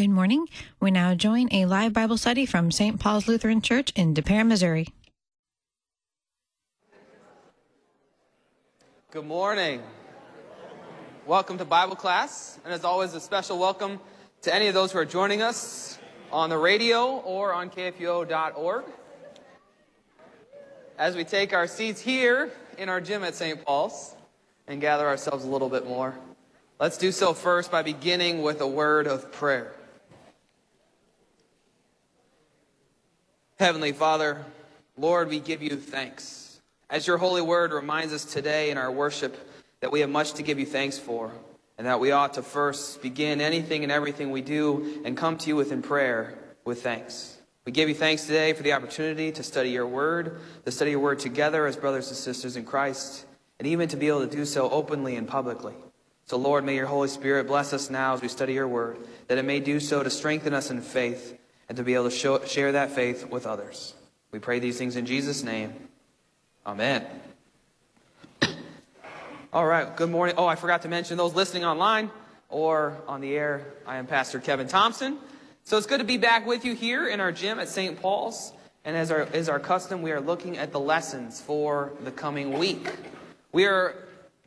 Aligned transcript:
Good 0.00 0.08
morning. 0.08 0.46
We 0.80 0.90
now 0.90 1.14
join 1.14 1.52
a 1.52 1.66
live 1.66 1.92
Bible 1.92 2.16
study 2.16 2.46
from 2.46 2.70
St. 2.70 2.98
Paul's 2.98 3.28
Lutheran 3.28 3.60
Church 3.60 3.92
in 3.94 4.14
Des 4.14 4.22
Peres, 4.22 4.46
Missouri. 4.46 4.88
Good 9.10 9.26
morning. 9.26 9.82
Welcome 11.26 11.58
to 11.58 11.66
Bible 11.66 11.96
class. 11.96 12.58
And 12.64 12.72
as 12.72 12.82
always, 12.82 13.12
a 13.12 13.20
special 13.20 13.58
welcome 13.58 14.00
to 14.40 14.54
any 14.54 14.68
of 14.68 14.72
those 14.72 14.90
who 14.90 14.98
are 15.00 15.04
joining 15.04 15.42
us 15.42 15.98
on 16.32 16.48
the 16.48 16.56
radio 16.56 17.16
or 17.18 17.52
on 17.52 17.68
kfuo.org. 17.68 18.84
As 20.96 21.14
we 21.14 21.24
take 21.24 21.52
our 21.52 21.66
seats 21.66 22.00
here 22.00 22.50
in 22.78 22.88
our 22.88 23.02
gym 23.02 23.22
at 23.22 23.34
St. 23.34 23.62
Paul's 23.66 24.16
and 24.66 24.80
gather 24.80 25.06
ourselves 25.06 25.44
a 25.44 25.48
little 25.48 25.68
bit 25.68 25.86
more, 25.86 26.14
let's 26.78 26.96
do 26.96 27.12
so 27.12 27.34
first 27.34 27.70
by 27.70 27.82
beginning 27.82 28.40
with 28.40 28.62
a 28.62 28.66
word 28.66 29.06
of 29.06 29.30
prayer. 29.30 29.74
Heavenly 33.60 33.92
Father, 33.92 34.42
Lord, 34.96 35.28
we 35.28 35.38
give 35.38 35.62
you 35.62 35.76
thanks. 35.76 36.62
As 36.88 37.06
your 37.06 37.18
holy 37.18 37.42
word 37.42 37.72
reminds 37.72 38.14
us 38.14 38.24
today 38.24 38.70
in 38.70 38.78
our 38.78 38.90
worship 38.90 39.36
that 39.80 39.92
we 39.92 40.00
have 40.00 40.08
much 40.08 40.32
to 40.32 40.42
give 40.42 40.58
you 40.58 40.64
thanks 40.64 40.98
for, 40.98 41.30
and 41.76 41.86
that 41.86 42.00
we 42.00 42.10
ought 42.10 42.32
to 42.34 42.42
first 42.42 43.02
begin 43.02 43.42
anything 43.42 43.82
and 43.82 43.92
everything 43.92 44.30
we 44.30 44.40
do 44.40 45.02
and 45.04 45.14
come 45.14 45.36
to 45.36 45.48
you 45.48 45.56
within 45.56 45.82
prayer 45.82 46.38
with 46.64 46.82
thanks. 46.82 47.36
We 47.66 47.72
give 47.72 47.90
you 47.90 47.94
thanks 47.94 48.24
today 48.24 48.54
for 48.54 48.62
the 48.62 48.72
opportunity 48.72 49.30
to 49.30 49.42
study 49.42 49.68
your 49.68 49.86
word, 49.86 50.40
to 50.64 50.70
study 50.70 50.92
your 50.92 51.00
word 51.00 51.18
together 51.18 51.66
as 51.66 51.76
brothers 51.76 52.08
and 52.08 52.16
sisters 52.16 52.56
in 52.56 52.64
Christ, 52.64 53.26
and 53.58 53.68
even 53.68 53.90
to 53.90 53.98
be 53.98 54.08
able 54.08 54.26
to 54.26 54.36
do 54.36 54.46
so 54.46 54.70
openly 54.70 55.16
and 55.16 55.28
publicly. 55.28 55.74
So, 56.24 56.38
Lord, 56.38 56.64
may 56.64 56.76
your 56.76 56.86
Holy 56.86 57.08
Spirit 57.08 57.46
bless 57.46 57.74
us 57.74 57.90
now 57.90 58.14
as 58.14 58.22
we 58.22 58.28
study 58.28 58.54
your 58.54 58.68
word, 58.68 58.96
that 59.28 59.36
it 59.36 59.44
may 59.44 59.60
do 59.60 59.80
so 59.80 60.02
to 60.02 60.08
strengthen 60.08 60.54
us 60.54 60.70
in 60.70 60.80
faith 60.80 61.36
and 61.70 61.76
to 61.76 61.84
be 61.84 61.94
able 61.94 62.10
to 62.10 62.10
show, 62.10 62.44
share 62.46 62.72
that 62.72 62.90
faith 62.90 63.30
with 63.30 63.46
others. 63.46 63.94
We 64.32 64.40
pray 64.40 64.58
these 64.58 64.76
things 64.76 64.96
in 64.96 65.06
Jesus' 65.06 65.44
name. 65.44 65.72
Amen. 66.66 67.06
All 69.52 69.64
right, 69.64 69.96
good 69.96 70.10
morning. 70.10 70.34
Oh, 70.36 70.46
I 70.46 70.56
forgot 70.56 70.82
to 70.82 70.88
mention 70.88 71.16
those 71.16 71.32
listening 71.32 71.64
online 71.64 72.10
or 72.48 72.96
on 73.06 73.20
the 73.20 73.36
air. 73.36 73.66
I 73.86 73.98
am 73.98 74.08
Pastor 74.08 74.40
Kevin 74.40 74.66
Thompson. 74.66 75.16
So 75.62 75.78
it's 75.78 75.86
good 75.86 76.00
to 76.00 76.04
be 76.04 76.18
back 76.18 76.44
with 76.44 76.64
you 76.64 76.74
here 76.74 77.06
in 77.06 77.20
our 77.20 77.30
gym 77.30 77.60
at 77.60 77.68
St. 77.68 78.02
Paul's. 78.02 78.52
And 78.84 78.96
as 78.96 79.12
our, 79.12 79.28
as 79.32 79.48
our 79.48 79.60
custom, 79.60 80.02
we 80.02 80.10
are 80.10 80.20
looking 80.20 80.58
at 80.58 80.72
the 80.72 80.80
lessons 80.80 81.40
for 81.40 81.92
the 82.02 82.10
coming 82.10 82.58
week. 82.58 82.90
We 83.52 83.66
are 83.66 83.94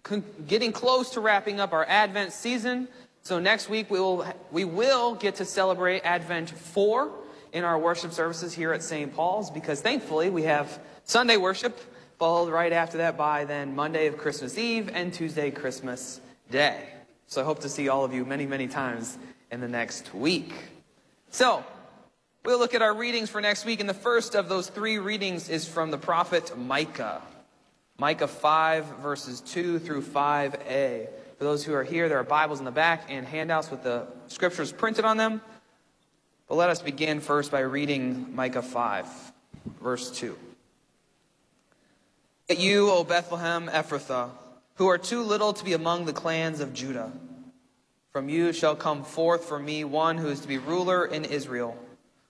con- 0.04 0.26
getting 0.46 0.74
close 0.74 1.12
to 1.12 1.22
wrapping 1.22 1.62
up 1.62 1.72
our 1.72 1.86
Advent 1.86 2.34
season. 2.34 2.90
So 3.24 3.40
next 3.40 3.70
week 3.70 3.90
we 3.90 4.02
will, 4.02 4.26
we 4.52 4.66
will 4.66 5.16
get 5.16 5.36
to 5.36 5.46
celebrate 5.46 6.02
Advent 6.02 6.50
4 6.50 7.10
in 7.54 7.64
our 7.64 7.80
worship 7.80 8.12
services 8.12 8.54
here 8.54 8.74
at 8.74 8.84
St. 8.84 9.16
Paul's 9.16 9.50
because 9.50 9.80
thankfully 9.80 10.30
we 10.30 10.44
have 10.44 10.78
Sunday 11.06 11.38
worship 11.38 11.80
followed 12.20 12.52
right 12.52 12.74
after 12.74 12.98
that 12.98 13.18
by 13.18 13.46
then 13.46 13.74
Monday 13.76 14.08
of 14.08 14.18
Christmas 14.18 14.58
Eve 14.58 14.90
and 14.94 15.14
Tuesday 15.14 15.52
Christmas 15.52 16.20
Day. 16.52 16.90
So 17.28 17.42
I 17.42 17.46
hope 17.46 17.60
to 17.62 17.70
see 17.70 17.88
all 17.88 18.04
of 18.04 18.14
you 18.14 18.26
many, 18.26 18.46
many 18.46 18.68
times 18.68 19.18
in 19.52 19.62
the 19.62 19.70
next 19.70 20.14
week. 20.14 20.54
So, 21.30 21.64
we'll 22.44 22.60
look 22.60 22.76
at 22.76 22.82
our 22.82 22.94
readings 22.94 23.30
for 23.30 23.40
next 23.40 23.66
week, 23.66 23.80
and 23.80 23.88
the 23.88 23.94
first 23.94 24.36
of 24.36 24.50
those 24.50 24.68
three 24.68 25.00
readings 25.00 25.48
is 25.50 25.68
from 25.68 25.92
the 25.92 25.98
prophet 25.98 26.58
Micah. 26.58 27.22
Micah 27.98 28.28
5, 28.28 28.86
verses 29.00 29.40
2 29.42 29.80
through 29.80 30.02
5a. 30.02 31.08
For 31.44 31.50
those 31.50 31.66
who 31.66 31.74
are 31.74 31.84
here, 31.84 32.08
there 32.08 32.20
are 32.20 32.24
Bibles 32.24 32.60
in 32.60 32.66
the 32.66 32.72
back 32.72 33.08
and 33.10 33.28
handouts 33.28 33.70
with 33.70 33.84
the 33.84 34.08
scriptures 34.28 34.72
printed 34.72 35.04
on 35.04 35.18
them. 35.18 35.42
But 36.48 36.56
let 36.56 36.70
us 36.70 36.82
begin 36.82 37.20
first 37.20 37.52
by 37.52 37.60
reading 37.60 38.34
Micah 38.34 38.62
5, 38.62 39.06
verse 39.82 40.10
2. 40.12 40.38
At 42.50 42.60
you, 42.60 42.90
O 42.90 43.04
Bethlehem 43.04 43.68
Ephrathah, 43.68 44.30
who 44.76 44.88
are 44.88 44.98
too 44.98 45.22
little 45.22 45.52
to 45.52 45.66
be 45.66 45.74
among 45.74 46.06
the 46.06 46.14
clans 46.14 46.62
of 46.62 46.74
Judah, 46.74 47.12
from 48.14 48.30
you 48.30 48.54
shall 48.54 48.78
come 48.78 49.04
forth 49.04 49.44
for 49.44 49.60
me 49.60 49.84
one 49.84 50.18
who 50.18 50.30
is 50.30 50.40
to 50.40 50.48
be 50.48 50.60
ruler 50.60 51.06
in 51.06 51.26
Israel, 51.26 51.78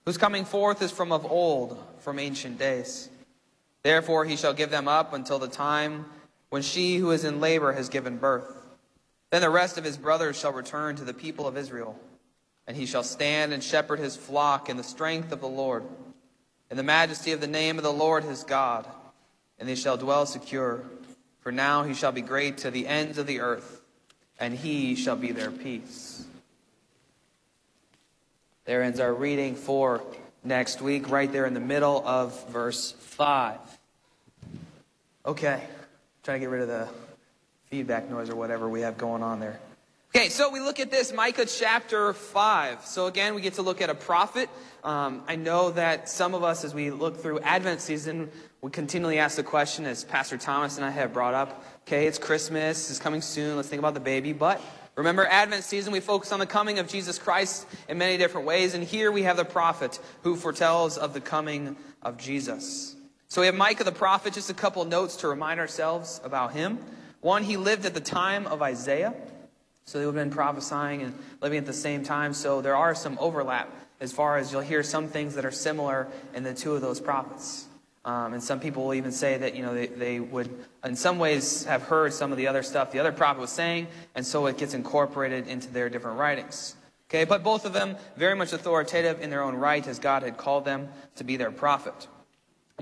whose 0.06 0.18
coming 0.18 0.44
forth 0.44 0.82
is 0.82 0.90
from 0.90 1.12
of 1.12 1.24
old, 1.24 1.80
from 2.00 2.18
ancient 2.18 2.58
days. 2.58 3.08
Therefore 3.84 4.24
he 4.24 4.34
shall 4.34 4.54
give 4.54 4.72
them 4.72 4.88
up 4.88 5.12
until 5.12 5.38
the 5.38 5.46
time 5.46 6.04
when 6.50 6.62
she 6.62 6.96
who 6.96 7.12
is 7.12 7.22
in 7.22 7.38
labor 7.38 7.74
has 7.74 7.88
given 7.88 8.16
birth. 8.16 8.62
Then 9.34 9.42
the 9.42 9.50
rest 9.50 9.78
of 9.78 9.82
his 9.82 9.96
brothers 9.96 10.38
shall 10.38 10.52
return 10.52 10.94
to 10.94 11.04
the 11.04 11.12
people 11.12 11.48
of 11.48 11.56
Israel, 11.56 11.98
and 12.68 12.76
he 12.76 12.86
shall 12.86 13.02
stand 13.02 13.52
and 13.52 13.64
shepherd 13.64 13.98
his 13.98 14.14
flock 14.14 14.68
in 14.68 14.76
the 14.76 14.84
strength 14.84 15.32
of 15.32 15.40
the 15.40 15.48
Lord, 15.48 15.82
in 16.70 16.76
the 16.76 16.84
majesty 16.84 17.32
of 17.32 17.40
the 17.40 17.48
name 17.48 17.76
of 17.76 17.82
the 17.82 17.92
Lord 17.92 18.22
his 18.22 18.44
God 18.44 18.86
and 19.58 19.68
they 19.68 19.74
shall 19.74 19.96
dwell 19.96 20.24
secure. 20.24 20.84
For 21.40 21.50
now 21.50 21.82
he 21.82 21.94
shall 21.94 22.12
be 22.12 22.20
great 22.20 22.58
to 22.58 22.70
the 22.70 22.86
ends 22.86 23.18
of 23.18 23.26
the 23.26 23.40
earth, 23.40 23.82
and 24.38 24.54
he 24.54 24.94
shall 24.94 25.16
be 25.16 25.32
their 25.32 25.50
peace. 25.50 26.24
There 28.66 28.84
ends 28.84 29.00
our 29.00 29.12
reading 29.12 29.56
for 29.56 30.00
next 30.44 30.80
week, 30.80 31.10
right 31.10 31.32
there 31.32 31.46
in 31.46 31.54
the 31.54 31.58
middle 31.58 32.06
of 32.06 32.48
verse 32.50 32.92
5. 32.92 33.58
Okay, 35.26 35.60
trying 36.22 36.36
to 36.36 36.46
get 36.46 36.50
rid 36.50 36.62
of 36.62 36.68
the 36.68 36.88
feedback 37.74 38.08
noise 38.08 38.30
or 38.30 38.36
whatever 38.36 38.68
we 38.68 38.82
have 38.82 38.96
going 38.96 39.20
on 39.20 39.40
there. 39.40 39.58
Okay, 40.14 40.28
so 40.28 40.48
we 40.48 40.60
look 40.60 40.78
at 40.78 40.92
this, 40.92 41.12
Micah 41.12 41.44
chapter 41.44 42.12
5. 42.12 42.86
So 42.86 43.06
again, 43.06 43.34
we 43.34 43.40
get 43.40 43.54
to 43.54 43.62
look 43.62 43.80
at 43.80 43.90
a 43.90 43.96
prophet. 43.96 44.48
Um, 44.84 45.24
I 45.26 45.34
know 45.34 45.72
that 45.72 46.08
some 46.08 46.36
of 46.36 46.44
us, 46.44 46.62
as 46.62 46.72
we 46.72 46.92
look 46.92 47.16
through 47.16 47.40
Advent 47.40 47.80
season, 47.80 48.30
we 48.62 48.70
continually 48.70 49.18
ask 49.18 49.34
the 49.34 49.42
question, 49.42 49.86
as 49.86 50.04
Pastor 50.04 50.38
Thomas 50.38 50.76
and 50.76 50.86
I 50.86 50.90
have 50.90 51.12
brought 51.12 51.34
up, 51.34 51.64
okay, 51.84 52.06
it's 52.06 52.16
Christmas, 52.16 52.90
it's 52.90 53.00
coming 53.00 53.20
soon, 53.20 53.56
let's 53.56 53.68
think 53.68 53.80
about 53.80 53.94
the 53.94 53.98
baby. 53.98 54.32
But 54.32 54.60
remember, 54.94 55.26
Advent 55.26 55.64
season, 55.64 55.92
we 55.92 55.98
focus 55.98 56.30
on 56.30 56.38
the 56.38 56.46
coming 56.46 56.78
of 56.78 56.86
Jesus 56.86 57.18
Christ 57.18 57.66
in 57.88 57.98
many 57.98 58.18
different 58.18 58.46
ways. 58.46 58.74
And 58.74 58.84
here 58.84 59.10
we 59.10 59.24
have 59.24 59.36
the 59.36 59.44
prophet 59.44 59.98
who 60.22 60.36
foretells 60.36 60.96
of 60.96 61.12
the 61.12 61.20
coming 61.20 61.74
of 62.04 62.18
Jesus. 62.18 62.94
So 63.26 63.40
we 63.40 63.46
have 63.48 63.56
Micah 63.56 63.82
the 63.82 63.90
prophet, 63.90 64.32
just 64.32 64.48
a 64.48 64.54
couple 64.54 64.84
notes 64.84 65.16
to 65.16 65.26
remind 65.26 65.58
ourselves 65.58 66.20
about 66.22 66.52
him. 66.52 66.78
One, 67.24 67.42
he 67.42 67.56
lived 67.56 67.86
at 67.86 67.94
the 67.94 68.02
time 68.02 68.46
of 68.46 68.60
Isaiah. 68.60 69.14
So 69.86 69.98
they 69.98 70.04
would 70.04 70.14
have 70.14 70.24
been 70.26 70.34
prophesying 70.34 71.00
and 71.00 71.14
living 71.40 71.56
at 71.56 71.64
the 71.64 71.72
same 71.72 72.02
time. 72.02 72.34
So 72.34 72.60
there 72.60 72.76
are 72.76 72.94
some 72.94 73.16
overlap 73.18 73.74
as 73.98 74.12
far 74.12 74.36
as 74.36 74.52
you'll 74.52 74.60
hear 74.60 74.82
some 74.82 75.08
things 75.08 75.34
that 75.36 75.46
are 75.46 75.50
similar 75.50 76.06
in 76.34 76.42
the 76.42 76.52
two 76.52 76.74
of 76.74 76.82
those 76.82 77.00
prophets. 77.00 77.64
Um, 78.04 78.34
and 78.34 78.42
some 78.42 78.60
people 78.60 78.84
will 78.84 78.92
even 78.92 79.10
say 79.10 79.38
that, 79.38 79.54
you 79.54 79.62
know, 79.62 79.72
they, 79.72 79.86
they 79.86 80.20
would, 80.20 80.50
in 80.84 80.96
some 80.96 81.18
ways, 81.18 81.64
have 81.64 81.84
heard 81.84 82.12
some 82.12 82.30
of 82.30 82.36
the 82.36 82.46
other 82.46 82.62
stuff 82.62 82.92
the 82.92 82.98
other 82.98 83.12
prophet 83.12 83.40
was 83.40 83.50
saying, 83.50 83.86
and 84.14 84.26
so 84.26 84.44
it 84.44 84.58
gets 84.58 84.74
incorporated 84.74 85.48
into 85.48 85.70
their 85.70 85.88
different 85.88 86.18
writings. 86.18 86.76
Okay, 87.08 87.24
but 87.24 87.42
both 87.42 87.64
of 87.64 87.72
them 87.72 87.96
very 88.18 88.36
much 88.36 88.52
authoritative 88.52 89.22
in 89.22 89.30
their 89.30 89.42
own 89.42 89.54
right, 89.54 89.86
as 89.88 89.98
God 89.98 90.22
had 90.22 90.36
called 90.36 90.66
them 90.66 90.90
to 91.16 91.24
be 91.24 91.38
their 91.38 91.50
prophet. 91.50 92.06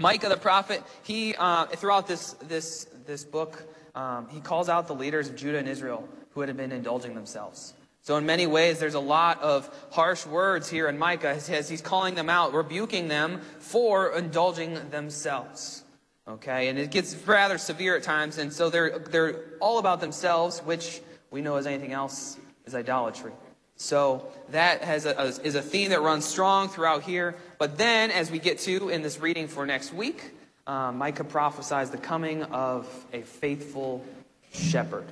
Micah 0.01 0.29
the 0.29 0.37
prophet, 0.37 0.83
he, 1.05 1.37
uh, 1.37 1.67
throughout 1.67 2.09
this, 2.09 2.33
this, 2.49 2.89
this 3.07 3.25
book, 3.25 3.63
um, 3.95 4.29
he 4.29 4.41
calls 4.41 4.69
out 4.69 4.87
the 4.87 4.95
leaders 4.95 5.29
of 5.29 5.37
Judah 5.37 5.59
and 5.59 5.69
Israel 5.69 6.09
who 6.31 6.41
had 6.41 6.57
been 6.57 6.73
indulging 6.73 7.15
themselves. 7.15 7.75
So, 8.05 8.17
in 8.17 8.27
many 8.27 8.49
ways, 8.49 8.81
there's 8.81 8.95
a 8.95 9.01
lot 9.01 9.41
of 9.43 9.71
harsh 9.93 10.27
words 10.27 10.69
here 10.69 10.89
in 10.89 10.99
Micah 10.99 11.39
as 11.49 11.69
he's 11.69 11.81
calling 11.81 12.17
them 12.17 12.29
out, 12.29 12.53
rebuking 12.53 13.07
them 13.07 13.41
for 13.61 14.17
indulging 14.17 14.75
themselves. 14.91 15.85
Okay, 16.27 16.69
and 16.69 16.79
it 16.79 16.91
gets 16.91 17.15
rather 17.27 17.59
severe 17.59 17.97
at 17.97 18.03
times, 18.03 18.39
and 18.39 18.53
so 18.53 18.71
they're, 18.71 18.99
they're 18.99 19.45
all 19.61 19.79
about 19.79 20.01
themselves, 20.01 20.61
which 20.61 21.01
we 21.31 21.43
know 21.43 21.57
as 21.57 21.67
anything 21.67 21.93
else 21.93 22.39
is 22.65 22.75
idolatry. 22.75 23.33
So 23.77 24.29
that 24.51 24.83
has 24.83 25.07
a, 25.07 25.21
is 25.43 25.55
a 25.55 25.63
theme 25.63 25.91
that 25.91 26.01
runs 26.01 26.25
strong 26.25 26.69
throughout 26.69 27.03
here. 27.03 27.37
But 27.59 27.79
then, 27.79 28.11
as 28.11 28.31
we 28.31 28.39
get 28.39 28.59
to 28.61 28.89
in 28.89 29.03
this 29.03 29.19
reading 29.19 29.49
for 29.49 29.67
next 29.67 29.93
week, 29.93 30.33
uh, 30.67 30.93
Micah 30.93 31.25
prophesies 31.25 31.91
the 31.91 31.99
coming 31.99 32.43
of 32.45 32.87
a 33.13 33.23
faithful 33.23 34.05
shepherd. 34.53 35.07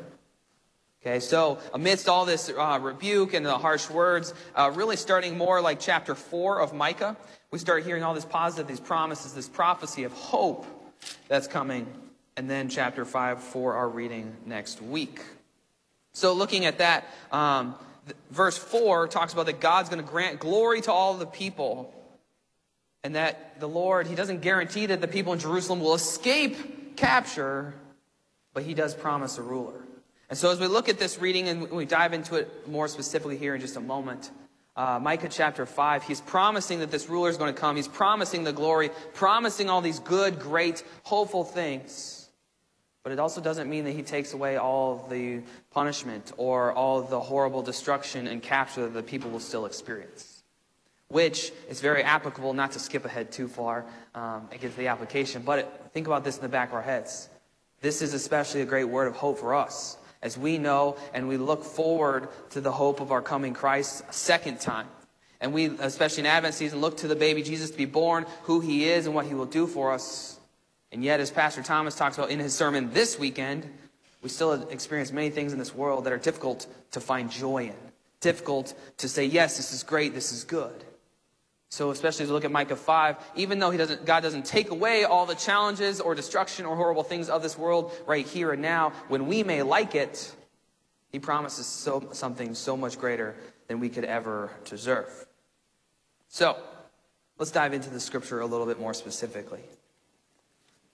Okay, 1.02 1.19
so 1.19 1.58
amidst 1.73 2.11
all 2.11 2.26
this 2.26 2.50
uh, 2.50 2.79
rebuke 2.81 3.32
and 3.32 3.44
the 3.44 3.56
harsh 3.56 3.88
words, 3.88 4.35
uh, 4.55 4.70
really 4.75 4.97
starting 4.97 5.38
more 5.38 5.62
like 5.62 5.81
chapter 5.81 6.14
4 6.14 6.61
of 6.61 6.75
Micah, 6.75 7.17
we 7.50 7.58
start 7.58 7.85
hearing 7.85 8.02
all 8.02 8.12
this 8.12 8.26
positive, 8.26 8.69
these 8.69 8.81
promises, 8.81 9.32
this 9.32 9.49
prophecy 9.49 10.05
of 10.05 10.12
hope 10.12 10.67
that's 11.26 11.47
coming. 11.47 11.87
And 12.37 12.49
then 12.49 12.69
chapter 12.69 13.05
5 13.05 13.43
for 13.43 13.75
our 13.75 13.88
reading 13.88 14.37
next 14.44 14.82
week. 14.82 15.20
So 16.12 16.35
looking 16.35 16.67
at 16.67 16.79
that, 16.79 17.06
um, 17.32 17.75
verse 18.31 18.58
4 18.58 19.08
talks 19.08 19.32
about 19.32 19.47
that 19.47 19.61
God's 19.61 19.88
going 19.88 20.05
to 20.05 20.08
grant 20.08 20.38
glory 20.38 20.82
to 20.82 20.93
all 20.93 21.14
the 21.14 21.26
people. 21.26 21.94
And 23.02 23.14
that 23.14 23.58
the 23.61 23.69
Lord, 23.69 24.06
He 24.06 24.14
doesn't 24.14 24.41
guarantee 24.41 24.87
that 24.87 25.00
the 25.00 25.08
people 25.08 25.32
in 25.32 25.38
Jerusalem 25.38 25.81
will 25.81 25.94
escape 25.94 26.97
capture, 26.97 27.75
but 28.52 28.62
He 28.62 28.75
does 28.75 28.94
promise 28.94 29.38
a 29.38 29.43
ruler. 29.43 29.85
And 30.29 30.38
so, 30.38 30.50
as 30.50 30.61
we 30.61 30.69
look 30.69 30.88
at 30.88 30.99
this 30.99 31.19
reading 31.19 31.49
and 31.49 31.70
we 31.70 31.85
dive 31.85 32.12
into 32.12 32.37
it 32.37 32.69
more 32.69 32.87
specifically 32.87 33.37
here 33.37 33.55
in 33.55 33.61
just 33.61 33.76
a 33.76 33.81
moment, 33.81 34.31
uh, 34.76 34.99
Micah 35.00 35.29
chapter 35.29 35.67
5, 35.67 36.05
he's 36.05 36.20
promising 36.20 36.79
that 36.79 36.91
this 36.91 37.08
ruler 37.08 37.29
is 37.29 37.37
going 37.37 37.52
to 37.52 37.61
come. 37.61 37.75
He's 37.75 37.88
promising 37.88 38.44
the 38.44 38.52
glory, 38.52 38.91
promising 39.12 39.69
all 39.69 39.81
these 39.81 39.99
good, 39.99 40.38
great, 40.38 40.85
hopeful 41.02 41.43
things. 41.43 42.29
But 43.02 43.12
it 43.12 43.19
also 43.19 43.41
doesn't 43.41 43.69
mean 43.69 43.85
that 43.85 43.93
he 43.93 44.02
takes 44.02 44.35
away 44.35 44.56
all 44.56 45.08
the 45.11 45.43
punishment 45.70 46.32
or 46.37 46.73
all 46.73 47.02
the 47.02 47.19
horrible 47.19 47.62
destruction 47.62 48.26
and 48.26 48.43
capture 48.43 48.82
that 48.82 48.94
the 48.94 49.02
people 49.02 49.31
will 49.31 49.41
still 49.41 49.67
experience. 49.67 50.29
Which 51.10 51.52
is 51.68 51.80
very 51.80 52.02
applicable, 52.02 52.54
not 52.54 52.72
to 52.72 52.78
skip 52.78 53.04
ahead 53.04 53.30
too 53.30 53.48
far 53.48 53.84
um, 54.14 54.48
to 54.60 54.68
the 54.70 54.86
application, 54.88 55.42
but 55.42 55.90
think 55.92 56.06
about 56.06 56.24
this 56.24 56.36
in 56.36 56.42
the 56.42 56.48
back 56.48 56.70
of 56.70 56.74
our 56.74 56.82
heads. 56.82 57.28
This 57.80 58.00
is 58.00 58.14
especially 58.14 58.62
a 58.62 58.66
great 58.66 58.84
word 58.84 59.08
of 59.08 59.16
hope 59.16 59.38
for 59.38 59.54
us 59.54 59.96
as 60.22 60.36
we 60.36 60.58
know 60.58 60.96
and 61.14 61.28
we 61.28 61.36
look 61.36 61.64
forward 61.64 62.28
to 62.50 62.60
the 62.60 62.72
hope 62.72 63.00
of 63.00 63.10
our 63.10 63.22
coming 63.22 63.54
Christ 63.54 64.04
a 64.08 64.12
second 64.12 64.60
time. 64.60 64.86
And 65.40 65.54
we, 65.54 65.66
especially 65.66 66.20
in 66.20 66.26
Advent 66.26 66.54
season, 66.54 66.80
look 66.80 66.98
to 66.98 67.08
the 67.08 67.16
baby 67.16 67.42
Jesus 67.42 67.70
to 67.70 67.76
be 67.76 67.86
born, 67.86 68.26
who 68.42 68.60
he 68.60 68.84
is, 68.84 69.06
and 69.06 69.14
what 69.14 69.24
he 69.24 69.32
will 69.32 69.46
do 69.46 69.66
for 69.66 69.92
us. 69.92 70.38
And 70.92 71.02
yet, 71.02 71.18
as 71.20 71.30
Pastor 71.30 71.62
Thomas 71.62 71.94
talks 71.94 72.18
about 72.18 72.30
in 72.30 72.38
his 72.38 72.54
sermon 72.54 72.92
this 72.92 73.18
weekend, 73.18 73.66
we 74.22 74.28
still 74.28 74.52
experience 74.68 75.12
many 75.12 75.30
things 75.30 75.54
in 75.54 75.58
this 75.58 75.74
world 75.74 76.04
that 76.04 76.12
are 76.12 76.18
difficult 76.18 76.66
to 76.90 77.00
find 77.00 77.30
joy 77.30 77.64
in, 77.68 77.74
difficult 78.20 78.74
to 78.98 79.08
say, 79.08 79.24
yes, 79.24 79.56
this 79.56 79.72
is 79.72 79.82
great, 79.82 80.12
this 80.12 80.30
is 80.30 80.44
good. 80.44 80.84
So, 81.72 81.93
especially 81.93 82.25
as 82.25 82.31
we 82.31 82.34
look 82.34 82.44
at 82.44 82.50
Micah 82.50 82.75
5, 82.75 83.17
even 83.37 83.61
though 83.61 83.70
he 83.70 83.78
doesn't, 83.78 84.05
God 84.05 84.25
doesn't 84.25 84.44
take 84.44 84.70
away 84.70 85.05
all 85.05 85.25
the 85.25 85.37
challenges 85.37 86.00
or 86.00 86.17
destruction 86.17 86.67
or 86.67 86.75
horrible 86.75 87.05
things 87.05 87.28
of 87.28 87.44
this 87.44 87.56
world 87.56 87.93
right 88.06 88.26
here 88.26 88.50
and 88.50 88.61
now, 88.61 88.90
when 89.06 89.28
we 89.28 89.44
may 89.44 89.62
like 89.62 89.94
it, 89.94 90.34
he 91.12 91.20
promises 91.20 91.67
so, 91.67 92.08
something 92.11 92.56
so 92.56 92.76
much 92.76 92.99
greater 92.99 93.37
than 93.69 93.78
we 93.78 93.88
could 93.88 94.05
ever 94.05 94.50
deserve. 94.64 95.08
So, 96.28 96.56
let's 97.38 97.52
dive 97.52 97.73
into 97.73 97.88
the 97.88 98.00
scripture 98.00 98.40
a 98.40 98.46
little 98.46 98.66
bit 98.66 98.81
more 98.81 98.93
specifically. 98.93 99.62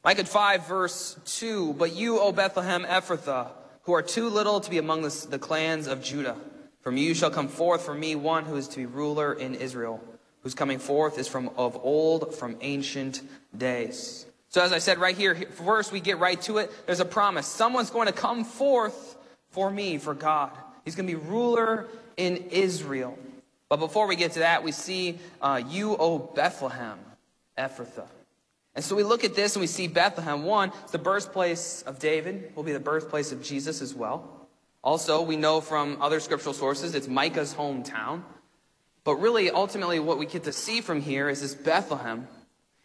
Micah 0.05 0.26
5, 0.26 0.67
verse 0.67 1.19
2 1.25 1.72
But 1.72 1.96
you, 1.96 2.20
O 2.20 2.32
Bethlehem 2.32 2.84
Ephrathah, 2.84 3.49
who 3.84 3.94
are 3.94 4.02
too 4.02 4.29
little 4.29 4.61
to 4.61 4.69
be 4.69 4.76
among 4.76 5.00
the, 5.00 5.26
the 5.31 5.38
clans 5.38 5.87
of 5.87 6.02
Judah, 6.02 6.37
from 6.82 6.99
you 6.99 7.14
shall 7.14 7.31
come 7.31 7.49
forth 7.49 7.82
for 7.82 7.94
me 7.94 8.14
one 8.14 8.44
who 8.44 8.56
is 8.56 8.69
to 8.69 8.76
be 8.76 8.84
ruler 8.84 9.32
in 9.32 9.55
Israel 9.55 10.02
whose 10.46 10.54
coming 10.54 10.78
forth 10.78 11.19
is 11.19 11.26
from 11.26 11.50
of 11.56 11.76
old, 11.82 12.32
from 12.32 12.56
ancient 12.60 13.20
days. 13.58 14.26
So, 14.48 14.62
as 14.62 14.72
I 14.72 14.78
said 14.78 14.98
right 14.98 15.16
here, 15.16 15.34
first 15.34 15.90
we 15.90 15.98
get 15.98 16.20
right 16.20 16.40
to 16.43 16.58
it. 16.58 16.70
There's 16.87 17.00
a 17.00 17.04
promise. 17.04 17.48
Someone's 17.48 17.90
going 17.90 18.06
to 18.06 18.12
come 18.12 18.44
forth 18.44 19.16
for 19.50 19.69
me, 19.69 19.98
for 19.98 20.14
God. 20.14 20.52
He's 20.84 20.94
going 20.94 21.08
to 21.08 21.12
be 21.12 21.20
ruler 21.20 21.88
in 22.16 22.37
Israel. 22.52 23.19
But 23.69 23.78
before 23.78 24.06
we 24.06 24.14
get 24.14 24.34
to 24.34 24.38
that, 24.38 24.62
we 24.62 24.70
see 24.70 25.19
uh, 25.43 25.60
you, 25.69 25.96
O 25.96 26.20
Bethlehem, 26.20 27.00
Ephrathah. 27.58 28.06
And 28.76 28.84
so 28.84 28.94
we 28.94 29.03
look 29.03 29.24
at 29.24 29.34
this 29.34 29.56
and 29.56 29.60
we 29.60 29.67
see 29.67 29.88
Bethlehem. 29.88 30.44
One, 30.44 30.70
it's 30.84 30.93
the 30.93 30.98
birthplace 30.98 31.82
of 31.82 31.98
David, 31.98 32.53
will 32.55 32.62
be 32.62 32.72
the 32.72 32.79
birthplace 32.79 33.32
of 33.32 33.43
Jesus 33.43 33.82
as 33.82 33.96
well. 33.96 34.46
Also, 34.84 35.22
we 35.22 35.34
know 35.34 35.60
from 35.60 36.00
other 36.00 36.20
scriptural 36.20 36.55
sources, 36.55 36.94
it's 36.94 37.08
Micah's 37.08 37.53
hometown. 37.53 38.22
But 39.06 39.20
really, 39.20 39.53
ultimately, 39.53 40.01
what 40.01 40.19
we 40.19 40.27
get 40.27 40.43
to 40.44 40.53
see 40.53 40.81
from 40.81 41.01
here 41.01 41.29
is 41.29 41.41
this 41.41 41.55
Bethlehem. 41.55 42.27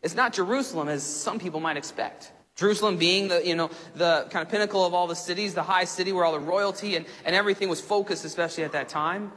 It's 0.04 0.14
not 0.14 0.34
Jerusalem 0.34 0.88
as 0.88 1.02
some 1.02 1.40
people 1.40 1.60
might 1.60 1.78
expect. 1.78 2.32
Jerusalem 2.56 2.98
being 2.98 3.30
the, 3.30 3.44
you 3.44 3.56
know, 3.56 3.72
the 3.96 4.28
kind 4.30 4.46
of 4.46 4.52
pinnacle 4.52 4.86
of 4.86 4.94
all 4.94 5.08
the 5.08 5.16
cities, 5.16 5.56
the 5.56 5.64
high 5.64 5.86
city 5.86 6.12
where 6.12 6.24
all 6.24 6.34
the 6.34 6.40
royalty 6.40 6.96
and, 6.96 7.08
and 7.26 7.36
everything 7.36 7.70
was 7.70 7.82
focused, 7.82 8.24
especially 8.24 8.64
at 8.64 8.74
that 8.74 8.88
time. 8.88 9.32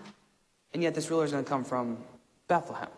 And 0.74 0.82
yet 0.82 0.94
this 0.94 1.08
ruler 1.08 1.24
is 1.24 1.32
going 1.32 1.42
to 1.42 1.48
come 1.48 1.64
from 1.64 2.04
Bethlehem, 2.48 2.90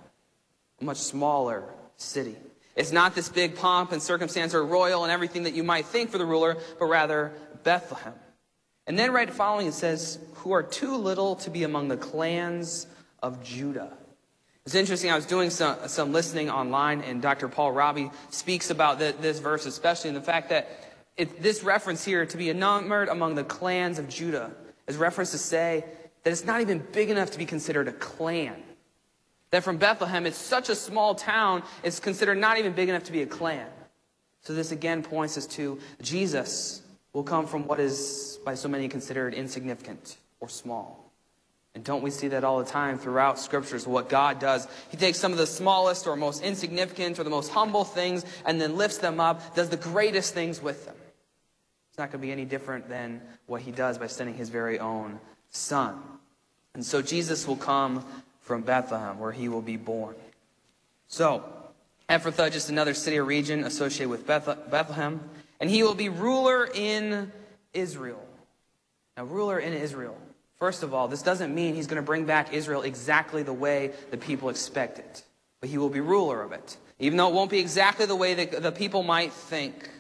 a 0.81 0.85
much 0.85 0.97
smaller 0.97 1.63
city. 1.97 2.35
It's 2.75 2.91
not 2.91 3.15
this 3.15 3.29
big 3.29 3.55
pomp 3.55 3.93
and 3.93 4.03
circumstance 4.03 4.53
or 4.53 4.67
royal 4.67 5.05
and 5.05 5.13
everything 5.13 5.45
that 5.45 5.55
you 5.55 5.63
might 5.63 5.87
think 5.87 6.11
for 6.11 6.19
the 6.19 6.27
ruler, 6.27 6.57
but 6.81 6.87
rather 6.87 7.35
Bethlehem. 7.63 8.15
And 8.89 8.99
then 8.99 9.13
right 9.13 9.31
following 9.33 9.69
it 9.69 9.75
says, 9.75 10.19
who 10.35 10.51
are 10.51 10.65
too 10.65 10.97
little 10.97 11.37
to 11.37 11.51
be 11.51 11.63
among 11.63 11.87
the 11.87 11.97
clans 11.97 12.89
of 13.23 13.43
Judah. 13.43 13.93
It's 14.65 14.75
interesting, 14.75 15.11
I 15.11 15.15
was 15.15 15.27
doing 15.27 15.51
some, 15.51 15.77
some 15.87 16.13
listening 16.13 16.51
online, 16.51 17.01
and 17.03 17.23
Dr. 17.23 17.49
Paul 17.49 17.73
Raabe 17.73 18.13
speaks 18.31 18.71
about 18.71 18.99
the, 18.99 19.15
this 19.21 19.39
verse, 19.39 19.65
especially 19.65 20.09
in 20.09 20.15
the 20.15 20.23
fact 20.23 20.49
that 20.49 20.69
it, 21.17 21.41
this 21.41 21.63
reference 21.63 22.05
here, 22.05 22.27
to 22.27 22.37
be 22.37 22.53
numbered 22.53 23.09
among 23.09 23.37
the 23.37 23.45
clans 23.45 23.99
of 23.99 24.09
Judah, 24.09 24.51
is 24.87 24.97
reference 24.97 25.31
to 25.31 25.39
say 25.39 25.85
that 26.25 26.31
it's 26.31 26.45
not 26.45 26.61
even 26.61 26.85
big 26.93 27.11
enough 27.11 27.31
to 27.31 27.39
be 27.39 27.47
considered 27.47 27.87
a 27.89 27.93
clan. 27.93 28.61
That 29.51 29.63
from 29.63 29.77
Bethlehem, 29.77 30.27
it's 30.27 30.37
such 30.37 30.69
a 30.69 30.75
small 30.75 31.15
town, 31.15 31.63
it's 31.85 32.01
considered 32.01 32.39
not 32.39 32.59
even 32.59 32.73
big 32.73 32.89
enough 32.89 33.05
to 33.05 33.13
be 33.13 33.23
a 33.23 33.27
clan. 33.27 33.69
So 34.43 34.53
this 34.53 34.73
again 34.73 35.03
points 35.03 35.39
us 35.39 35.47
to 35.49 35.79
Jesus 36.03 36.83
will 37.13 37.25
come 37.25 37.47
from 37.47 37.67
what 37.67 37.81
is 37.81 38.39
by 38.45 38.55
so 38.55 38.69
many 38.69 38.89
considered 38.89 39.33
insignificant 39.33 40.17
or 40.41 40.49
small. 40.49 41.06
And 41.77 41.85
don't 41.85 42.03
we 42.03 42.11
see 42.11 42.29
that 42.29 42.43
all 42.43 42.59
the 42.59 42.65
time 42.65 42.99
throughout 42.99 43.39
scriptures? 43.39 43.87
What 43.87 44.09
God 44.09 44.41
does, 44.41 44.67
He 44.89 44.97
takes 44.97 45.19
some 45.19 45.31
of 45.33 45.37
the 45.37 45.47
smallest 45.47 46.07
or 46.07 46.17
most 46.17 46.43
insignificant 46.43 47.19
or 47.19 47.23
the 47.23 47.29
most 47.29 47.53
humble 47.53 47.85
things 47.85 48.25
and 48.47 48.59
then 48.59 48.79
lifts 48.79 48.97
them 48.97 49.21
up, 49.21 49.55
does 49.55 49.69
the 49.69 49.77
greatest 49.77 50.33
things 50.33 50.63
with 50.63 50.87
them. 50.87 50.95
It's 51.91 51.99
not 51.99 52.11
going 52.11 52.23
to 52.23 52.27
be 52.27 52.33
any 52.33 52.47
different 52.47 52.89
than 52.89 53.21
what 53.45 53.61
He 53.61 53.73
does 53.73 53.99
by 53.99 54.07
sending 54.07 54.35
His 54.35 54.49
very 54.49 54.79
own 54.79 55.21
Son. 55.51 56.01
And 56.73 56.83
so 56.83 57.03
Jesus 57.03 57.47
will 57.47 57.57
come 57.57 58.07
from 58.41 58.63
Bethlehem, 58.63 59.19
where 59.19 59.33
He 59.33 59.51
will 59.51 59.61
be 59.61 59.77
born. 59.77 60.15
So, 61.09 61.45
Ephrathah, 62.09 62.51
just 62.51 62.71
another 62.71 62.95
city 62.95 63.19
or 63.19 63.25
region 63.27 63.65
associated 63.65 64.09
with 64.09 64.27
Bethlehem, 64.27 65.21
and 65.61 65.69
He 65.69 65.83
will 65.83 65.95
be 65.95 66.09
ruler 66.09 66.67
in 66.75 67.33
Israel. 67.75 68.27
Now, 69.19 69.25
ruler 69.25 69.59
in 69.59 69.75
Israel. 69.75 70.17
First 70.59 70.83
of 70.83 70.95
all, 70.95 71.07
this 71.07 71.23
doesn't 71.23 71.55
mean 71.55 71.75
he's 71.75 71.87
going 71.87 72.03
to 72.03 72.07
bring 72.07 72.25
back 72.25 72.53
Israel 72.53 72.83
exactly 72.83 73.43
the 73.43 73.53
way 73.53 73.93
the 74.11 74.17
people 74.17 74.49
expect 74.49 74.99
it, 74.99 75.23
but 75.61 75.69
he 75.69 75.77
will 75.79 75.91
be 75.91 76.01
ruler 76.01 76.43
of 76.43 76.53
it, 76.53 76.77
even 76.99 77.19
though 77.19 77.29
it 77.29 77.35
won't 77.35 77.51
be 77.51 77.59
exactly 77.59 78.07
the 78.07 78.17
way 78.17 78.35
that 78.35 78.63
the 78.63 78.73
people 78.73 79.03
might 79.03 79.33
think. 79.33 79.91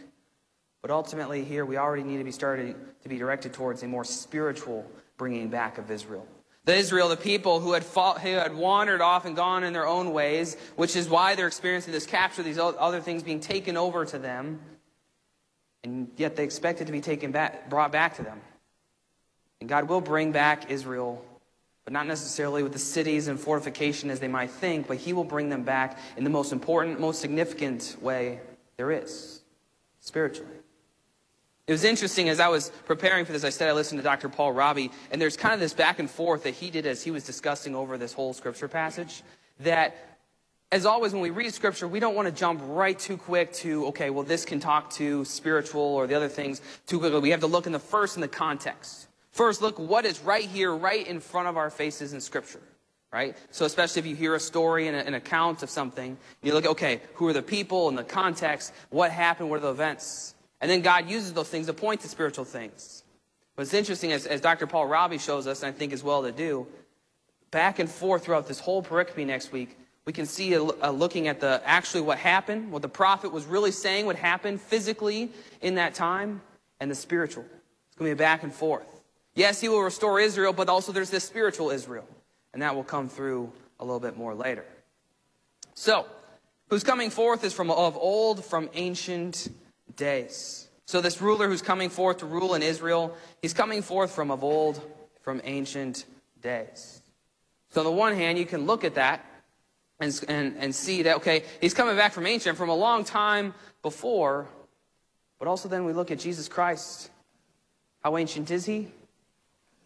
But 0.80 0.90
ultimately, 0.90 1.44
here 1.44 1.66
we 1.66 1.76
already 1.76 2.04
need 2.04 2.18
to 2.18 2.24
be 2.24 2.30
started 2.30 2.74
to 3.02 3.08
be 3.08 3.18
directed 3.18 3.52
towards 3.52 3.82
a 3.82 3.88
more 3.88 4.04
spiritual 4.04 4.90
bringing 5.18 5.48
back 5.48 5.78
of 5.78 5.90
Israel. 5.90 6.26
The 6.64 6.74
Israel, 6.74 7.08
the 7.08 7.16
people 7.16 7.60
who 7.60 7.74
had, 7.74 7.84
fought, 7.84 8.20
who 8.20 8.30
had 8.30 8.54
wandered 8.54 9.00
off 9.00 9.24
and 9.24 9.36
gone 9.36 9.62
in 9.62 9.72
their 9.72 9.86
own 9.86 10.12
ways, 10.12 10.56
which 10.74 10.96
is 10.96 11.08
why 11.08 11.34
they're 11.34 11.46
experiencing 11.46 11.92
this 11.92 12.06
capture, 12.06 12.42
these 12.42 12.58
other 12.58 13.00
things 13.00 13.22
being 13.22 13.40
taken 13.40 13.76
over 13.76 14.04
to 14.04 14.18
them, 14.18 14.58
and 15.84 16.08
yet 16.16 16.34
they 16.34 16.42
expected 16.42 16.86
to 16.88 16.92
be 16.92 17.00
taken 17.00 17.30
back, 17.30 17.70
brought 17.70 17.92
back 17.92 18.16
to 18.16 18.22
them. 18.22 18.40
And 19.60 19.68
God 19.68 19.88
will 19.88 20.00
bring 20.00 20.32
back 20.32 20.70
Israel, 20.70 21.24
but 21.84 21.92
not 21.92 22.06
necessarily 22.06 22.62
with 22.62 22.72
the 22.72 22.78
cities 22.78 23.28
and 23.28 23.38
fortification 23.38 24.10
as 24.10 24.20
they 24.20 24.28
might 24.28 24.50
think, 24.50 24.86
but 24.86 24.98
He 24.98 25.12
will 25.12 25.24
bring 25.24 25.48
them 25.48 25.62
back 25.62 25.98
in 26.16 26.24
the 26.24 26.30
most 26.30 26.52
important, 26.52 27.00
most 27.00 27.20
significant 27.20 27.96
way 28.00 28.40
there 28.76 28.90
is 28.90 29.40
spiritually. 30.00 30.50
It 31.66 31.72
was 31.72 31.82
interesting 31.82 32.28
as 32.28 32.38
I 32.38 32.46
was 32.46 32.70
preparing 32.84 33.24
for 33.24 33.32
this, 33.32 33.42
I 33.42 33.50
said 33.50 33.68
I 33.68 33.72
listened 33.72 33.98
to 33.98 34.04
Dr. 34.04 34.28
Paul 34.28 34.54
Raabe, 34.54 34.92
and 35.10 35.20
there's 35.20 35.36
kind 35.36 35.52
of 35.52 35.58
this 35.58 35.74
back 35.74 35.98
and 35.98 36.08
forth 36.08 36.44
that 36.44 36.54
he 36.54 36.70
did 36.70 36.86
as 36.86 37.02
he 37.02 37.10
was 37.10 37.24
discussing 37.24 37.74
over 37.74 37.98
this 37.98 38.12
whole 38.12 38.32
scripture 38.32 38.68
passage. 38.68 39.24
That, 39.60 39.96
as 40.70 40.86
always, 40.86 41.12
when 41.12 41.22
we 41.22 41.30
read 41.30 41.52
scripture, 41.52 41.88
we 41.88 41.98
don't 41.98 42.14
want 42.14 42.26
to 42.26 42.32
jump 42.32 42.60
right 42.66 42.96
too 42.96 43.16
quick 43.16 43.52
to, 43.54 43.86
okay, 43.86 44.10
well, 44.10 44.22
this 44.22 44.44
can 44.44 44.60
talk 44.60 44.90
to 44.90 45.24
spiritual 45.24 45.82
or 45.82 46.06
the 46.06 46.14
other 46.14 46.28
things 46.28 46.60
too 46.86 47.00
quickly. 47.00 47.18
We 47.18 47.30
have 47.30 47.40
to 47.40 47.48
look 47.48 47.66
in 47.66 47.72
the 47.72 47.80
first 47.80 48.14
in 48.14 48.20
the 48.20 48.28
context. 48.28 49.05
First, 49.36 49.60
look 49.60 49.78
what 49.78 50.06
is 50.06 50.20
right 50.20 50.48
here, 50.48 50.74
right 50.74 51.06
in 51.06 51.20
front 51.20 51.46
of 51.46 51.58
our 51.58 51.68
faces 51.68 52.14
in 52.14 52.22
Scripture, 52.22 52.62
right? 53.12 53.36
So, 53.50 53.66
especially 53.66 54.00
if 54.00 54.06
you 54.06 54.16
hear 54.16 54.34
a 54.34 54.40
story 54.40 54.88
and 54.88 54.96
an 54.96 55.12
account 55.12 55.62
of 55.62 55.68
something, 55.68 56.16
you 56.42 56.54
look, 56.54 56.64
okay, 56.64 57.02
who 57.16 57.28
are 57.28 57.34
the 57.34 57.42
people 57.42 57.90
and 57.90 57.98
the 57.98 58.02
context? 58.02 58.72
What 58.88 59.10
happened? 59.10 59.50
What 59.50 59.56
are 59.56 59.60
the 59.60 59.72
events? 59.72 60.34
And 60.62 60.70
then 60.70 60.80
God 60.80 61.10
uses 61.10 61.34
those 61.34 61.50
things 61.50 61.66
to 61.66 61.74
point 61.74 62.00
to 62.00 62.08
spiritual 62.08 62.46
things. 62.46 63.04
What's 63.56 63.74
interesting, 63.74 64.10
as, 64.12 64.24
as 64.24 64.40
Dr. 64.40 64.66
Paul 64.66 64.88
Raabe 64.88 65.20
shows 65.20 65.46
us, 65.46 65.62
and 65.62 65.68
I 65.68 65.76
think 65.76 65.92
is 65.92 66.02
well 66.02 66.22
to 66.22 66.32
do, 66.32 66.66
back 67.50 67.78
and 67.78 67.90
forth 67.90 68.24
throughout 68.24 68.48
this 68.48 68.58
whole 68.58 68.82
pericope 68.82 69.26
next 69.26 69.52
week, 69.52 69.76
we 70.06 70.14
can 70.14 70.24
see 70.24 70.54
a, 70.54 70.62
a 70.62 70.90
looking 70.90 71.28
at 71.28 71.40
the 71.40 71.60
actually 71.66 72.00
what 72.00 72.16
happened, 72.16 72.72
what 72.72 72.80
the 72.80 72.88
prophet 72.88 73.32
was 73.32 73.44
really 73.44 73.70
saying 73.70 74.06
would 74.06 74.16
happen 74.16 74.56
physically 74.56 75.28
in 75.60 75.74
that 75.74 75.92
time, 75.92 76.40
and 76.80 76.90
the 76.90 76.94
spiritual. 76.94 77.44
It's 77.88 77.98
going 77.98 78.10
to 78.10 78.14
be 78.14 78.18
back 78.18 78.42
and 78.42 78.50
forth. 78.50 78.95
Yes, 79.36 79.60
he 79.60 79.68
will 79.68 79.82
restore 79.82 80.18
Israel, 80.18 80.52
but 80.52 80.68
also 80.68 80.90
there's 80.90 81.10
this 81.10 81.22
spiritual 81.22 81.70
Israel. 81.70 82.08
And 82.52 82.62
that 82.62 82.74
will 82.74 82.84
come 82.84 83.08
through 83.08 83.52
a 83.78 83.84
little 83.84 84.00
bit 84.00 84.16
more 84.16 84.34
later. 84.34 84.64
So, 85.74 86.06
who's 86.68 86.82
coming 86.82 87.10
forth 87.10 87.44
is 87.44 87.52
from 87.52 87.70
of 87.70 87.96
old, 87.96 88.44
from 88.44 88.68
ancient 88.74 89.48
days. 89.94 90.68
So, 90.86 91.00
this 91.00 91.20
ruler 91.20 91.48
who's 91.48 91.62
coming 91.62 91.90
forth 91.90 92.18
to 92.18 92.26
rule 92.26 92.54
in 92.54 92.62
Israel, 92.62 93.14
he's 93.40 93.54
coming 93.54 93.82
forth 93.82 94.10
from 94.10 94.32
of 94.32 94.42
old, 94.42 94.80
from 95.20 95.40
ancient 95.44 96.06
days. 96.40 97.02
So 97.70 97.80
on 97.80 97.84
the 97.84 97.92
one 97.92 98.14
hand, 98.14 98.38
you 98.38 98.46
can 98.46 98.64
look 98.64 98.84
at 98.84 98.94
that 98.94 99.24
and, 100.00 100.18
and, 100.28 100.56
and 100.58 100.74
see 100.74 101.02
that, 101.02 101.16
okay, 101.16 101.44
he's 101.60 101.74
coming 101.74 101.96
back 101.96 102.12
from 102.12 102.26
ancient, 102.26 102.56
from 102.56 102.68
a 102.68 102.74
long 102.74 103.04
time 103.04 103.52
before. 103.82 104.46
But 105.38 105.48
also 105.48 105.68
then 105.68 105.84
we 105.84 105.92
look 105.92 106.10
at 106.10 106.18
Jesus 106.18 106.48
Christ. 106.48 107.10
How 108.02 108.16
ancient 108.16 108.50
is 108.50 108.64
he? 108.64 108.88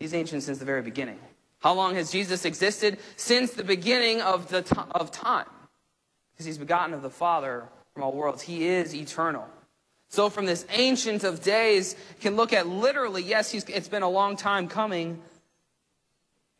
He's 0.00 0.14
ancient 0.14 0.42
since 0.42 0.58
the 0.58 0.64
very 0.64 0.82
beginning. 0.82 1.18
How 1.60 1.74
long 1.74 1.94
has 1.94 2.10
Jesus 2.10 2.46
existed? 2.46 2.98
Since 3.16 3.52
the 3.52 3.62
beginning 3.62 4.22
of, 4.22 4.48
the 4.48 4.62
t- 4.62 4.74
of 4.92 5.12
time. 5.12 5.46
Because 6.32 6.46
he's 6.46 6.58
begotten 6.58 6.94
of 6.94 7.02
the 7.02 7.10
Father 7.10 7.64
from 7.92 8.02
all 8.02 8.12
worlds. 8.12 8.42
He 8.42 8.66
is 8.66 8.94
eternal. 8.94 9.46
So 10.08 10.30
from 10.30 10.46
this 10.46 10.66
ancient 10.70 11.22
of 11.22 11.42
days, 11.42 11.94
can 12.20 12.34
look 12.34 12.54
at 12.54 12.66
literally, 12.66 13.22
yes, 13.22 13.54
it's 13.54 13.88
been 13.88 14.02
a 14.02 14.08
long 14.08 14.36
time 14.36 14.68
coming, 14.68 15.20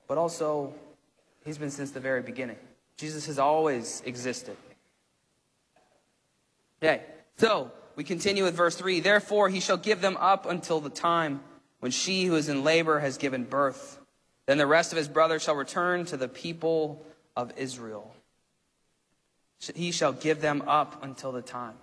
but 0.07 0.19
also 0.19 0.75
he's 1.45 1.59
been 1.59 1.71
since 1.71 1.91
the 1.93 1.99
very 1.99 2.21
beginning. 2.21 2.59
Jesus 2.99 3.27
has 3.27 3.39
always 3.39 4.03
existed. 4.05 4.57
Okay, 6.83 7.03
so 7.39 7.73
we 7.97 8.05
continue 8.05 8.45
with 8.45 8.55
verse 8.55 8.77
3. 8.77 9.01
Therefore, 9.01 9.49
he 9.49 9.61
shall 9.61 9.79
give 9.79 10.03
them 10.03 10.19
up 10.19 10.45
until 10.45 10.81
the 10.81 10.91
time 10.91 11.41
when 11.81 11.93
she 11.93 12.25
who 12.25 12.37
is 12.37 12.49
in 12.49 12.65
labor 12.65 13.01
has 13.01 13.19
given 13.19 13.45
birth. 13.45 13.99
Then 14.47 14.59
the 14.59 14.67
rest 14.67 14.93
of 14.93 14.99
his 14.99 15.09
brothers 15.09 15.43
shall 15.43 15.57
return 15.57 16.05
to 16.07 16.17
the 16.17 16.29
people 16.29 17.05
of 17.37 17.53
Israel. 17.57 18.15
He 19.75 19.91
shall 19.91 20.13
give 20.13 20.41
them 20.41 20.63
up 20.67 21.03
until 21.05 21.33
the 21.33 21.43
time. 21.43 21.75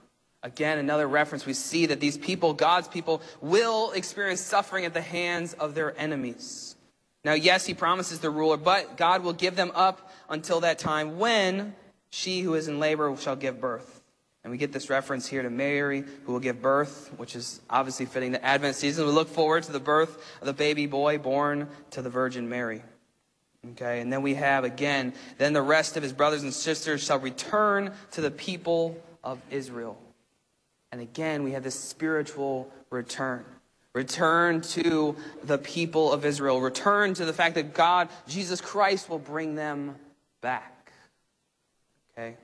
Again, 0.44 0.78
another 0.78 1.08
reference, 1.08 1.46
we 1.46 1.54
see 1.54 1.88
that 1.88 2.00
these 2.00 2.18
people, 2.18 2.54
God's 2.54 2.88
people, 2.88 3.22
will 3.42 3.92
experience 3.92 4.42
suffering 4.42 4.86
at 4.86 4.94
the 4.94 5.02
hands 5.02 5.54
of 5.54 5.76
their 5.76 6.00
enemies. 6.00 6.76
Now, 7.24 7.34
yes, 7.34 7.66
he 7.66 7.74
promises 7.74 8.20
the 8.20 8.30
ruler, 8.30 8.58
but 8.58 8.98
God 8.98 9.24
will 9.24 9.34
give 9.34 9.56
them 9.56 9.72
up 9.76 10.12
until 10.30 10.62
that 10.62 10.80
time 10.80 11.18
when 11.18 11.76
she 12.10 12.42
who 12.42 12.54
is 12.54 12.68
in 12.68 12.80
labor 12.80 13.16
shall 13.18 13.36
give 13.36 13.60
birth. 13.60 13.97
And 14.48 14.52
we 14.54 14.58
get 14.58 14.72
this 14.72 14.90
reference 14.90 15.28
here 15.28 15.42
to 15.42 15.50
Mary, 15.50 16.06
who 16.24 16.32
will 16.32 16.40
give 16.40 16.62
birth, 16.62 17.12
which 17.18 17.36
is 17.36 17.60
obviously 17.70 18.06
fitting 18.06 18.32
the 18.32 18.42
Advent 18.46 18.78
season. 18.78 19.06
We 19.06 19.12
look 19.12 19.28
forward 19.28 19.64
to 19.64 19.74
the 19.74 19.80
birth 19.82 20.24
of 20.40 20.48
the 20.48 20.54
baby 20.54 20.86
boy 20.86 21.18
born 21.18 21.68
to 21.92 22.02
the 22.02 22.10
Virgin 22.10 22.48
Mary. 22.48 22.82
Okay, 23.72 24.00
and 24.00 24.14
then 24.14 24.22
we 24.22 24.36
have 24.36 24.64
again, 24.64 25.12
then 25.38 25.52
the 25.52 25.62
rest 25.62 25.98
of 25.98 26.04
his 26.04 26.14
brothers 26.14 26.44
and 26.44 26.54
sisters 26.54 27.04
shall 27.04 27.20
return 27.20 27.92
to 28.12 28.22
the 28.22 28.32
people 28.32 28.98
of 29.22 29.42
Israel. 29.52 29.98
And 30.94 31.02
again, 31.02 31.44
we 31.44 31.52
have 31.52 31.64
this 31.66 31.78
spiritual 31.78 32.72
return. 32.90 33.44
Return 33.92 34.62
to 34.62 35.18
the 35.44 35.58
people 35.58 36.14
of 36.14 36.24
Israel. 36.24 36.62
Return 36.62 37.14
to 37.16 37.26
the 37.26 37.34
fact 37.34 37.56
that 37.56 37.74
God, 37.74 38.08
Jesus 38.30 38.62
Christ, 38.62 39.10
will 39.10 39.20
bring 39.20 39.56
them 39.56 39.98
back. 40.40 40.94
Okay? 42.14 42.38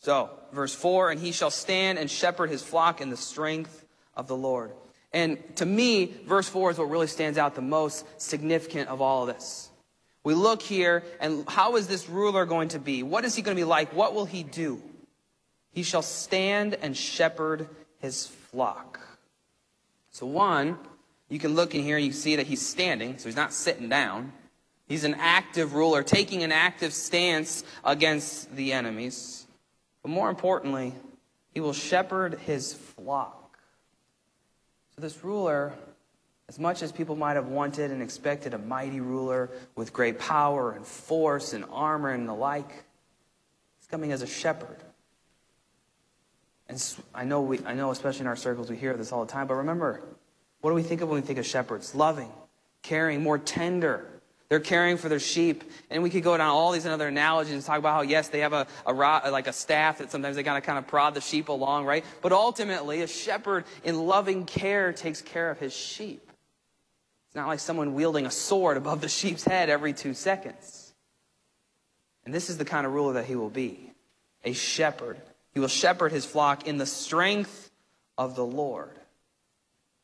So, 0.00 0.30
verse 0.52 0.74
4 0.74 1.10
And 1.10 1.20
he 1.20 1.32
shall 1.32 1.50
stand 1.50 1.98
and 1.98 2.10
shepherd 2.10 2.50
his 2.50 2.62
flock 2.62 3.00
in 3.00 3.10
the 3.10 3.16
strength 3.16 3.84
of 4.14 4.28
the 4.28 4.36
Lord. 4.36 4.72
And 5.12 5.38
to 5.56 5.66
me, 5.66 6.12
verse 6.26 6.48
4 6.48 6.72
is 6.72 6.78
what 6.78 6.90
really 6.90 7.06
stands 7.06 7.38
out 7.38 7.54
the 7.54 7.62
most 7.62 8.04
significant 8.20 8.88
of 8.88 9.00
all 9.00 9.28
of 9.28 9.34
this. 9.34 9.70
We 10.24 10.34
look 10.34 10.60
here, 10.60 11.04
and 11.20 11.48
how 11.48 11.76
is 11.76 11.86
this 11.86 12.08
ruler 12.08 12.44
going 12.44 12.68
to 12.70 12.78
be? 12.78 13.02
What 13.02 13.24
is 13.24 13.34
he 13.34 13.42
going 13.42 13.56
to 13.56 13.60
be 13.60 13.64
like? 13.64 13.94
What 13.94 14.14
will 14.14 14.26
he 14.26 14.42
do? 14.42 14.82
He 15.70 15.82
shall 15.82 16.02
stand 16.02 16.74
and 16.74 16.96
shepherd 16.96 17.68
his 17.98 18.26
flock. 18.26 19.00
So, 20.10 20.26
one, 20.26 20.76
you 21.28 21.38
can 21.38 21.54
look 21.54 21.74
in 21.74 21.82
here 21.82 21.96
and 21.96 22.04
you 22.04 22.12
see 22.12 22.36
that 22.36 22.46
he's 22.46 22.66
standing, 22.66 23.18
so 23.18 23.28
he's 23.28 23.36
not 23.36 23.52
sitting 23.52 23.88
down. 23.88 24.32
He's 24.86 25.04
an 25.04 25.14
active 25.18 25.74
ruler, 25.74 26.02
taking 26.02 26.42
an 26.42 26.52
active 26.52 26.92
stance 26.92 27.64
against 27.84 28.54
the 28.54 28.72
enemies. 28.72 29.46
But 30.02 30.10
more 30.10 30.30
importantly, 30.30 30.94
he 31.52 31.60
will 31.60 31.72
shepherd 31.72 32.38
his 32.40 32.72
flock. 32.72 33.58
So, 34.94 35.02
this 35.02 35.22
ruler, 35.24 35.72
as 36.48 36.58
much 36.58 36.82
as 36.82 36.92
people 36.92 37.16
might 37.16 37.34
have 37.34 37.48
wanted 37.48 37.90
and 37.90 38.02
expected 38.02 38.54
a 38.54 38.58
mighty 38.58 39.00
ruler 39.00 39.50
with 39.76 39.92
great 39.92 40.18
power 40.18 40.72
and 40.72 40.86
force 40.86 41.52
and 41.52 41.64
armor 41.70 42.10
and 42.10 42.28
the 42.28 42.34
like, 42.34 42.70
he's 43.78 43.86
coming 43.90 44.12
as 44.12 44.22
a 44.22 44.26
shepherd. 44.26 44.78
And 46.68 46.96
I 47.14 47.24
know, 47.24 47.40
we, 47.40 47.60
I 47.64 47.74
know, 47.74 47.90
especially 47.90 48.22
in 48.22 48.26
our 48.26 48.36
circles, 48.36 48.70
we 48.70 48.76
hear 48.76 48.94
this 48.94 49.10
all 49.10 49.24
the 49.24 49.32
time. 49.32 49.46
But 49.46 49.54
remember, 49.54 50.02
what 50.60 50.70
do 50.70 50.74
we 50.74 50.82
think 50.82 51.00
of 51.00 51.08
when 51.08 51.20
we 51.20 51.26
think 51.26 51.38
of 51.38 51.46
shepherds? 51.46 51.94
Loving, 51.94 52.30
caring, 52.82 53.22
more 53.22 53.38
tender. 53.38 54.06
They're 54.48 54.60
caring 54.60 54.96
for 54.96 55.08
their 55.08 55.18
sheep. 55.18 55.64
And 55.90 56.02
we 56.02 56.10
could 56.10 56.22
go 56.22 56.36
down 56.36 56.48
all 56.48 56.72
these 56.72 56.86
other 56.86 57.08
analogies 57.08 57.52
and 57.52 57.62
talk 57.62 57.78
about 57.78 57.94
how, 57.94 58.00
yes, 58.02 58.28
they 58.28 58.40
have 58.40 58.52
a, 58.52 58.66
a 58.86 58.92
like 58.92 59.46
a 59.46 59.52
staff 59.52 59.98
that 59.98 60.10
sometimes 60.10 60.36
they 60.36 60.42
gotta 60.42 60.60
kind 60.60 60.78
of 60.78 60.86
prod 60.86 61.14
the 61.14 61.20
sheep 61.20 61.48
along, 61.48 61.84
right? 61.84 62.04
But 62.22 62.32
ultimately, 62.32 63.02
a 63.02 63.06
shepherd 63.06 63.64
in 63.84 64.06
loving 64.06 64.44
care 64.44 64.92
takes 64.92 65.20
care 65.20 65.50
of 65.50 65.58
his 65.58 65.74
sheep. 65.74 66.22
It's 67.26 67.36
not 67.36 67.48
like 67.48 67.60
someone 67.60 67.94
wielding 67.94 68.24
a 68.24 68.30
sword 68.30 68.76
above 68.78 69.02
the 69.02 69.08
sheep's 69.08 69.44
head 69.44 69.68
every 69.68 69.92
two 69.92 70.14
seconds. 70.14 70.94
And 72.24 72.34
this 72.34 72.48
is 72.48 72.56
the 72.56 72.64
kind 72.64 72.86
of 72.86 72.92
ruler 72.92 73.14
that 73.14 73.26
he 73.26 73.36
will 73.36 73.50
be 73.50 73.92
a 74.44 74.52
shepherd 74.52 75.20
he 75.58 75.60
will 75.60 75.66
shepherd 75.66 76.12
his 76.12 76.24
flock 76.24 76.68
in 76.68 76.78
the 76.78 76.86
strength 76.86 77.72
of 78.16 78.36
the 78.36 78.44
Lord. 78.44 78.96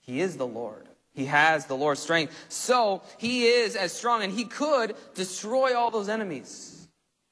He 0.01 0.21
is 0.21 0.37
the 0.37 0.47
Lord. 0.47 0.84
He 1.15 1.27
has 1.27 1.67
the 1.67 1.77
Lord's 1.77 2.01
strength. 2.01 2.35
So 2.49 3.03
he 3.19 3.47
is 3.47 3.77
as 3.77 3.93
strong, 3.93 4.23
and 4.23 4.33
he 4.33 4.45
could 4.45 4.97
destroy 5.15 5.77
all 5.77 5.91
those 5.91 6.09
enemies. 6.09 6.89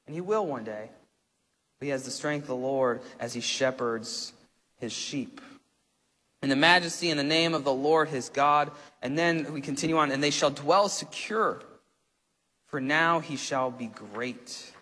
And 0.07 0.15
he 0.15 0.21
will 0.21 0.47
one 0.47 0.65
day. 0.65 0.91
But 1.79 1.87
he 1.87 1.91
has 1.91 2.05
the 2.05 2.11
strength 2.11 2.45
of 2.45 2.49
the 2.49 2.57
Lord 2.57 3.01
as 3.19 3.35
he 3.35 3.41
shepherds 3.41 4.33
his 4.79 4.93
sheep. 4.93 5.41
In 6.43 6.49
the 6.49 6.57
majesty 6.57 7.11
and 7.11 7.19
the 7.19 7.25
name 7.25 7.55
of 7.55 7.65
the 7.65 7.73
Lord 7.73 8.09
his 8.09 8.29
God. 8.29 8.71
And 9.01 9.19
then 9.19 9.53
we 9.53 9.61
continue 9.61 9.97
on, 9.97 10.13
and 10.13 10.23
they 10.23 10.31
shall 10.31 10.51
dwell 10.51 10.89
secure. 10.89 11.61
For 12.67 12.81
now 12.81 13.21
he 13.21 13.37
shall 13.37 13.71
be 13.71 13.87
great. 13.87 14.73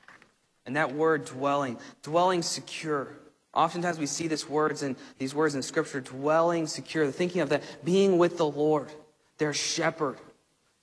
And 0.67 0.77
that 0.77 0.95
word 0.95 1.25
dwelling, 1.25 1.79
dwelling 2.03 2.43
secure. 2.43 3.09
Oftentimes 3.53 3.99
we 3.99 4.07
see 4.07 4.29
this 4.29 4.49
words 4.49 4.83
in 4.83 4.97
these 5.19 5.35
words 5.35 5.55
in 5.55 5.63
scripture, 5.63 6.01
dwelling 6.01 6.67
secure, 6.67 7.11
thinking 7.11 7.41
of 7.41 7.49
that, 7.49 7.63
being 7.85 8.17
with 8.17 8.37
the 8.37 8.47
Lord, 8.47 8.89
their 9.39 9.53
shepherd, 9.53 10.19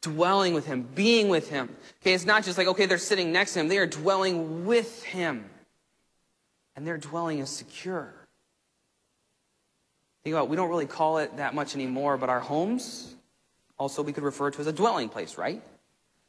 dwelling 0.02 0.54
with 0.54 0.66
him, 0.66 0.86
being 0.94 1.30
with 1.30 1.50
him. 1.50 1.70
Okay, 2.02 2.14
it's 2.14 2.26
not 2.26 2.44
just 2.44 2.58
like, 2.58 2.68
okay, 2.68 2.86
they're 2.86 2.98
sitting 2.98 3.32
next 3.32 3.54
to 3.54 3.62
him, 3.62 3.70
they 3.70 3.78
are 3.78 3.88
dwelling 3.88 4.66
with 4.66 5.04
him. 5.04 5.46
And 6.76 6.86
their 6.86 6.98
dwelling 6.98 7.40
is 7.40 7.50
secure. 7.50 8.14
Think 10.24 10.36
about, 10.36 10.50
we 10.50 10.58
don't 10.58 10.70
really 10.70 10.86
call 10.86 11.20
it 11.20 11.38
that 11.38 11.56
much 11.56 11.74
anymore, 11.74 12.18
but 12.18 12.30
our 12.30 12.42
homes, 12.42 13.16
also 13.80 14.04
we 14.04 14.12
could 14.12 14.24
refer 14.24 14.52
to 14.52 14.60
as 14.60 14.68
a 14.68 14.74
dwelling 14.74 15.08
place, 15.08 15.38
right? 15.38 15.62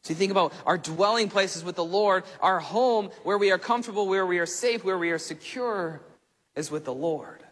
So 0.02 0.11
you 0.11 0.14
think 0.14 0.30
about 0.30 0.52
our 0.64 0.78
dwelling 0.78 1.28
places 1.28 1.64
with 1.64 1.75
the 1.75 1.85
Lord, 1.85 2.23
our 2.40 2.61
home 2.61 3.11
where 3.25 3.37
we 3.37 3.50
are 3.50 3.59
comfortable, 3.59 4.07
where 4.07 4.25
we 4.25 4.38
are 4.38 4.47
safe, 4.47 4.85
where 4.85 4.97
we 4.97 5.11
are 5.11 5.18
secure 5.18 6.00
is 6.59 6.71
with 6.71 6.85
the 6.85 6.93
Lord. 6.93 7.43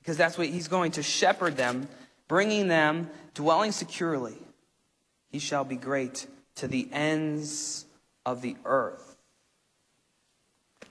Because 0.00 0.16
that's 0.16 0.36
what 0.36 0.48
He's 0.48 0.68
going 0.68 0.92
to 0.92 1.02
shepherd 1.02 1.56
them, 1.56 1.88
bringing 2.28 2.68
them, 2.68 3.10
dwelling 3.34 3.72
securely. 3.72 4.36
He 5.30 5.38
shall 5.38 5.64
be 5.64 5.76
great 5.76 6.26
to 6.56 6.68
the 6.68 6.88
ends 6.92 7.86
of 8.26 8.42
the 8.42 8.56
earth. 8.64 9.16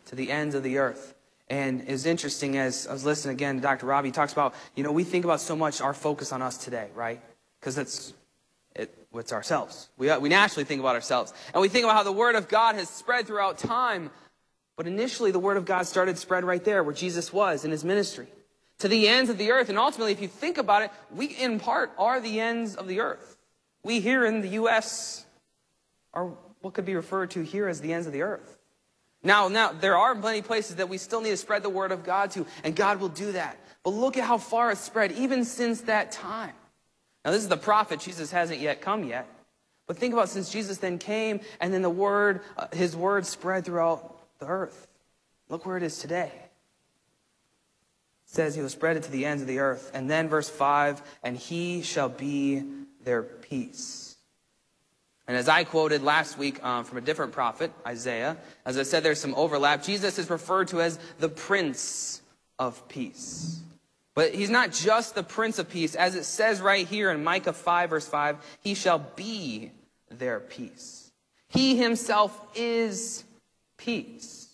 To 0.08 0.16
the 0.16 0.32
ends 0.32 0.56
of 0.56 0.64
the 0.64 0.80
earth. 0.80 1.14
And 1.50 1.84
it's 1.88 2.06
interesting 2.06 2.58
as 2.58 2.88
I 2.88 2.94
was 2.94 3.06
listening 3.06 3.36
again 3.36 3.58
to 3.58 3.62
Dr. 3.62 3.86
Raabe, 3.86 4.06
he 4.06 4.12
talks 4.12 4.32
about, 4.32 4.56
you 4.76 4.84
know, 4.84 4.92
we 4.92 5.04
think 5.04 5.26
about 5.26 5.42
so 5.42 5.56
much 5.56 5.82
our 5.82 5.94
focus 5.94 6.32
on 6.32 6.42
us 6.42 6.58
today, 6.58 6.88
right? 6.96 7.22
Because 7.60 7.78
it's, 7.78 8.14
it, 8.74 8.94
it's 9.14 9.34
ourselves. 9.34 9.90
We, 9.98 10.16
we 10.18 10.30
naturally 10.30 10.64
think 10.64 10.80
about 10.80 10.96
ourselves. 10.96 11.34
And 11.54 11.62
we 11.62 11.68
think 11.68 11.84
about 11.84 11.98
how 11.98 12.04
the 12.04 12.12
Word 12.12 12.36
of 12.36 12.48
God 12.48 12.76
has 12.76 12.90
spread 12.90 13.28
throughout 13.28 13.58
time 13.58 14.12
but 14.82 14.88
initially, 14.88 15.30
the 15.30 15.38
word 15.38 15.58
of 15.58 15.66
God 15.66 15.86
started 15.86 16.18
spread 16.18 16.44
right 16.44 16.66
there 16.66 16.84
where 16.84 16.92
Jesus 16.92 17.32
was 17.32 17.66
in 17.66 17.70
his 17.70 17.86
ministry 17.86 18.26
to 18.80 18.88
the 18.88 19.08
ends 19.08 19.30
of 19.30 19.38
the 19.38 19.52
earth. 19.52 19.70
And 19.70 19.78
ultimately, 19.78 20.12
if 20.12 20.20
you 20.20 20.28
think 20.28 20.58
about 20.58 20.82
it, 20.82 20.90
we 21.12 21.28
in 21.28 21.60
part 21.60 21.92
are 22.00 22.20
the 22.20 22.40
ends 22.40 22.76
of 22.76 22.88
the 22.88 23.00
earth. 23.00 23.38
We 23.84 24.00
here 24.00 24.26
in 24.26 24.42
the 24.42 24.48
U.S. 24.48 25.28
are 26.16 26.32
what 26.62 26.74
could 26.74 26.86
be 26.86 26.96
referred 26.96 27.30
to 27.30 27.44
here 27.44 27.68
as 27.68 27.80
the 27.80 27.94
ends 27.94 28.08
of 28.08 28.14
the 28.14 28.24
earth. 28.24 28.58
Now, 29.22 29.50
now, 29.50 29.72
there 29.72 29.96
are 29.96 30.16
many 30.16 30.42
places 30.42 30.78
that 30.78 30.90
we 30.90 30.98
still 30.98 31.22
need 31.22 31.30
to 31.30 31.38
spread 31.38 31.62
the 31.62 31.70
word 31.70 31.92
of 31.92 32.04
God 32.04 32.32
to, 32.32 32.48
and 32.64 32.76
God 32.76 33.00
will 33.00 33.10
do 33.10 33.34
that. 33.34 33.60
But 33.84 33.92
look 33.92 34.18
at 34.18 34.24
how 34.24 34.40
far 34.40 34.72
it's 34.72 34.82
spread, 34.82 35.12
even 35.12 35.46
since 35.46 35.82
that 35.82 36.12
time. 36.12 36.56
Now, 37.24 37.30
this 37.30 37.44
is 37.44 37.50
the 37.50 37.56
prophet. 37.56 38.00
Jesus 38.00 38.32
hasn't 38.32 38.60
yet 38.60 38.82
come 38.82 39.04
yet. 39.04 39.28
But 39.86 39.98
think 39.98 40.16
about 40.16 40.30
since 40.30 40.52
Jesus 40.52 40.80
then 40.80 40.98
came, 40.98 41.40
and 41.60 41.72
then 41.72 41.84
the 41.84 41.90
word, 41.92 42.42
uh, 42.58 42.66
his 42.74 42.96
word 42.96 43.28
spread 43.28 43.64
throughout 43.64 44.11
the 44.42 44.48
earth. 44.48 44.88
Look 45.48 45.66
where 45.66 45.78
it 45.78 45.84
is 45.84 46.00
today. 46.00 46.32
It 46.34 46.50
says 48.26 48.56
he 48.56 48.62
will 48.62 48.70
spread 48.70 48.98
it 48.98 49.04
to 49.04 49.12
the 49.12 49.26
ends 49.26 49.42
of 49.42 49.48
the 49.48 49.60
earth. 49.60 49.92
And 49.94 50.10
then 50.10 50.28
verse 50.28 50.50
5 50.50 51.02
and 51.24 51.38
he 51.38 51.82
shall 51.84 52.10
be 52.10 52.64
their 53.04 53.24
peace. 53.24 54.18
And 55.28 55.38
as 55.38 55.48
I 55.48 55.64
quoted 55.64 56.02
last 56.02 56.38
week 56.38 56.62
um, 56.64 56.84
from 56.84 56.98
a 56.98 57.02
different 57.02 57.32
prophet, 57.32 57.72
Isaiah, 57.86 58.36
as 58.66 58.78
I 58.78 58.84
said, 58.84 59.04
there's 59.04 59.20
some 59.20 59.36
overlap. 59.36 59.84
Jesus 59.84 60.18
is 60.18 60.30
referred 60.30 60.70
to 60.70 60.82
as 60.82 61.00
the 61.20 61.30
Prince 61.30 62.22
of 62.60 62.88
Peace. 62.90 63.60
But 64.14 64.34
he's 64.34 64.50
not 64.50 64.72
just 64.72 65.16
the 65.16 65.24
Prince 65.24 65.60
of 65.60 65.70
Peace. 65.70 65.96
As 65.96 66.16
it 66.16 66.26
says 66.26 66.60
right 66.60 66.86
here 66.86 67.12
in 67.12 67.24
Micah 67.24 67.54
5, 67.54 67.92
verse 67.92 68.08
5, 68.08 68.38
he 68.62 68.74
shall 68.74 69.00
be 69.16 69.72
their 70.10 70.40
peace. 70.40 71.12
He 71.48 71.78
himself 71.78 72.38
is 72.56 73.24
peace. 73.84 74.48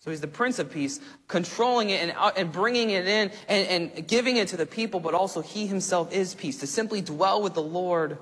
So 0.00 0.10
he's 0.10 0.20
the 0.20 0.28
Prince 0.28 0.58
of 0.58 0.70
Peace, 0.70 1.00
controlling 1.26 1.90
it 1.90 2.02
and, 2.02 2.12
uh, 2.16 2.30
and 2.36 2.52
bringing 2.52 2.90
it 2.90 3.06
in 3.06 3.30
and, 3.48 3.92
and 3.92 4.08
giving 4.08 4.36
it 4.36 4.48
to 4.48 4.56
the 4.56 4.66
people, 4.66 5.00
but 5.00 5.12
also 5.12 5.42
he 5.42 5.66
himself 5.66 6.12
is 6.12 6.34
peace. 6.34 6.58
To 6.58 6.66
simply 6.66 7.00
dwell 7.00 7.42
with 7.42 7.54
the 7.54 7.62
Lord 7.62 8.18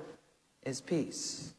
is 0.63 0.81
peace. 0.81 1.53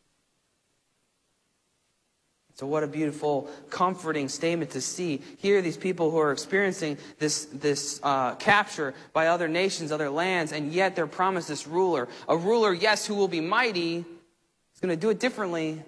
So, 2.59 2.67
what 2.67 2.83
a 2.83 2.88
beautiful, 2.88 3.49
comforting 3.71 4.29
statement 4.29 4.73
to 4.73 4.81
see. 4.81 5.23
Here, 5.37 5.62
these 5.62 5.77
people 5.77 6.11
who 6.11 6.19
are 6.19 6.33
experiencing 6.33 6.99
this, 7.21 7.45
this 7.45 8.01
uh, 8.03 8.35
capture 8.35 8.95
by 9.12 9.29
other 9.29 9.47
nations, 9.47 9.93
other 9.93 10.11
lands, 10.11 10.51
and 10.51 10.73
yet 10.73 10.97
they're 10.97 11.07
promised 11.07 11.47
this 11.47 11.69
ruler. 11.69 12.09
A 12.29 12.37
ruler, 12.37 12.75
yes, 12.75 13.07
who 13.07 13.14
will 13.14 13.29
be 13.29 13.41
mighty. 13.41 13.99
He's 13.99 14.81
going 14.83 14.91
to 14.95 15.01
do 15.01 15.11
it 15.11 15.21
differently, 15.21 15.85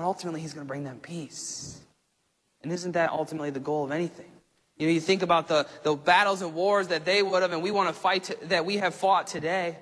but 0.00 0.06
ultimately, 0.06 0.40
he's 0.40 0.54
going 0.54 0.64
to 0.64 0.68
bring 0.68 0.84
them 0.84 0.98
peace. 0.98 1.78
And 2.62 2.72
isn't 2.72 2.92
that 2.92 3.10
ultimately 3.10 3.50
the 3.50 3.60
goal 3.60 3.84
of 3.84 3.92
anything? 3.92 4.32
You 4.78 4.86
know, 4.86 4.94
you 4.94 5.00
think 5.00 5.20
about 5.20 5.46
the, 5.46 5.66
the 5.82 5.94
battles 5.94 6.40
and 6.40 6.54
wars 6.54 6.88
that 6.88 7.04
they 7.04 7.22
would 7.22 7.42
have, 7.42 7.52
and 7.52 7.62
we 7.62 7.70
want 7.70 7.90
to 7.90 7.94
fight, 7.94 8.24
to, 8.24 8.38
that 8.44 8.64
we 8.64 8.78
have 8.78 8.94
fought 8.94 9.26
today. 9.26 9.76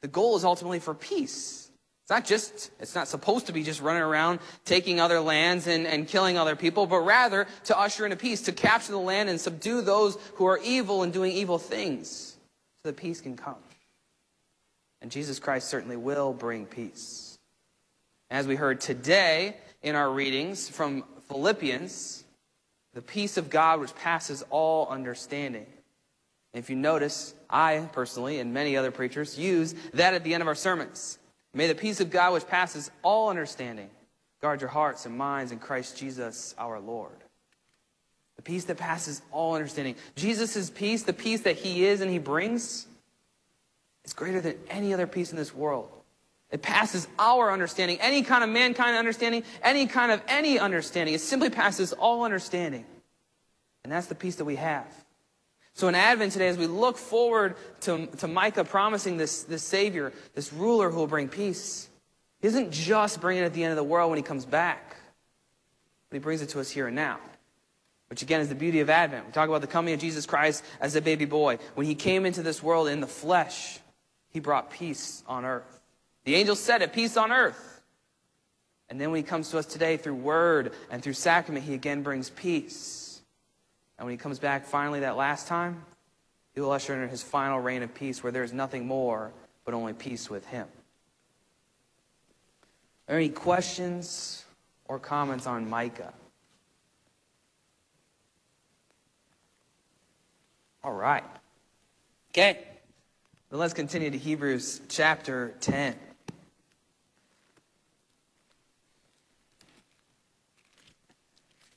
The 0.00 0.08
goal 0.08 0.38
is 0.38 0.46
ultimately 0.46 0.78
for 0.78 0.94
peace. 0.94 1.70
It's 2.02 2.08
not 2.08 2.24
just, 2.24 2.70
it's 2.80 2.94
not 2.94 3.08
supposed 3.08 3.48
to 3.48 3.52
be 3.52 3.62
just 3.62 3.82
running 3.82 4.02
around 4.02 4.40
taking 4.64 5.00
other 5.00 5.20
lands 5.20 5.66
and, 5.66 5.86
and 5.86 6.08
killing 6.08 6.38
other 6.38 6.56
people, 6.56 6.86
but 6.86 7.00
rather 7.00 7.46
to 7.64 7.78
usher 7.78 8.06
in 8.06 8.12
a 8.12 8.16
peace, 8.16 8.40
to 8.42 8.52
capture 8.52 8.92
the 8.92 8.98
land 8.98 9.28
and 9.28 9.38
subdue 9.38 9.82
those 9.82 10.16
who 10.36 10.46
are 10.46 10.60
evil 10.64 11.02
and 11.02 11.12
doing 11.12 11.30
evil 11.30 11.58
things 11.58 12.38
so 12.82 12.88
that 12.88 12.96
peace 12.96 13.20
can 13.20 13.36
come. 13.36 13.56
And 15.02 15.10
Jesus 15.10 15.38
Christ 15.38 15.68
certainly 15.68 15.98
will 15.98 16.32
bring 16.32 16.64
peace. 16.64 17.31
As 18.32 18.46
we 18.46 18.56
heard 18.56 18.80
today 18.80 19.58
in 19.82 19.94
our 19.94 20.10
readings 20.10 20.66
from 20.66 21.04
Philippians, 21.28 22.24
the 22.94 23.02
peace 23.02 23.36
of 23.36 23.50
God 23.50 23.78
which 23.78 23.94
passes 23.94 24.42
all 24.48 24.88
understanding. 24.88 25.66
And 26.54 26.64
if 26.64 26.70
you 26.70 26.76
notice, 26.76 27.34
I 27.50 27.90
personally 27.92 28.38
and 28.38 28.54
many 28.54 28.74
other 28.74 28.90
preachers 28.90 29.38
use 29.38 29.74
that 29.92 30.14
at 30.14 30.24
the 30.24 30.32
end 30.32 30.40
of 30.40 30.46
our 30.46 30.54
sermons. 30.54 31.18
May 31.52 31.66
the 31.66 31.74
peace 31.74 32.00
of 32.00 32.08
God, 32.08 32.32
which 32.32 32.46
passes 32.46 32.90
all 33.02 33.28
understanding, 33.28 33.90
guard 34.40 34.62
your 34.62 34.70
hearts 34.70 35.04
and 35.04 35.14
minds 35.14 35.52
in 35.52 35.58
Christ 35.58 35.98
Jesus 35.98 36.54
our 36.56 36.80
Lord. 36.80 37.18
The 38.36 38.42
peace 38.42 38.64
that 38.64 38.78
passes 38.78 39.20
all 39.30 39.56
understanding. 39.56 39.96
Jesus' 40.16 40.70
peace, 40.70 41.02
the 41.02 41.12
peace 41.12 41.42
that 41.42 41.56
he 41.56 41.84
is 41.84 42.00
and 42.00 42.10
he 42.10 42.18
brings, 42.18 42.86
is 44.06 44.14
greater 44.14 44.40
than 44.40 44.54
any 44.70 44.94
other 44.94 45.06
peace 45.06 45.32
in 45.32 45.36
this 45.36 45.54
world. 45.54 45.90
It 46.52 46.60
passes 46.60 47.08
our 47.18 47.50
understanding, 47.50 47.98
any 48.00 48.22
kind 48.22 48.44
of 48.44 48.50
mankind 48.50 48.94
understanding, 48.96 49.42
any 49.62 49.86
kind 49.86 50.12
of 50.12 50.22
any 50.28 50.58
understanding. 50.58 51.14
It 51.14 51.22
simply 51.22 51.48
passes 51.48 51.94
all 51.94 52.24
understanding. 52.24 52.84
And 53.82 53.92
that's 53.92 54.06
the 54.06 54.14
peace 54.14 54.36
that 54.36 54.44
we 54.44 54.56
have. 54.56 54.86
So 55.74 55.88
in 55.88 55.94
Advent 55.94 56.32
today, 56.32 56.48
as 56.48 56.58
we 56.58 56.66
look 56.66 56.98
forward 56.98 57.56
to, 57.80 58.06
to 58.18 58.28
Micah 58.28 58.64
promising 58.64 59.16
this, 59.16 59.44
this 59.44 59.62
Savior, 59.62 60.12
this 60.34 60.52
ruler 60.52 60.90
who 60.90 60.98
will 60.98 61.06
bring 61.06 61.28
peace, 61.28 61.88
he 62.40 62.48
isn't 62.48 62.70
just 62.70 63.22
bringing 63.22 63.42
it 63.44 63.46
at 63.46 63.54
the 63.54 63.64
end 63.64 63.70
of 63.70 63.76
the 63.76 63.84
world 63.84 64.10
when 64.10 64.18
he 64.18 64.22
comes 64.22 64.44
back, 64.44 64.96
but 66.10 66.16
he 66.16 66.20
brings 66.20 66.42
it 66.42 66.50
to 66.50 66.60
us 66.60 66.68
here 66.68 66.86
and 66.88 66.94
now. 66.96 67.18
Which 68.10 68.20
again 68.20 68.42
is 68.42 68.50
the 68.50 68.54
beauty 68.54 68.80
of 68.80 68.90
Advent. 68.90 69.24
We 69.24 69.32
talk 69.32 69.48
about 69.48 69.62
the 69.62 69.66
coming 69.66 69.94
of 69.94 70.00
Jesus 70.00 70.26
Christ 70.26 70.62
as 70.82 70.94
a 70.96 71.00
baby 71.00 71.24
boy. 71.24 71.56
When 71.74 71.86
he 71.86 71.94
came 71.94 72.26
into 72.26 72.42
this 72.42 72.62
world 72.62 72.88
in 72.88 73.00
the 73.00 73.06
flesh, 73.06 73.78
he 74.28 74.38
brought 74.38 74.70
peace 74.70 75.22
on 75.26 75.46
earth. 75.46 75.81
The 76.24 76.34
angel 76.34 76.54
said 76.54 76.82
it, 76.82 76.92
peace 76.92 77.16
on 77.16 77.32
earth. 77.32 77.80
And 78.88 79.00
then 79.00 79.10
when 79.10 79.18
he 79.18 79.22
comes 79.22 79.50
to 79.50 79.58
us 79.58 79.66
today 79.66 79.96
through 79.96 80.14
word 80.14 80.72
and 80.90 81.02
through 81.02 81.14
sacrament, 81.14 81.64
he 81.64 81.74
again 81.74 82.02
brings 82.02 82.30
peace. 82.30 83.22
And 83.98 84.06
when 84.06 84.12
he 84.12 84.18
comes 84.18 84.38
back 84.38 84.66
finally 84.66 85.00
that 85.00 85.16
last 85.16 85.46
time, 85.46 85.84
he 86.54 86.60
will 86.60 86.72
usher 86.72 87.02
in 87.02 87.08
his 87.08 87.22
final 87.22 87.58
reign 87.58 87.82
of 87.82 87.94
peace 87.94 88.22
where 88.22 88.32
there 88.32 88.42
is 88.42 88.52
nothing 88.52 88.86
more 88.86 89.32
but 89.64 89.74
only 89.74 89.92
peace 89.94 90.28
with 90.28 90.44
him. 90.46 90.66
Are 93.08 93.12
there 93.12 93.16
any 93.16 93.30
questions 93.30 94.44
or 94.86 94.98
comments 94.98 95.46
on 95.46 95.68
Micah? 95.68 96.12
All 100.84 100.92
right. 100.92 101.24
Okay. 102.30 102.58
Then 103.50 103.60
let's 103.60 103.74
continue 103.74 104.10
to 104.10 104.18
Hebrews 104.18 104.82
chapter 104.88 105.54
10. 105.60 105.94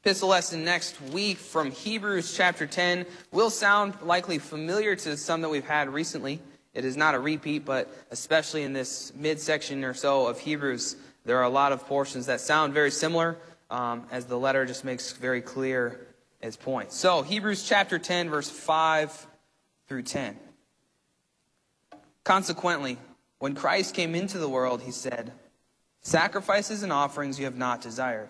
Epistle 0.05 0.29
lesson 0.29 0.63
next 0.63 1.01
week 1.01 1.35
from 1.35 1.71
Hebrews 1.71 2.37
chapter 2.37 2.67
10 2.67 3.07
will 3.31 3.49
sound 3.49 3.95
likely 4.03 4.37
familiar 4.37 4.95
to 4.97 5.17
some 5.17 5.41
that 5.41 5.49
we've 5.49 5.65
had 5.65 5.89
recently. 5.89 6.39
It 6.75 6.85
is 6.85 6.95
not 6.95 7.15
a 7.15 7.19
repeat, 7.19 7.65
but 7.65 7.91
especially 8.11 8.61
in 8.61 8.71
this 8.71 9.11
midsection 9.15 9.83
or 9.83 9.95
so 9.95 10.27
of 10.27 10.39
Hebrews, 10.39 10.95
there 11.25 11.39
are 11.39 11.43
a 11.43 11.49
lot 11.49 11.71
of 11.71 11.87
portions 11.87 12.27
that 12.27 12.39
sound 12.39 12.71
very 12.71 12.91
similar 12.91 13.35
um, 13.71 14.05
as 14.11 14.25
the 14.25 14.37
letter 14.37 14.63
just 14.67 14.85
makes 14.85 15.13
very 15.13 15.41
clear 15.41 16.05
its 16.39 16.55
point. 16.55 16.91
So, 16.91 17.23
Hebrews 17.23 17.67
chapter 17.67 17.97
10, 17.97 18.29
verse 18.29 18.47
5 18.47 19.25
through 19.87 20.03
10. 20.03 20.37
Consequently, 22.23 22.99
when 23.39 23.55
Christ 23.55 23.95
came 23.95 24.13
into 24.13 24.37
the 24.37 24.49
world, 24.49 24.83
he 24.83 24.91
said, 24.91 25.31
Sacrifices 26.01 26.83
and 26.83 26.93
offerings 26.93 27.39
you 27.39 27.45
have 27.45 27.57
not 27.57 27.81
desired 27.81 28.29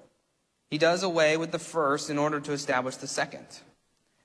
He 0.71 0.77
does 0.77 1.03
away 1.03 1.35
with 1.35 1.51
the 1.51 1.59
first 1.59 2.09
in 2.09 2.17
order 2.17 2.39
to 2.39 2.53
establish 2.53 2.95
the 2.95 3.07
second. 3.07 3.45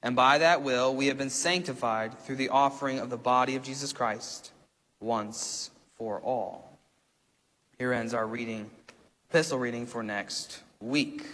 And 0.01 0.15
by 0.15 0.39
that 0.39 0.63
will, 0.63 0.95
we 0.95 1.09
have 1.09 1.19
been 1.19 1.29
sanctified 1.29 2.19
through 2.21 2.37
the 2.37 2.51
offering 2.51 3.01
of 3.01 3.11
the 3.11 3.17
body 3.17 3.57
of 3.57 3.65
Jesus 3.65 3.93
Christ 3.93 4.53
once 5.01 5.71
for 5.99 6.21
all. 6.21 6.79
Here 7.79 7.93
ends 7.93 8.15
our 8.15 8.27
reading, 8.27 8.71
epistle 9.29 9.59
reading 9.59 9.87
for 9.87 10.05
next 10.05 10.63
week. 10.81 11.27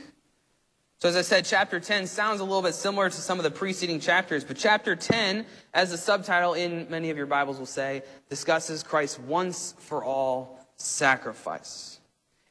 So, 0.98 1.08
as 1.08 1.16
I 1.16 1.22
said, 1.22 1.44
chapter 1.44 1.78
10 1.78 2.06
sounds 2.06 2.40
a 2.40 2.44
little 2.44 2.62
bit 2.62 2.74
similar 2.74 3.10
to 3.10 3.16
some 3.16 3.38
of 3.38 3.44
the 3.44 3.50
preceding 3.50 4.00
chapters, 4.00 4.44
but 4.44 4.56
chapter 4.56 4.96
10, 4.96 5.44
as 5.74 5.90
the 5.90 5.98
subtitle 5.98 6.54
in 6.54 6.86
many 6.88 7.10
of 7.10 7.16
your 7.16 7.26
Bibles 7.26 7.58
will 7.58 7.66
say, 7.66 8.02
discusses 8.30 8.82
Christ's 8.82 9.18
once 9.18 9.74
for 9.78 10.04
all 10.04 10.64
sacrifice. 10.76 11.98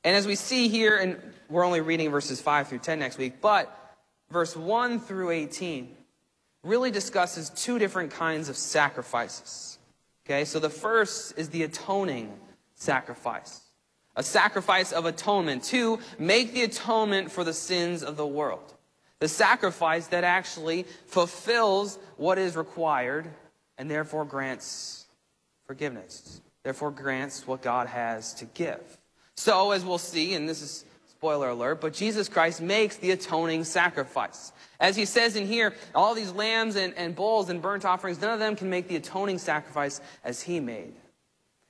And 0.03 0.15
as 0.15 0.27
we 0.27 0.35
see 0.35 0.67
here, 0.67 0.97
and 0.97 1.17
we're 1.51 1.65
only 1.65 1.81
reading 1.81 2.09
verses 2.09 2.41
5 2.41 2.69
through 2.69 2.79
10 2.79 2.99
next 2.99 3.17
week, 3.17 3.41
but 3.41 3.95
verse 4.29 4.55
1 4.55 5.01
through 5.01 5.31
18 5.31 5.95
really 6.63 6.91
discusses 6.91 7.49
two 7.49 7.77
different 7.77 8.11
kinds 8.11 8.47
of 8.47 8.55
sacrifices. 8.55 9.77
Okay, 10.25 10.45
so 10.45 10.59
the 10.59 10.69
first 10.69 11.37
is 11.37 11.49
the 11.49 11.63
atoning 11.63 12.31
sacrifice, 12.75 13.61
a 14.15 14.23
sacrifice 14.23 14.93
of 14.93 15.05
atonement 15.05 15.63
to 15.65 15.99
make 16.17 16.53
the 16.53 16.63
atonement 16.63 17.31
for 17.31 17.43
the 17.43 17.53
sins 17.53 18.01
of 18.01 18.15
the 18.15 18.25
world. 18.25 18.73
The 19.19 19.27
sacrifice 19.27 20.07
that 20.07 20.23
actually 20.23 20.85
fulfills 21.07 21.99
what 22.17 22.37
is 22.37 22.55
required 22.55 23.29
and 23.77 23.91
therefore 23.91 24.23
grants 24.25 25.05
forgiveness, 25.65 26.41
therefore 26.63 26.91
grants 26.91 27.45
what 27.45 27.61
God 27.61 27.87
has 27.87 28.33
to 28.35 28.45
give. 28.45 28.81
So, 29.35 29.71
as 29.71 29.83
we'll 29.83 29.97
see, 29.97 30.33
and 30.33 30.47
this 30.47 30.61
is 30.61 30.85
spoiler 31.21 31.49
alert, 31.49 31.79
but 31.79 31.93
Jesus 31.93 32.27
Christ 32.27 32.61
makes 32.61 32.97
the 32.97 33.11
atoning 33.11 33.63
sacrifice. 33.63 34.51
As 34.79 34.95
he 34.95 35.05
says 35.05 35.35
in 35.35 35.45
here, 35.45 35.75
all 35.93 36.15
these 36.15 36.31
lambs 36.31 36.75
and, 36.75 36.95
and 36.95 37.15
bulls 37.15 37.51
and 37.51 37.61
burnt 37.61 37.85
offerings, 37.85 38.19
none 38.19 38.33
of 38.33 38.39
them 38.39 38.55
can 38.55 38.71
make 38.71 38.87
the 38.87 38.95
atoning 38.95 39.37
sacrifice 39.37 40.01
as 40.23 40.41
he 40.41 40.59
made. 40.59 40.93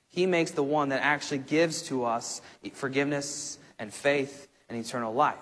He 0.08 0.24
makes 0.24 0.52
the 0.52 0.62
one 0.62 0.88
that 0.88 1.02
actually 1.02 1.36
gives 1.36 1.82
to 1.88 2.06
us 2.06 2.40
forgiveness 2.72 3.58
and 3.78 3.92
faith 3.92 4.48
and 4.70 4.82
eternal 4.82 5.12
life. 5.12 5.36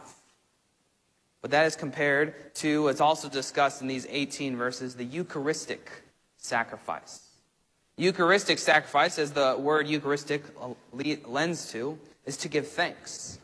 But 1.40 1.52
that 1.52 1.66
is 1.66 1.76
compared 1.76 2.52
to, 2.56 2.88
it's 2.88 3.00
also 3.00 3.28
discussed 3.28 3.80
in 3.80 3.86
these 3.86 4.08
18 4.10 4.56
verses, 4.56 4.96
the 4.96 5.04
Eucharistic 5.04 5.88
sacrifice. 6.36 7.28
Eucharistic 7.96 8.58
sacrifice, 8.58 9.20
as 9.20 9.30
the 9.30 9.54
word 9.56 9.86
Eucharistic 9.86 10.42
lends 11.28 11.70
to, 11.70 11.96
is 12.26 12.36
to 12.38 12.48
give 12.48 12.66
thanks. 12.66 13.38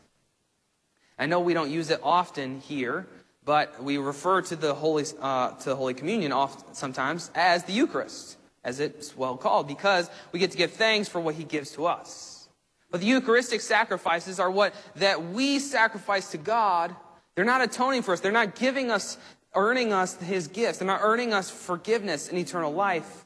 I 1.17 1.25
know 1.25 1.39
we 1.39 1.53
don't 1.53 1.71
use 1.71 1.89
it 1.89 1.99
often 2.03 2.61
here, 2.61 3.07
but 3.43 3.81
we 3.83 3.97
refer 3.97 4.41
to 4.43 4.55
the 4.55 4.73
Holy, 4.73 5.05
uh, 5.19 5.51
to 5.51 5.75
Holy 5.75 5.93
Communion 5.93 6.31
often, 6.31 6.73
sometimes 6.73 7.31
as 7.33 7.63
the 7.63 7.73
Eucharist, 7.73 8.37
as 8.63 8.79
it's 8.79 9.15
well 9.15 9.37
called, 9.37 9.67
because 9.67 10.09
we 10.31 10.39
get 10.39 10.51
to 10.51 10.57
give 10.57 10.73
thanks 10.73 11.07
for 11.07 11.19
what 11.19 11.35
He 11.35 11.43
gives 11.43 11.71
to 11.71 11.85
us. 11.85 12.49
But 12.91 13.01
the 13.01 13.07
Eucharistic 13.07 13.61
sacrifices 13.61 14.39
are 14.39 14.51
what 14.51 14.73
that 14.95 15.31
we 15.31 15.59
sacrifice 15.59 16.31
to 16.31 16.37
God 16.37 16.95
they're 17.37 17.45
not 17.45 17.61
atoning 17.61 18.01
for 18.01 18.13
us. 18.13 18.19
They're 18.19 18.31
not 18.31 18.55
giving 18.55 18.89
us, 18.89 19.15
earning 19.53 19.93
us 19.93 20.15
his 20.15 20.47
gifts. 20.47 20.79
They're 20.79 20.87
not 20.87 21.01
earning 21.03 21.33
us 21.33 21.51
forgiveness 21.51 22.29
and 22.29 22.37
eternal 22.39 22.73
life. 22.73 23.25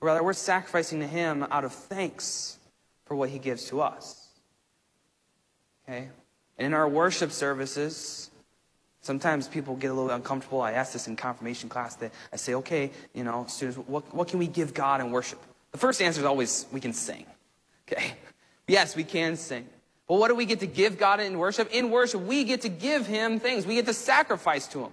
Rather, 0.00 0.22
we're 0.22 0.34
sacrificing 0.34 1.00
to 1.00 1.06
him 1.08 1.44
out 1.50 1.64
of 1.64 1.72
thanks 1.72 2.58
for 3.06 3.16
what 3.16 3.28
he 3.28 3.40
gives 3.40 3.64
to 3.70 3.80
us. 3.80 4.28
Okay? 5.82 6.10
And 6.60 6.66
in 6.66 6.74
our 6.74 6.86
worship 6.86 7.32
services, 7.32 8.30
sometimes 9.00 9.48
people 9.48 9.76
get 9.76 9.90
a 9.90 9.94
little 9.94 10.10
uncomfortable. 10.10 10.60
I 10.60 10.72
ask 10.72 10.92
this 10.92 11.08
in 11.08 11.16
confirmation 11.16 11.70
class 11.70 11.96
that 11.96 12.12
I 12.34 12.36
say, 12.36 12.52
okay, 12.56 12.90
you 13.14 13.24
know, 13.24 13.46
students, 13.48 13.78
what, 13.88 14.14
what 14.14 14.28
can 14.28 14.38
we 14.38 14.46
give 14.46 14.74
God 14.74 15.00
in 15.00 15.10
worship? 15.10 15.40
The 15.72 15.78
first 15.78 16.02
answer 16.02 16.20
is 16.20 16.26
always, 16.26 16.66
we 16.70 16.78
can 16.78 16.92
sing. 16.92 17.24
Okay? 17.90 18.12
Yes, 18.68 18.94
we 18.94 19.02
can 19.02 19.34
sing. 19.34 19.66
But 20.06 20.20
what 20.20 20.28
do 20.28 20.36
we 20.36 20.44
get 20.44 20.60
to 20.60 20.66
give 20.68 20.96
God 20.96 21.18
in 21.18 21.36
worship? 21.38 21.72
In 21.72 21.90
worship, 21.90 22.20
we 22.20 22.44
get 22.44 22.60
to 22.60 22.68
give 22.68 23.04
Him 23.04 23.40
things. 23.40 23.66
We 23.66 23.74
get 23.74 23.86
to 23.86 23.92
sacrifice 23.92 24.68
to 24.68 24.84
Him, 24.84 24.92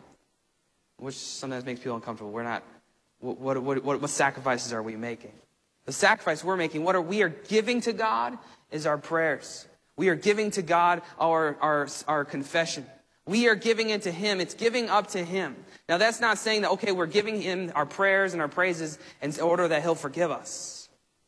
which 0.97 1.13
sometimes 1.13 1.63
makes 1.63 1.81
people 1.81 1.95
uncomfortable. 1.95 2.31
We're 2.31 2.41
not, 2.41 2.63
what, 3.19 3.61
what, 3.61 3.83
what, 3.83 4.01
what 4.01 4.09
sacrifices 4.09 4.73
are 4.73 4.81
we 4.81 4.95
making? 4.95 5.33
The 5.85 5.91
sacrifice 5.91 6.43
we're 6.43 6.57
making, 6.57 6.85
what 6.85 6.95
are 6.95 7.01
we 7.01 7.21
are 7.21 7.29
giving 7.29 7.81
to 7.81 7.93
God 7.93 8.39
is 8.71 8.87
our 8.87 8.97
prayers. 8.97 9.66
We 9.97 10.09
are 10.09 10.15
giving 10.15 10.51
to 10.51 10.61
God 10.61 11.01
our, 11.19 11.57
our, 11.59 11.87
our 12.07 12.23
confession. 12.23 12.85
We 13.25 13.49
are 13.49 13.55
giving 13.55 13.89
it 13.89 14.03
to 14.03 14.11
Him. 14.11 14.39
It's 14.39 14.53
giving 14.53 14.89
up 14.89 15.07
to 15.07 15.23
Him. 15.23 15.55
Now, 15.89 15.97
that's 15.97 16.21
not 16.21 16.37
saying 16.37 16.61
that, 16.61 16.71
okay, 16.71 16.93
we're 16.93 17.07
giving 17.07 17.41
Him 17.41 17.71
our 17.75 17.85
prayers 17.85 18.33
and 18.33 18.41
our 18.41 18.47
praises 18.47 18.97
in 19.21 19.37
order 19.41 19.67
that 19.67 19.81
He'll 19.81 19.95
forgive 19.95 20.31
us. 20.31 20.87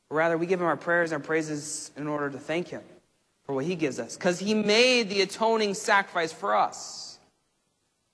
Rather, 0.10 0.38
we 0.38 0.46
give 0.46 0.62
Him 0.62 0.68
our 0.68 0.78
prayers 0.78 1.12
and 1.12 1.22
our 1.22 1.26
praises 1.26 1.92
in 1.98 2.08
order 2.08 2.30
to 2.30 2.40
thank 2.40 2.70
Him 2.70 2.84
for 3.50 3.56
what 3.56 3.66
he 3.66 3.74
gives 3.74 4.00
us 4.00 4.16
because 4.16 4.38
he 4.38 4.54
made 4.54 5.10
the 5.10 5.22
atoning 5.22 5.74
sacrifice 5.74 6.32
for 6.32 6.56
us. 6.56 7.18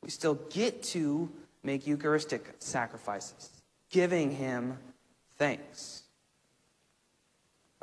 We 0.02 0.10
still 0.10 0.36
get 0.50 0.82
to 0.84 1.30
make 1.62 1.86
Eucharistic 1.86 2.54
sacrifices, 2.60 3.50
giving 3.90 4.32
him 4.32 4.78
thanks. 5.38 6.04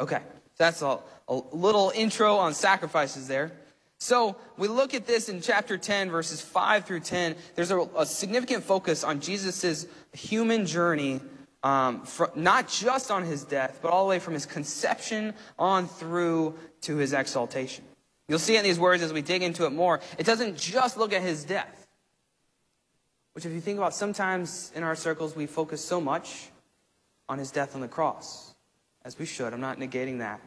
Okay, 0.01 0.23
that's 0.57 0.83
a, 0.83 0.99
a 1.29 1.35
little 1.53 1.93
intro 1.95 2.37
on 2.37 2.55
sacrifices 2.55 3.29
there. 3.29 3.53
So 3.99 4.37
we 4.57 4.69
look 4.69 4.95
at 4.95 5.07
this 5.07 5.29
in 5.29 5.41
chapter 5.41 5.79
10, 5.79 6.11
verses 6.11 6.41
5 6.41 6.85
through 6.85 7.01
10. 7.01 7.37
There's 7.55 7.71
a, 7.71 7.81
a 7.97 8.05
significant 8.05 8.65
focus 8.65 9.05
on 9.05 9.21
Jesus' 9.21 9.87
human 10.12 10.67
journey 10.67 11.21
um, 11.62 12.03
not 12.35 12.69
just 12.69 13.11
on 13.11 13.25
his 13.25 13.45
death, 13.45 13.79
but 13.81 13.91
all 13.93 14.05
the 14.05 14.11
way 14.11 14.19
from 14.19 14.35
his 14.35 14.47
conception 14.47 15.35
on 15.59 15.87
through 15.87 16.59
to 16.83 16.97
his 16.97 17.12
exaltation. 17.12 17.85
You'll 18.29 18.41
see 18.41 18.57
in 18.57 18.65
these 18.65 18.79
words 18.79 19.03
as 19.03 19.12
we 19.12 19.23
dig 19.23 19.43
into 19.43 19.67
it 19.67 19.71
more, 19.71 20.01
it 20.19 20.27
doesn't 20.27 20.57
just 20.57 20.97
look 20.97 21.12
at 21.12 21.23
his 21.23 21.45
death. 21.45 21.87
Which, 23.35 23.47
if 23.47 23.53
you 23.53 23.61
think 23.61 23.79
about, 23.79 23.95
sometimes 23.95 24.73
in 24.75 24.83
our 24.83 24.95
circles 24.95 25.37
we 25.37 25.47
focus 25.47 25.85
so 25.85 26.01
much 26.01 26.49
on 27.29 27.38
his 27.38 27.51
death 27.51 27.75
on 27.75 27.81
the 27.81 27.88
cross, 27.88 28.52
as 29.05 29.19
we 29.19 29.27
should. 29.27 29.53
I'm 29.53 29.61
not 29.61 29.79
negating 29.79 30.19
that. 30.19 30.41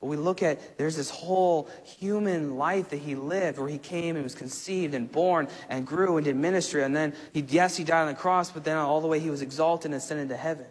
But 0.00 0.06
we 0.06 0.16
look 0.16 0.42
at, 0.42 0.78
there's 0.78 0.96
this 0.96 1.10
whole 1.10 1.68
human 1.84 2.56
life 2.56 2.90
that 2.90 2.98
he 2.98 3.16
lived 3.16 3.58
where 3.58 3.68
he 3.68 3.78
came 3.78 4.14
and 4.14 4.22
was 4.22 4.34
conceived 4.34 4.94
and 4.94 5.10
born 5.10 5.48
and 5.68 5.84
grew 5.86 6.16
and 6.16 6.24
did 6.24 6.36
ministry. 6.36 6.84
And 6.84 6.94
then, 6.94 7.14
he, 7.32 7.40
yes, 7.40 7.76
he 7.76 7.82
died 7.82 8.02
on 8.02 8.08
the 8.08 8.14
cross, 8.14 8.52
but 8.52 8.62
then 8.62 8.76
all 8.76 9.00
the 9.00 9.08
way 9.08 9.18
he 9.18 9.30
was 9.30 9.42
exalted 9.42 9.86
and 9.86 9.94
ascended 9.94 10.28
to 10.28 10.36
heaven. 10.36 10.66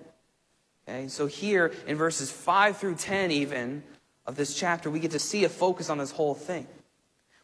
Okay, 0.87 1.09
so 1.09 1.27
here 1.27 1.73
in 1.85 1.97
verses 1.97 2.31
5 2.31 2.77
through 2.77 2.95
10, 2.95 3.31
even 3.31 3.83
of 4.25 4.37
this 4.37 4.55
chapter, 4.55 4.89
we 4.89 5.01
get 5.01 5.11
to 5.11 5.19
see 5.19 5.43
a 5.43 5.49
focus 5.49 5.89
on 5.89 5.97
this 5.97 6.11
whole 6.11 6.33
thing, 6.33 6.65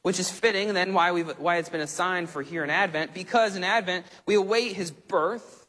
which 0.02 0.19
is 0.19 0.30
fitting, 0.30 0.74
then 0.74 0.93
why, 0.93 1.12
we've, 1.12 1.28
why 1.38 1.58
it's 1.58 1.67
been 1.67 1.82
assigned 1.82 2.30
for 2.30 2.41
here 2.41 2.63
in 2.63 2.69
Advent, 2.69 3.13
because 3.13 3.58
in 3.58 3.65
Advent, 3.65 4.06
we 4.26 4.36
await 4.36 4.74
his 4.74 4.91
birth. 4.91 5.62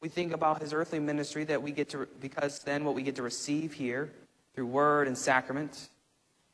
We 0.00 0.08
think 0.08 0.32
about 0.32 0.62
his 0.62 0.72
earthly 0.72 0.98
ministry 0.98 1.44
that 1.44 1.62
we 1.62 1.72
get 1.72 1.90
to, 1.90 2.08
because 2.20 2.60
then 2.60 2.84
what 2.84 2.94
we 2.94 3.02
get 3.02 3.16
to 3.16 3.22
receive 3.22 3.72
here 3.72 4.10
through 4.54 4.66
word 4.66 5.06
and 5.06 5.16
sacrament. 5.16 5.90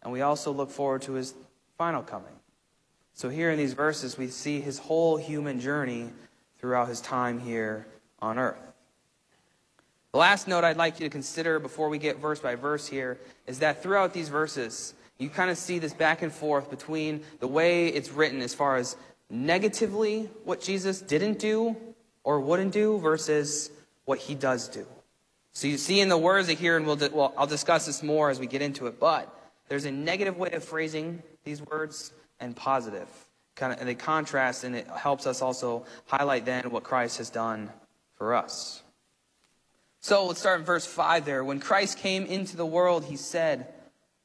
And 0.03 0.13
we 0.13 0.21
also 0.21 0.53
look 0.53 0.71
forward 0.71 1.03
to 1.03 1.13
his 1.13 1.35
final 1.79 2.03
coming. 2.03 2.33
So, 3.15 3.29
here 3.29 3.51
in 3.51 3.57
these 3.57 3.73
verses, 3.73 4.19
we 4.19 4.29
see 4.29 4.61
his 4.61 4.79
whole 4.79 5.17
human 5.17 5.61
journey 5.61 6.11
throughout 6.59 6.89
his 6.89 7.01
time 7.01 7.39
here 7.39 7.87
on 8.21 8.39
earth. 8.39 8.59
The 10.13 10.19
last 10.19 10.49
note 10.49 10.65
I'd 10.65 10.77
like 10.77 10.99
you 10.99 11.07
to 11.07 11.11
consider 11.11 11.59
before 11.59 11.89
we 11.89 11.99
get 11.99 12.19
verse 12.19 12.41
by 12.41 12.55
verse 12.55 12.87
here 12.87 13.19
is 13.47 13.59
that 13.61 13.83
throughout 13.83 14.13
these 14.13 14.29
verses, 14.29 14.95
you 15.19 15.29
kind 15.31 15.51
of 15.51 15.59
see 15.59 15.79
this 15.79 15.95
back 15.95 16.23
and 16.23 16.33
forth 16.33 16.69
between 16.69 17.23
the 17.41 17.47
way 17.47 17.89
it's 17.89 18.11
written 18.11 18.41
as 18.43 18.55
far 18.55 18.77
as 18.77 18.97
negatively 19.31 20.31
what 20.45 20.61
Jesus 20.61 21.01
didn't 21.01 21.39
do 21.39 21.77
or 22.27 22.41
wouldn't 22.41 22.73
do 22.73 22.99
versus 22.99 23.71
what 24.05 24.19
he 24.19 24.35
does 24.35 24.67
do. 24.67 24.85
So 25.53 25.69
you 25.69 25.79
see 25.79 26.01
in 26.01 26.09
the 26.09 26.19
words 26.19 26.49
here, 26.49 26.77
and 26.77 26.85
we'll, 26.85 26.99
well, 27.13 27.33
I'll 27.39 27.47
discuss 27.47 27.87
this 27.87 28.03
more 28.03 28.31
as 28.31 28.41
we 28.41 28.49
get 28.49 28.61
into 28.61 28.89
it, 28.89 28.99
but 28.99 29.33
there's 29.69 29.85
a 29.85 29.93
negative 29.93 30.37
way 30.37 30.51
of 30.51 30.65
phrasing 30.65 31.23
these 31.45 31.63
words 31.63 32.13
and 32.41 32.55
positive. 32.55 33.09
Kind 33.55 33.73
of, 33.73 33.79
and 33.79 33.89
they 33.89 33.95
contrast, 33.95 34.65
and 34.65 34.75
it 34.75 34.89
helps 34.89 35.25
us 35.27 35.41
also 35.41 35.87
highlight 36.07 36.45
then 36.45 36.69
what 36.71 36.83
Christ 36.83 37.19
has 37.19 37.31
done 37.31 37.71
for 38.17 38.35
us. 38.35 38.83
So 40.01 40.27
let's 40.27 40.41
start 40.41 40.59
in 40.59 40.67
verse 40.67 40.85
5 40.85 41.25
there. 41.25 41.45
When 41.45 41.61
Christ 41.61 41.99
came 41.99 42.27
into 42.27 42.57
the 42.57 42.67
world, 42.67 43.05
he 43.05 43.17
said, 43.17 43.69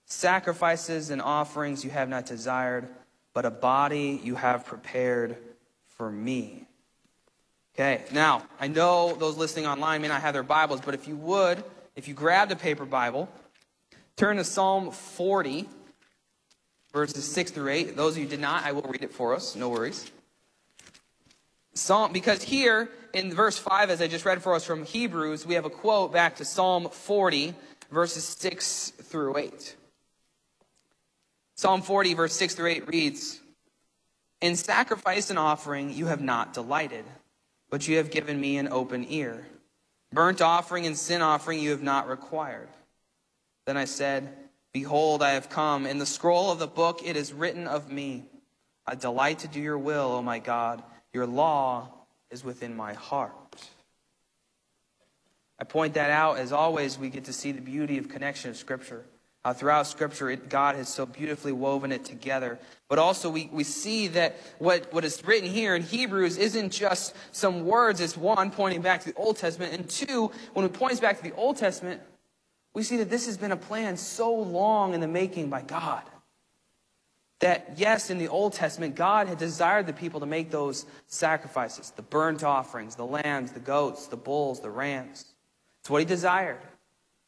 Sacrifices 0.05 1.11
and 1.11 1.21
offerings 1.21 1.85
you 1.85 1.91
have 1.91 2.09
not 2.09 2.25
desired, 2.25 2.89
but 3.35 3.45
a 3.45 3.51
body 3.51 4.19
you 4.23 4.35
have 4.35 4.65
prepared 4.65 5.37
for 5.85 6.11
me. 6.11 6.67
Okay, 7.75 8.03
now, 8.11 8.43
I 8.59 8.67
know 8.67 9.15
those 9.15 9.37
listening 9.37 9.65
online 9.65 10.01
may 10.01 10.09
not 10.09 10.21
have 10.21 10.33
their 10.33 10.43
Bibles, 10.43 10.81
but 10.81 10.93
if 10.93 11.07
you 11.07 11.15
would, 11.15 11.63
if 11.95 12.07
you 12.07 12.13
grabbed 12.13 12.51
a 12.51 12.55
paper 12.57 12.85
Bible, 12.85 13.29
turn 14.17 14.35
to 14.37 14.43
Psalm 14.43 14.91
40, 14.91 15.69
verses 16.91 17.23
6 17.23 17.51
through 17.51 17.69
8. 17.69 17.95
Those 17.95 18.17
of 18.17 18.23
you 18.23 18.27
did 18.27 18.41
not, 18.41 18.65
I 18.65 18.73
will 18.73 18.81
read 18.81 19.03
it 19.03 19.13
for 19.13 19.33
us, 19.33 19.55
no 19.55 19.69
worries. 19.69 20.11
Psalm, 21.73 22.11
because 22.11 22.43
here 22.43 22.89
in 23.13 23.33
verse 23.33 23.57
5, 23.57 23.89
as 23.89 24.01
I 24.01 24.07
just 24.07 24.25
read 24.25 24.43
for 24.43 24.53
us 24.53 24.65
from 24.65 24.83
Hebrews, 24.83 25.45
we 25.45 25.53
have 25.53 25.63
a 25.63 25.69
quote 25.69 26.11
back 26.11 26.35
to 26.37 26.45
Psalm 26.45 26.89
40, 26.89 27.53
verses 27.89 28.25
6 28.25 28.89
through 29.01 29.37
8. 29.37 29.77
Psalm 31.55 31.81
40, 31.81 32.15
verse 32.15 32.35
6 32.35 32.55
through 32.55 32.69
8 32.69 32.87
reads, 32.89 33.39
In 34.41 34.57
sacrifice 34.57 35.29
and 35.29 35.39
offering 35.39 35.93
you 35.93 36.07
have 36.07 36.21
not 36.21 36.53
delighted 36.53 37.05
but 37.71 37.87
you 37.87 37.97
have 37.97 38.11
given 38.11 38.39
me 38.39 38.57
an 38.57 38.67
open 38.67 39.07
ear. 39.09 39.47
Burnt 40.13 40.41
offering 40.41 40.85
and 40.85 40.95
sin 40.95 41.21
offering 41.21 41.59
you 41.59 41.71
have 41.71 41.81
not 41.81 42.07
required. 42.07 42.67
Then 43.65 43.77
I 43.77 43.85
said, 43.85 44.31
Behold, 44.73 45.23
I 45.23 45.31
have 45.31 45.49
come. 45.49 45.85
In 45.87 45.97
the 45.97 46.05
scroll 46.05 46.51
of 46.51 46.59
the 46.59 46.67
book 46.67 47.01
it 47.03 47.15
is 47.15 47.33
written 47.33 47.67
of 47.67 47.91
me. 47.91 48.25
I 48.85 48.95
delight 48.95 49.39
to 49.39 49.47
do 49.47 49.59
your 49.59 49.77
will, 49.77 50.11
O 50.11 50.21
my 50.21 50.39
God. 50.39 50.83
Your 51.13 51.25
law 51.25 51.89
is 52.29 52.43
within 52.43 52.75
my 52.75 52.93
heart. 52.93 53.31
I 55.59 55.63
point 55.63 55.93
that 55.93 56.09
out 56.09 56.37
as 56.37 56.51
always 56.51 56.97
we 56.97 57.09
get 57.09 57.25
to 57.25 57.33
see 57.33 57.51
the 57.51 57.61
beauty 57.61 57.97
of 57.97 58.09
connection 58.09 58.49
of 58.49 58.57
Scripture. 58.57 59.05
Throughout 59.55 59.87
Scripture, 59.87 60.29
it, 60.29 60.49
God 60.49 60.75
has 60.75 60.87
so 60.87 61.07
beautifully 61.07 61.51
woven 61.51 61.91
it 61.91 62.05
together. 62.05 62.59
But 62.87 62.99
also, 62.99 63.27
we, 63.29 63.49
we 63.51 63.63
see 63.63 64.07
that 64.09 64.37
what, 64.59 64.93
what 64.93 65.03
is 65.03 65.25
written 65.25 65.49
here 65.49 65.75
in 65.75 65.81
Hebrews 65.81 66.37
isn't 66.37 66.69
just 66.69 67.15
some 67.31 67.65
words, 67.65 68.01
it's 68.01 68.15
one, 68.15 68.51
pointing 68.51 68.81
back 68.81 69.01
to 69.01 69.11
the 69.11 69.17
Old 69.17 69.37
Testament, 69.37 69.73
and 69.73 69.89
two, 69.89 70.31
when 70.53 70.65
it 70.65 70.73
points 70.73 70.99
back 70.99 71.17
to 71.17 71.23
the 71.23 71.33
Old 71.33 71.57
Testament, 71.57 72.01
we 72.75 72.83
see 72.83 72.97
that 72.97 73.09
this 73.09 73.25
has 73.25 73.35
been 73.35 73.51
a 73.51 73.57
plan 73.57 73.97
so 73.97 74.31
long 74.31 74.93
in 74.93 75.01
the 75.01 75.07
making 75.07 75.49
by 75.49 75.63
God. 75.63 76.03
That, 77.39 77.73
yes, 77.77 78.11
in 78.11 78.19
the 78.19 78.27
Old 78.27 78.53
Testament, 78.53 78.93
God 78.93 79.27
had 79.27 79.39
desired 79.39 79.87
the 79.87 79.93
people 79.93 80.19
to 80.19 80.27
make 80.27 80.51
those 80.51 80.85
sacrifices 81.07 81.89
the 81.95 82.03
burnt 82.03 82.43
offerings, 82.43 82.95
the 82.95 83.07
lambs, 83.07 83.53
the 83.53 83.59
goats, 83.59 84.05
the 84.05 84.17
bulls, 84.17 84.59
the 84.59 84.69
rams. 84.69 85.25
It's 85.79 85.89
what 85.89 85.97
He 85.97 86.05
desired. 86.05 86.59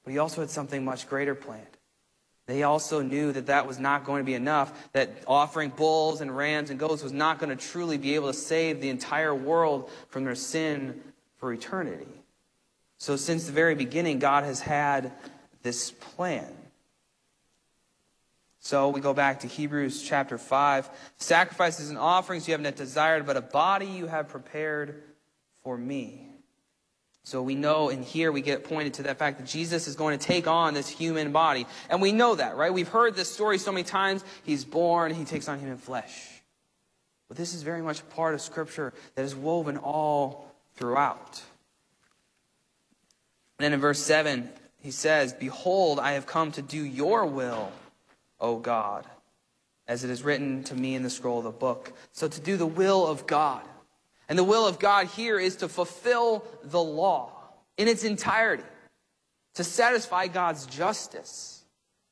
But 0.03 0.13
He 0.13 0.19
also 0.19 0.41
had 0.41 0.51
something 0.51 0.85
much 0.85 1.09
greater 1.09 1.33
planned. 1.33 1.65
They 2.45 2.63
also 2.63 3.01
knew 3.01 3.31
that 3.31 3.45
that 3.45 3.67
was 3.67 3.79
not 3.79 4.03
going 4.03 4.19
to 4.19 4.25
be 4.25 4.33
enough, 4.33 4.91
that 4.91 5.23
offering 5.27 5.69
bulls 5.69 6.19
and 6.19 6.35
rams 6.35 6.69
and 6.69 6.79
goats 6.79 7.01
was 7.01 7.13
not 7.13 7.39
going 7.39 7.55
to 7.55 7.67
truly 7.67 7.97
be 7.97 8.15
able 8.15 8.27
to 8.27 8.33
save 8.33 8.81
the 8.81 8.89
entire 8.89 9.33
world 9.33 9.89
from 10.09 10.25
their 10.25 10.35
sin 10.35 11.01
for 11.37 11.53
eternity. 11.53 12.07
So, 12.97 13.15
since 13.15 13.45
the 13.45 13.53
very 13.53 13.75
beginning, 13.75 14.19
God 14.19 14.43
has 14.43 14.59
had 14.59 15.13
this 15.61 15.91
plan. 15.91 16.47
So, 18.59 18.89
we 18.89 18.99
go 18.99 19.13
back 19.13 19.41
to 19.41 19.47
Hebrews 19.47 20.03
chapter 20.03 20.37
5. 20.37 20.89
Sacrifices 21.17 21.89
and 21.89 21.97
offerings 21.97 22.47
you 22.47 22.53
have 22.53 22.61
not 22.61 22.75
desired, 22.75 23.25
but 23.25 23.37
a 23.37 23.41
body 23.41 23.87
you 23.87 24.07
have 24.07 24.27
prepared 24.27 25.03
for 25.63 25.77
me. 25.77 26.32
So 27.25 27.41
we 27.41 27.55
know 27.55 27.89
in 27.89 28.03
here 28.03 28.31
we 28.31 28.41
get 28.41 28.65
pointed 28.65 28.95
to 28.95 29.03
that 29.03 29.17
fact 29.17 29.37
that 29.39 29.47
Jesus 29.47 29.87
is 29.87 29.95
going 29.95 30.17
to 30.17 30.25
take 30.25 30.45
on 30.45 30.73
this 30.73 30.89
human 30.89 31.31
body. 31.31 31.65
And 31.89 32.01
we 32.01 32.11
know 32.11 32.35
that, 32.35 32.57
right? 32.57 32.73
We've 32.73 32.87
heard 32.87 33.15
this 33.15 33.31
story 33.31 33.57
so 33.57 33.71
many 33.71 33.85
times. 33.85 34.23
He's 34.43 34.65
born, 34.65 35.13
he 35.13 35.23
takes 35.23 35.47
on 35.47 35.59
human 35.59 35.77
flesh. 35.77 36.41
But 37.29 37.37
this 37.37 37.53
is 37.53 37.63
very 37.63 37.81
much 37.81 38.01
a 38.01 38.03
part 38.03 38.33
of 38.33 38.41
Scripture 38.41 38.93
that 39.15 39.23
is 39.23 39.33
woven 39.33 39.77
all 39.77 40.53
throughout. 40.75 41.41
And 43.57 43.65
then 43.65 43.73
in 43.73 43.79
verse 43.79 43.99
7, 43.99 44.49
he 44.81 44.91
says, 44.91 45.31
Behold, 45.31 45.99
I 45.99 46.11
have 46.11 46.25
come 46.25 46.51
to 46.51 46.61
do 46.61 46.83
your 46.83 47.25
will, 47.25 47.71
O 48.41 48.57
God, 48.57 49.07
as 49.87 50.03
it 50.03 50.09
is 50.09 50.23
written 50.23 50.63
to 50.65 50.75
me 50.75 50.93
in 50.93 51.03
the 51.03 51.09
scroll 51.09 51.37
of 51.37 51.45
the 51.45 51.51
book. 51.51 51.93
So 52.11 52.27
to 52.27 52.41
do 52.41 52.57
the 52.57 52.67
will 52.67 53.07
of 53.07 53.25
God. 53.25 53.63
And 54.29 54.39
the 54.39 54.43
will 54.43 54.65
of 54.65 54.79
God 54.79 55.07
here 55.07 55.39
is 55.39 55.57
to 55.57 55.67
fulfill 55.67 56.45
the 56.63 56.81
law 56.81 57.31
in 57.77 57.87
its 57.87 58.03
entirety, 58.03 58.63
to 59.55 59.63
satisfy 59.63 60.27
God's 60.27 60.65
justice, 60.65 61.63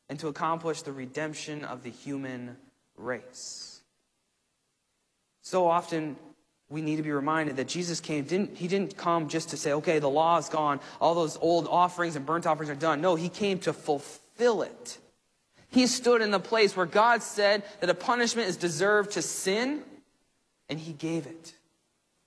and 0.10 0.19
to 0.19 0.28
accomplish 0.28 0.82
the 0.82 0.91
redemption 0.91 1.63
of 1.63 1.84
the 1.84 1.89
human 1.89 2.58
race. 2.97 3.82
So 5.41 5.67
often, 5.67 6.17
we 6.69 6.82
need 6.82 6.97
to 6.97 7.04
be 7.04 7.12
reminded 7.12 7.58
that 7.58 7.67
Jesus 7.67 8.00
came, 8.00 8.24
didn't, 8.24 8.58
he 8.58 8.67
didn't 8.67 8.95
come 8.95 9.28
just 9.28 9.50
to 9.50 9.58
say, 9.58 9.74
okay, 9.74 10.00
the 10.00 10.10
law 10.10 10.38
is 10.38 10.50
gone, 10.50 10.80
all 11.00 11.15
those 11.15 11.38
old 11.41 11.67
offerings 11.67 12.15
and 12.15 12.26
burnt 12.26 12.47
offerings 12.47 12.69
are 12.69 12.76
done. 12.76 13.02
No, 13.02 13.15
he 13.15 13.30
came 13.30 13.60
to 13.60 13.74
fulfill 13.74 14.62
it. 14.62 14.97
He 15.69 15.88
stood 15.88 16.21
in 16.21 16.32
the 16.32 16.39
place 16.39 16.76
where 16.76 16.86
God 16.86 17.24
said 17.24 17.63
that 17.80 17.89
a 17.89 17.93
punishment 17.93 18.50
is 18.50 18.58
deserved 18.58 19.12
to 19.12 19.21
sin, 19.21 19.84
and 20.69 20.80
he 20.80 20.93
gave 20.93 21.26
it. 21.26 21.54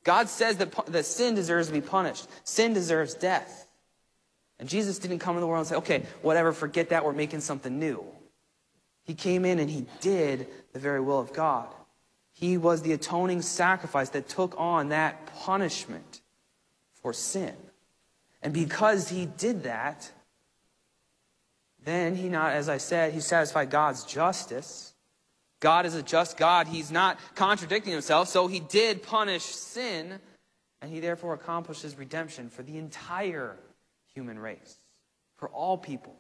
God 0.05 0.29
says 0.29 0.59
that, 0.59 0.87
that 0.87 1.07
sin 1.07 1.35
deserves 1.35 1.69
to 1.69 1.73
be 1.73 1.81
punished. 1.81 2.29
Sin 2.45 2.75
deserves 2.75 3.15
death. 3.15 3.67
And 4.59 4.69
Jesus 4.69 4.99
didn't 4.99 5.19
come 5.19 5.37
into 5.37 5.41
the 5.41 5.47
world 5.47 5.61
and 5.61 5.69
say, 5.69 5.77
okay, 5.77 6.07
whatever, 6.23 6.53
forget 6.53 6.91
that, 6.91 7.05
we're 7.05 7.13
making 7.13 7.41
something 7.41 7.79
new. 7.79 8.05
He 9.03 9.15
came 9.15 9.45
in 9.45 9.59
and 9.59 9.69
he 9.69 9.87
did 10.01 10.47
the 10.73 10.79
very 10.79 11.01
will 11.01 11.19
of 11.21 11.33
God. 11.33 11.69
He 12.33 12.57
was 12.57 12.83
the 12.83 12.93
atoning 12.93 13.43
sacrifice 13.43 14.11
that 14.11 14.29
took 14.29 14.55
on 14.59 14.89
that 14.89 15.27
punishment 15.27 16.21
for 17.03 17.13
sin. 17.13 17.55
And 18.43 18.53
because 18.53 19.09
he 19.09 19.27
did 19.27 19.65
that, 19.65 20.11
then 21.85 22.17
he 22.17 22.29
not, 22.29 22.53
as 22.53 22.69
I 22.69 22.79
said, 22.79 23.13
he 23.13 23.21
satisfied 23.21 23.71
God's 23.71 24.05
justice. 24.05 24.94
God 25.65 25.87
is 25.87 25.95
a 25.95 26.03
just 26.03 26.37
God. 26.37 26.67
He's 26.67 26.93
not 26.93 27.19
contradicting 27.37 27.91
himself, 27.91 28.29
so 28.29 28.49
he 28.49 28.61
did 28.61 29.03
punish 29.03 29.45
sin, 29.45 30.19
and 30.83 30.93
he 30.93 31.01
therefore 31.01 31.33
accomplishes 31.33 31.97
redemption 31.97 32.51
for 32.51 32.63
the 32.63 32.77
entire 32.77 33.57
human 34.13 34.39
race, 34.39 34.77
for 35.39 35.49
all 35.49 35.79
people, 35.79 36.15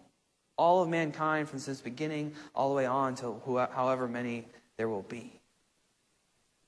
all 0.56 0.82
of 0.82 0.88
mankind 0.88 1.50
from 1.50 1.58
since 1.58 1.82
beginning 1.82 2.32
all 2.54 2.70
the 2.70 2.74
way 2.74 2.86
on 2.86 3.16
to 3.16 3.38
however 3.70 4.08
many 4.08 4.46
there 4.78 4.88
will 4.88 5.02
be. 5.02 5.30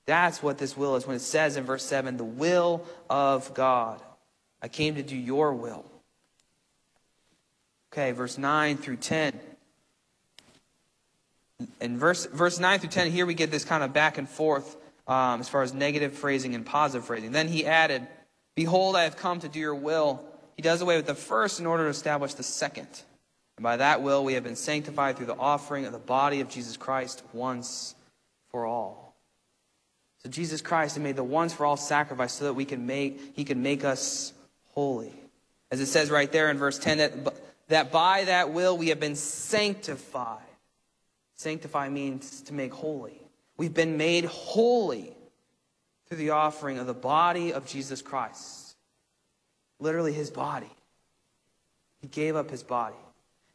That's 0.05 0.43
what 0.43 0.59
this 0.59 0.77
will 0.77 0.95
is 0.97 1.07
when 1.07 1.15
it 1.15 1.21
says 1.21 1.57
in 1.57 1.63
verse 1.63 1.83
7 1.83 2.17
the 2.17 2.23
will 2.23 2.85
of 3.09 3.55
God. 3.55 3.99
I 4.61 4.67
came 4.67 4.93
to 4.93 5.03
do 5.03 5.17
your 5.17 5.51
will. 5.51 5.83
Okay, 7.91 8.11
verse 8.11 8.37
9 8.37 8.77
through 8.77 8.97
10 8.97 9.39
in 11.81 11.97
verse, 11.97 12.25
verse 12.27 12.59
9 12.59 12.79
through 12.79 12.89
10, 12.89 13.11
here 13.11 13.25
we 13.25 13.33
get 13.33 13.51
this 13.51 13.65
kind 13.65 13.83
of 13.83 13.93
back 13.93 14.17
and 14.17 14.29
forth 14.29 14.77
um, 15.07 15.39
as 15.39 15.49
far 15.49 15.63
as 15.63 15.73
negative 15.73 16.13
phrasing 16.13 16.53
and 16.55 16.65
positive 16.65 17.05
phrasing. 17.05 17.31
Then 17.31 17.47
he 17.47 17.65
added, 17.65 18.07
Behold, 18.55 18.95
I 18.95 19.03
have 19.03 19.17
come 19.17 19.39
to 19.39 19.49
do 19.49 19.59
your 19.59 19.75
will. 19.75 20.23
He 20.55 20.61
does 20.61 20.81
away 20.81 20.97
with 20.97 21.05
the 21.05 21.15
first 21.15 21.59
in 21.59 21.65
order 21.65 21.83
to 21.83 21.89
establish 21.89 22.33
the 22.33 22.43
second. 22.43 22.87
And 23.57 23.63
by 23.63 23.77
that 23.77 24.01
will, 24.01 24.23
we 24.23 24.33
have 24.33 24.43
been 24.43 24.55
sanctified 24.55 25.17
through 25.17 25.27
the 25.27 25.37
offering 25.37 25.85
of 25.85 25.91
the 25.91 25.99
body 25.99 26.41
of 26.41 26.49
Jesus 26.49 26.77
Christ 26.77 27.23
once 27.33 27.95
for 28.49 28.65
all. 28.65 29.15
So 30.23 30.29
Jesus 30.29 30.61
Christ 30.61 30.95
had 30.95 31.03
made 31.03 31.15
the 31.15 31.23
once 31.23 31.53
for 31.53 31.65
all 31.65 31.77
sacrifice 31.77 32.33
so 32.33 32.45
that 32.45 32.53
we 32.53 32.65
can 32.65 32.85
make, 32.85 33.35
he 33.35 33.43
can 33.43 33.61
make 33.61 33.83
us 33.83 34.33
holy. 34.69 35.13
As 35.71 35.79
it 35.79 35.87
says 35.87 36.09
right 36.09 36.31
there 36.31 36.49
in 36.49 36.57
verse 36.57 36.79
10, 36.79 36.97
that, 36.99 37.13
that 37.67 37.91
by 37.91 38.25
that 38.25 38.51
will 38.51 38.77
we 38.77 38.89
have 38.89 38.99
been 38.99 39.15
sanctified 39.15 40.46
Sanctify 41.37 41.89
means 41.89 42.41
to 42.41 42.53
make 42.53 42.73
holy. 42.73 43.21
We've 43.57 43.73
been 43.73 43.95
made 43.95 44.25
holy 44.25 45.13
through 46.07 46.17
the 46.17 46.31
offering 46.31 46.79
of 46.79 46.87
the 46.87 46.93
body 46.93 47.53
of 47.53 47.65
Jesus 47.67 48.01
Christ. 48.01 48.75
Literally, 49.79 50.13
his 50.13 50.31
body. 50.31 50.71
He 52.01 52.07
gave 52.07 52.35
up 52.35 52.49
his 52.49 52.63
body. 52.63 52.95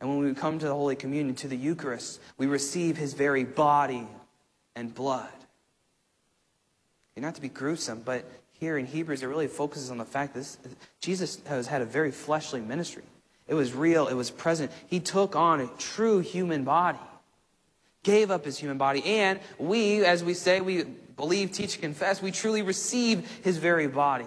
And 0.01 0.09
when 0.09 0.21
we 0.21 0.35
come 0.35 0.59
to 0.59 0.67
the 0.67 0.75
Holy 0.75 0.97
Communion, 0.97 1.35
to 1.37 1.49
the 1.49 1.57
Eucharist, 1.57 2.21
we 2.39 2.47
receive 2.47 2.97
his 2.97 3.15
very 3.15 3.45
body 3.45 4.07
and 4.77 4.95
blood. 4.95 5.29
And 7.17 7.25
not 7.25 7.35
to 7.35 7.41
be 7.41 7.49
gruesome, 7.49 8.03
but 8.05 8.25
here 8.53 8.79
in 8.79 8.87
Hebrews, 8.87 9.23
it 9.23 9.27
really 9.27 9.49
focuses 9.49 9.91
on 9.91 9.99
the 9.99 10.05
fact 10.05 10.35
that 10.35 10.41
this, 10.41 10.59
Jesus 11.01 11.41
has 11.47 11.67
had 11.67 11.83
a 11.83 11.85
very 11.85 12.13
fleshly 12.13 12.61
ministry. 12.61 13.03
It 13.49 13.55
was 13.55 13.75
real, 13.75 14.07
it 14.07 14.15
was 14.15 14.31
present. 14.31 14.71
He 14.87 15.01
took 15.01 15.35
on 15.35 15.61
a 15.61 15.67
true 15.79 16.21
human 16.21 16.63
body 16.63 16.99
gave 18.03 18.31
up 18.31 18.45
his 18.45 18.59
human 18.59 18.79
body. 18.79 19.05
And 19.05 19.41
we, 19.59 20.05
as 20.05 20.25
we 20.25 20.35
say, 20.35 20.61
we 20.61 20.85
believe, 21.17 21.53
teach, 21.53 21.81
confess, 21.81 22.21
we 22.21 22.31
truly 22.31 22.63
receive 22.63 23.41
his 23.43 23.59
very 23.59 23.87
body 23.87 24.27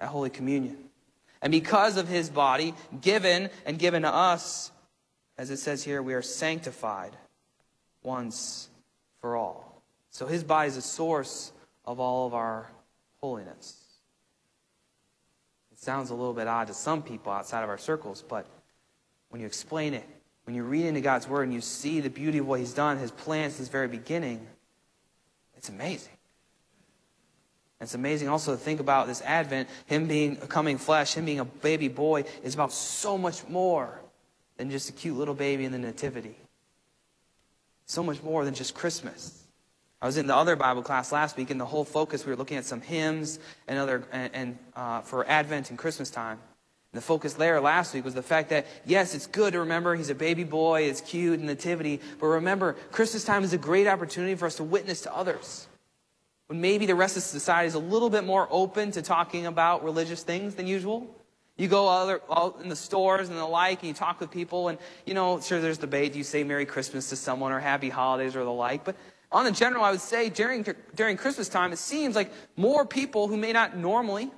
at 0.00 0.08
Holy 0.08 0.30
Communion. 0.30 0.76
And 1.42 1.50
because 1.50 1.96
of 1.96 2.08
his 2.08 2.28
body, 2.28 2.74
given 3.00 3.50
and 3.64 3.78
given 3.78 4.02
to 4.02 4.12
us, 4.12 4.70
as 5.38 5.50
it 5.50 5.56
says 5.56 5.82
here, 5.82 6.02
we 6.02 6.14
are 6.14 6.22
sanctified 6.22 7.16
once 8.02 8.68
for 9.20 9.36
all. 9.36 9.82
So 10.10 10.26
his 10.26 10.44
body 10.44 10.68
is 10.68 10.76
the 10.76 10.82
source 10.82 11.52
of 11.84 12.00
all 12.00 12.26
of 12.26 12.34
our 12.34 12.70
holiness. 13.20 13.76
It 15.72 15.78
sounds 15.78 16.10
a 16.10 16.14
little 16.14 16.34
bit 16.34 16.46
odd 16.46 16.66
to 16.66 16.74
some 16.74 17.02
people 17.02 17.32
outside 17.32 17.62
of 17.62 17.70
our 17.70 17.78
circles, 17.78 18.22
but 18.26 18.46
when 19.30 19.40
you 19.40 19.46
explain 19.46 19.94
it, 19.94 20.06
when 20.50 20.56
you 20.56 20.64
read 20.64 20.84
into 20.84 21.00
God's 21.00 21.28
Word 21.28 21.44
and 21.44 21.54
you 21.54 21.60
see 21.60 22.00
the 22.00 22.10
beauty 22.10 22.38
of 22.38 22.48
what 22.48 22.58
He's 22.58 22.74
done, 22.74 22.98
His 22.98 23.12
plans 23.12 23.54
since 23.54 23.68
the 23.68 23.72
very 23.72 23.86
beginning, 23.86 24.44
it's 25.56 25.68
amazing. 25.68 26.12
It's 27.80 27.94
amazing 27.94 28.28
also 28.28 28.50
to 28.50 28.58
think 28.58 28.80
about 28.80 29.06
this 29.06 29.22
Advent, 29.22 29.68
Him 29.86 30.08
being 30.08 30.34
coming 30.34 30.76
flesh, 30.76 31.14
Him 31.14 31.24
being 31.24 31.38
a 31.38 31.44
baby 31.44 31.86
boy, 31.86 32.24
is 32.42 32.54
about 32.54 32.72
so 32.72 33.16
much 33.16 33.46
more 33.46 34.00
than 34.56 34.72
just 34.72 34.90
a 34.90 34.92
cute 34.92 35.16
little 35.16 35.34
baby 35.34 35.64
in 35.64 35.70
the 35.70 35.78
Nativity. 35.78 36.34
So 37.86 38.02
much 38.02 38.20
more 38.20 38.44
than 38.44 38.54
just 38.54 38.74
Christmas. 38.74 39.44
I 40.02 40.06
was 40.06 40.16
in 40.16 40.26
the 40.26 40.34
other 40.34 40.56
Bible 40.56 40.82
class 40.82 41.12
last 41.12 41.36
week, 41.36 41.50
and 41.50 41.60
the 41.60 41.64
whole 41.64 41.84
focus 41.84 42.26
we 42.26 42.32
were 42.32 42.36
looking 42.36 42.56
at 42.56 42.64
some 42.64 42.80
hymns 42.80 43.38
and 43.68 43.78
other 43.78 44.02
and, 44.10 44.34
and 44.34 44.58
uh, 44.74 45.02
for 45.02 45.24
Advent 45.28 45.70
and 45.70 45.78
Christmas 45.78 46.10
time. 46.10 46.40
The 46.92 47.00
focus 47.00 47.34
there 47.34 47.60
last 47.60 47.94
week 47.94 48.04
was 48.04 48.14
the 48.14 48.22
fact 48.22 48.48
that, 48.50 48.66
yes, 48.84 49.14
it's 49.14 49.28
good 49.28 49.52
to 49.52 49.60
remember 49.60 49.94
he's 49.94 50.10
a 50.10 50.14
baby 50.14 50.42
boy, 50.42 50.82
it's 50.82 51.00
cute, 51.00 51.38
and 51.38 51.46
nativity, 51.46 52.00
but 52.18 52.26
remember, 52.26 52.72
Christmas 52.90 53.24
time 53.24 53.44
is 53.44 53.52
a 53.52 53.58
great 53.58 53.86
opportunity 53.86 54.34
for 54.34 54.46
us 54.46 54.56
to 54.56 54.64
witness 54.64 55.02
to 55.02 55.14
others. 55.14 55.68
When 56.48 56.60
maybe 56.60 56.86
the 56.86 56.96
rest 56.96 57.16
of 57.16 57.22
society 57.22 57.68
is 57.68 57.74
a 57.74 57.78
little 57.78 58.10
bit 58.10 58.24
more 58.24 58.48
open 58.50 58.90
to 58.92 59.02
talking 59.02 59.46
about 59.46 59.84
religious 59.84 60.24
things 60.24 60.56
than 60.56 60.66
usual. 60.66 61.06
You 61.56 61.68
go 61.68 61.88
other, 61.88 62.20
in 62.60 62.68
the 62.68 62.74
stores 62.74 63.28
and 63.28 63.38
the 63.38 63.44
like, 63.44 63.80
and 63.80 63.88
you 63.88 63.94
talk 63.94 64.18
with 64.18 64.32
people, 64.32 64.66
and, 64.66 64.76
you 65.06 65.14
know, 65.14 65.38
sure, 65.40 65.60
there's 65.60 65.78
debate. 65.78 66.12
Do 66.12 66.18
you 66.18 66.24
say 66.24 66.42
Merry 66.42 66.66
Christmas 66.66 67.08
to 67.10 67.16
someone 67.16 67.52
or 67.52 67.60
Happy 67.60 67.88
Holidays 67.88 68.34
or 68.34 68.42
the 68.42 68.50
like? 68.50 68.82
But 68.82 68.96
on 69.30 69.44
the 69.44 69.52
general, 69.52 69.84
I 69.84 69.92
would 69.92 70.00
say 70.00 70.28
during, 70.28 70.66
during 70.96 71.16
Christmas 71.16 71.48
time, 71.48 71.72
it 71.72 71.78
seems 71.78 72.16
like 72.16 72.32
more 72.56 72.84
people 72.84 73.28
who 73.28 73.36
may 73.36 73.52
not 73.52 73.76
normally 73.76 74.32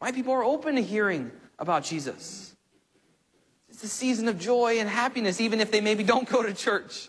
might 0.00 0.14
be 0.14 0.22
more 0.22 0.42
open 0.42 0.76
to 0.76 0.82
hearing 0.82 1.30
about 1.58 1.84
Jesus. 1.84 2.54
It's 3.68 3.82
a 3.84 3.88
season 3.88 4.28
of 4.28 4.38
joy 4.38 4.78
and 4.78 4.88
happiness, 4.88 5.40
even 5.40 5.60
if 5.60 5.70
they 5.70 5.80
maybe 5.80 6.04
don't 6.04 6.28
go 6.28 6.42
to 6.42 6.52
church. 6.52 7.08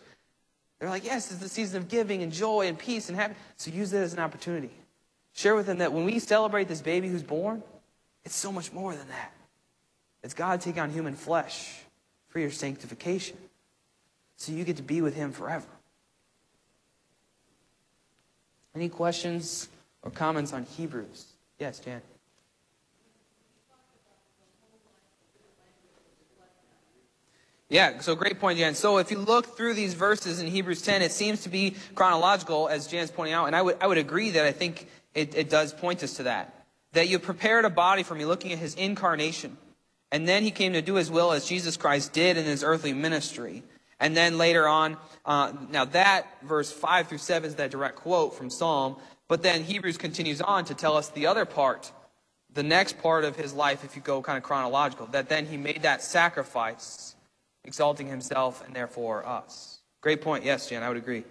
They're 0.80 0.90
like, 0.90 1.06
yes, 1.06 1.32
it's 1.32 1.40
the 1.40 1.50
season 1.50 1.78
of 1.78 1.88
giving 1.88 2.24
and 2.24 2.32
joy 2.32 2.68
and 2.68 2.78
peace 2.78 3.10
and 3.10 3.18
happiness. 3.18 3.42
So 3.58 3.72
use 3.72 3.94
it 3.94 4.00
as 4.00 4.14
an 4.14 4.20
opportunity. 4.20 4.72
Share 5.34 5.56
with 5.56 5.66
them 5.66 5.80
that 5.80 5.94
when 5.94 6.06
we 6.06 6.20
celebrate 6.20 6.68
this 6.68 6.82
baby 6.82 7.08
who's 7.08 7.24
born, 7.24 7.64
it's 8.24 8.36
so 8.36 8.52
much 8.52 8.72
more 8.72 8.96
than 8.96 9.08
that. 9.08 9.32
It's 10.24 10.34
God 10.34 10.62
taking 10.62 10.82
on 10.82 10.90
human 10.90 11.16
flesh 11.16 11.82
for 12.30 12.40
your 12.40 12.52
sanctification. 12.52 13.38
So 14.38 14.52
you 14.52 14.64
get 14.64 14.78
to 14.78 14.84
be 14.84 15.02
with 15.02 15.16
him 15.16 15.32
forever. 15.32 15.68
Any 18.76 18.90
questions 18.90 19.70
or 20.02 20.12
comments 20.12 20.54
on 20.54 20.64
Hebrews? 20.64 21.26
Yes, 21.60 21.80
Jan. 21.80 22.02
Yeah, 27.74 28.02
so 28.02 28.14
great 28.14 28.40
point, 28.40 28.60
Jan. 28.60 28.76
So 28.76 29.00
if 29.00 29.10
you 29.10 29.18
look 29.18 29.58
through 29.58 29.74
these 29.74 29.96
verses 29.96 30.40
in 30.40 30.46
Hebrews 30.46 30.84
10, 30.84 31.02
it 31.02 31.12
seems 31.12 31.42
to 31.42 31.50
be 31.50 31.76
chronological, 31.96 32.68
as 32.68 32.86
Jan's 32.86 33.10
pointing 33.10 33.34
out, 33.34 33.48
and 33.48 33.56
I 33.56 33.64
would, 33.64 33.78
I 33.82 33.88
would 33.88 33.98
agree 33.98 34.30
that 34.30 34.46
I 34.46 34.52
think 34.52 34.88
it, 35.16 35.34
it 35.34 35.50
does 35.50 35.74
point 35.74 36.04
us 36.04 36.14
to 36.18 36.24
that. 36.24 36.68
That 36.92 37.08
you 37.08 37.18
prepared 37.18 37.66
a 37.66 37.72
body 37.72 38.04
for 38.04 38.14
me, 38.14 38.26
looking 38.26 38.52
at 38.52 38.60
his 38.60 38.76
incarnation. 38.76 39.58
And 40.12 40.28
then 40.28 40.44
he 40.44 40.52
came 40.52 40.74
to 40.74 40.84
do 40.84 40.94
his 40.94 41.10
will 41.10 41.32
as 41.32 41.48
Jesus 41.48 41.76
Christ 41.76 42.14
did 42.14 42.38
in 42.38 42.46
his 42.46 42.64
earthly 42.64 42.94
ministry. 42.94 43.64
And 44.00 44.16
then 44.16 44.38
later 44.38 44.68
on, 44.68 44.96
uh, 45.26 45.54
now 45.72 45.86
that 45.86 46.28
verse 46.44 46.72
5 46.72 47.08
through 47.08 47.18
7 47.18 47.50
is 47.50 47.56
that 47.56 47.72
direct 47.72 47.96
quote 47.96 48.36
from 48.36 48.52
Psalm. 48.52 48.98
But 49.28 49.42
then 49.42 49.64
Hebrews 49.64 49.98
continues 49.98 50.42
on 50.42 50.66
to 50.66 50.76
tell 50.76 50.96
us 50.96 51.10
the 51.10 51.26
other 51.26 51.46
part, 51.46 51.92
the 52.54 52.62
next 52.62 53.00
part 53.00 53.26
of 53.26 53.36
his 53.36 53.52
life, 53.52 53.84
if 53.84 53.96
you 53.96 54.04
go 54.04 54.22
kind 54.22 54.38
of 54.38 54.44
chronological, 54.44 55.08
that 55.08 55.28
then 55.28 55.48
he 55.48 55.58
made 55.58 55.82
that 55.82 56.04
sacrifice, 56.04 57.13
exalting 57.66 58.08
himself 58.08 58.66
and 58.66 58.76
therefore 58.76 59.26
us. 59.26 59.80
Great 60.02 60.22
point. 60.22 60.44
Yes, 60.44 60.70
Jan, 60.70 60.84
I 60.84 60.90
would 60.90 60.98
agree. 60.98 61.24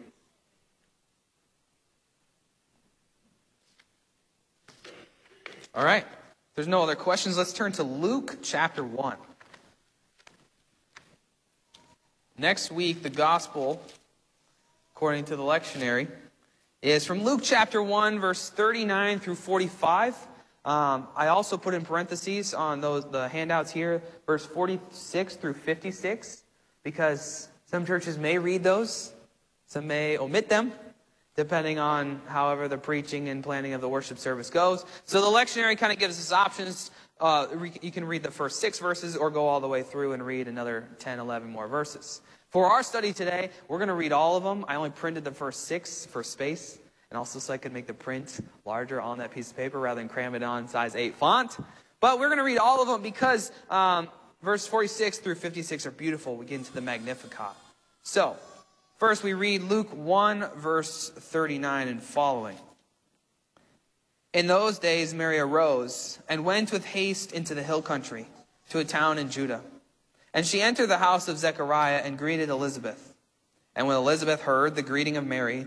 All 5.75 5.85
right. 5.85 6.05
If 6.05 6.57
there's 6.57 6.69
no 6.69 6.83
other 6.83 6.95
questions, 6.95 7.39
let's 7.39 7.53
turn 7.53 7.73
to 7.73 7.83
Luke 7.83 8.39
chapter 8.43 8.85
1. 8.85 9.17
Next 12.39 12.71
week, 12.71 13.03
the 13.03 13.11
gospel, 13.11 13.83
according 14.95 15.27
to 15.27 15.37
the 15.37 15.43
lectionary, 15.43 16.09
is 16.83 17.07
from 17.07 17.23
Luke 17.25 17.41
chapter 17.43 17.83
1, 17.83 18.19
verse 18.19 18.51
39 18.51 19.21
through 19.21 19.37
45. 19.37 20.17
Um, 20.65 21.09
I 21.17 21.29
also 21.29 21.57
put 21.57 21.75
in 21.75 21.83
parentheses 21.83 22.55
on 22.55 22.81
those 22.81 23.05
the 23.11 23.29
handouts 23.29 23.73
here, 23.73 24.03
verse 24.27 24.47
46 24.47 25.37
through 25.37 25.55
56, 25.55 26.45
because 26.85 27.49
some 27.67 27.85
churches 27.85 28.17
may 28.17 28.39
read 28.39 28.63
those, 28.63 29.13
some 29.67 29.87
may 29.87 30.19
omit 30.19 30.49
them 30.49 30.73
depending 31.35 31.79
on 31.79 32.21
however 32.27 32.69
the 32.69 32.77
preaching 32.77 33.29
and 33.29 33.43
planning 33.43 33.73
of 33.73 33.81
the 33.81 33.89
worship 33.89 34.19
service 34.19 34.51
goes. 34.51 34.85
So 35.05 35.21
the 35.21 35.27
lectionary 35.27 35.79
kind 35.79 35.93
of 35.93 35.99
gives 35.99 36.19
us 36.19 36.33
options. 36.33 36.91
Uh, 37.21 37.47
you 37.81 37.91
can 37.91 38.05
read 38.05 38.23
the 38.23 38.31
first 38.31 38.61
six 38.61 38.79
verses 38.79 39.17
or 39.17 39.31
go 39.31 39.47
all 39.47 39.61
the 39.61 39.69
way 39.69 39.83
through 39.83 40.13
and 40.13 40.25
read 40.25 40.49
another 40.49 40.89
10, 40.99 41.19
11 41.19 41.49
more 41.49 41.69
verses. 41.69 42.21
For 42.51 42.67
our 42.67 42.83
study 42.83 43.15
today, 43.15 43.49
we're 43.69 43.79
going 43.79 43.89
to 43.89 43.95
read 43.95 44.13
all 44.13 44.37
of 44.37 44.45
them. 44.45 44.65
I 44.69 44.75
only 44.75 44.91
printed 44.91 45.25
the 45.25 45.31
first 45.31 45.65
six 45.65 46.05
for 46.05 46.23
space, 46.23 46.79
and 47.13 47.19
also 47.19 47.39
so 47.39 47.53
I 47.53 47.59
could 47.59 47.75
make 47.75 47.87
the 47.87 47.95
print 47.95 48.41
larger 48.65 48.99
on 48.99 49.19
that 49.19 49.33
piece 49.33 49.51
of 49.51 49.57
paper 49.57 49.79
rather 49.79 50.01
than 50.01 50.09
cram 50.09 50.35
it 50.35 50.43
on 50.43 50.67
size 50.67 50.97
8 50.97 51.15
font. 51.17 51.55
But 52.01 52.19
we're 52.19 52.29
going 52.29 52.39
to 52.39 52.45
read 52.45 52.57
all 52.57 52.81
of 52.81 52.89
them 52.89 53.03
because 53.03 53.53
um, 53.69 54.09
verse 54.43 54.67
46 54.67 55.19
through 55.19 55.35
56 55.37 55.87
are 55.87 55.91
beautiful. 55.91 56.37
We 56.37 56.47
get 56.47 56.57
into 56.57 56.73
the 56.73 56.81
Magnificat. 56.81 57.55
So, 58.03 58.37
First, 59.03 59.25
we 59.25 59.35
read 59.35 59.63
Luke 59.63 59.93
1, 59.93 60.51
verse 60.59 61.11
39 61.11 61.89
and 61.89 62.01
following. 62.01 62.57
In 64.33 64.47
those 64.47 64.79
days, 64.79 65.13
Mary 65.13 65.41
arose 65.41 66.21
and 66.29 66.45
went 66.45 66.71
with 66.71 66.85
haste 66.85 67.33
into 67.33 67.53
the 67.57 67.65
hill 67.65 67.83
country 67.83 68.29
to 68.69 68.79
a 68.79 68.85
town 68.85 69.19
in 69.19 69.29
Judah. 69.29 69.61
And 70.33 70.47
she 70.47 70.63
entered 70.63 70.87
the 70.87 70.99
house 70.99 71.27
of 71.27 71.37
Zechariah 71.37 72.03
and 72.05 72.17
greeted 72.17 72.49
Elizabeth. 72.49 73.13
And 73.75 73.89
when 73.89 73.97
Elizabeth 73.97 74.43
heard 74.43 74.77
the 74.77 74.83
greeting 74.83 75.17
of 75.17 75.27
Mary, 75.27 75.67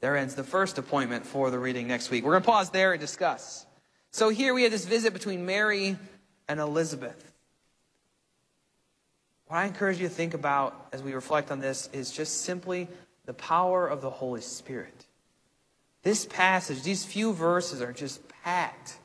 There 0.00 0.16
ends 0.16 0.34
the 0.34 0.44
first 0.44 0.78
appointment 0.78 1.26
for 1.26 1.50
the 1.50 1.58
reading 1.58 1.86
next 1.86 2.10
week. 2.10 2.24
We're 2.24 2.32
going 2.32 2.42
to 2.42 2.48
pause 2.48 2.70
there 2.70 2.92
and 2.92 3.00
discuss. 3.00 3.66
So 4.10 4.30
here 4.30 4.54
we 4.54 4.62
have 4.62 4.72
this 4.72 4.86
visit 4.86 5.12
between 5.12 5.46
Mary 5.46 5.96
and 6.48 6.58
Elizabeth. 6.58 7.32
What 9.46 9.58
I 9.58 9.66
encourage 9.66 10.00
you 10.00 10.08
to 10.08 10.14
think 10.14 10.34
about 10.34 10.88
as 10.92 11.02
we 11.02 11.12
reflect 11.12 11.50
on 11.50 11.60
this 11.60 11.88
is 11.92 12.10
just 12.10 12.42
simply 12.42 12.88
the 13.26 13.34
power 13.34 13.86
of 13.86 14.00
the 14.00 14.10
Holy 14.10 14.40
Spirit. 14.40 15.06
This 16.02 16.24
passage, 16.24 16.82
these 16.82 17.04
few 17.04 17.32
verses 17.32 17.82
are 17.82 17.92
just 17.92 18.26
packed 18.42 18.96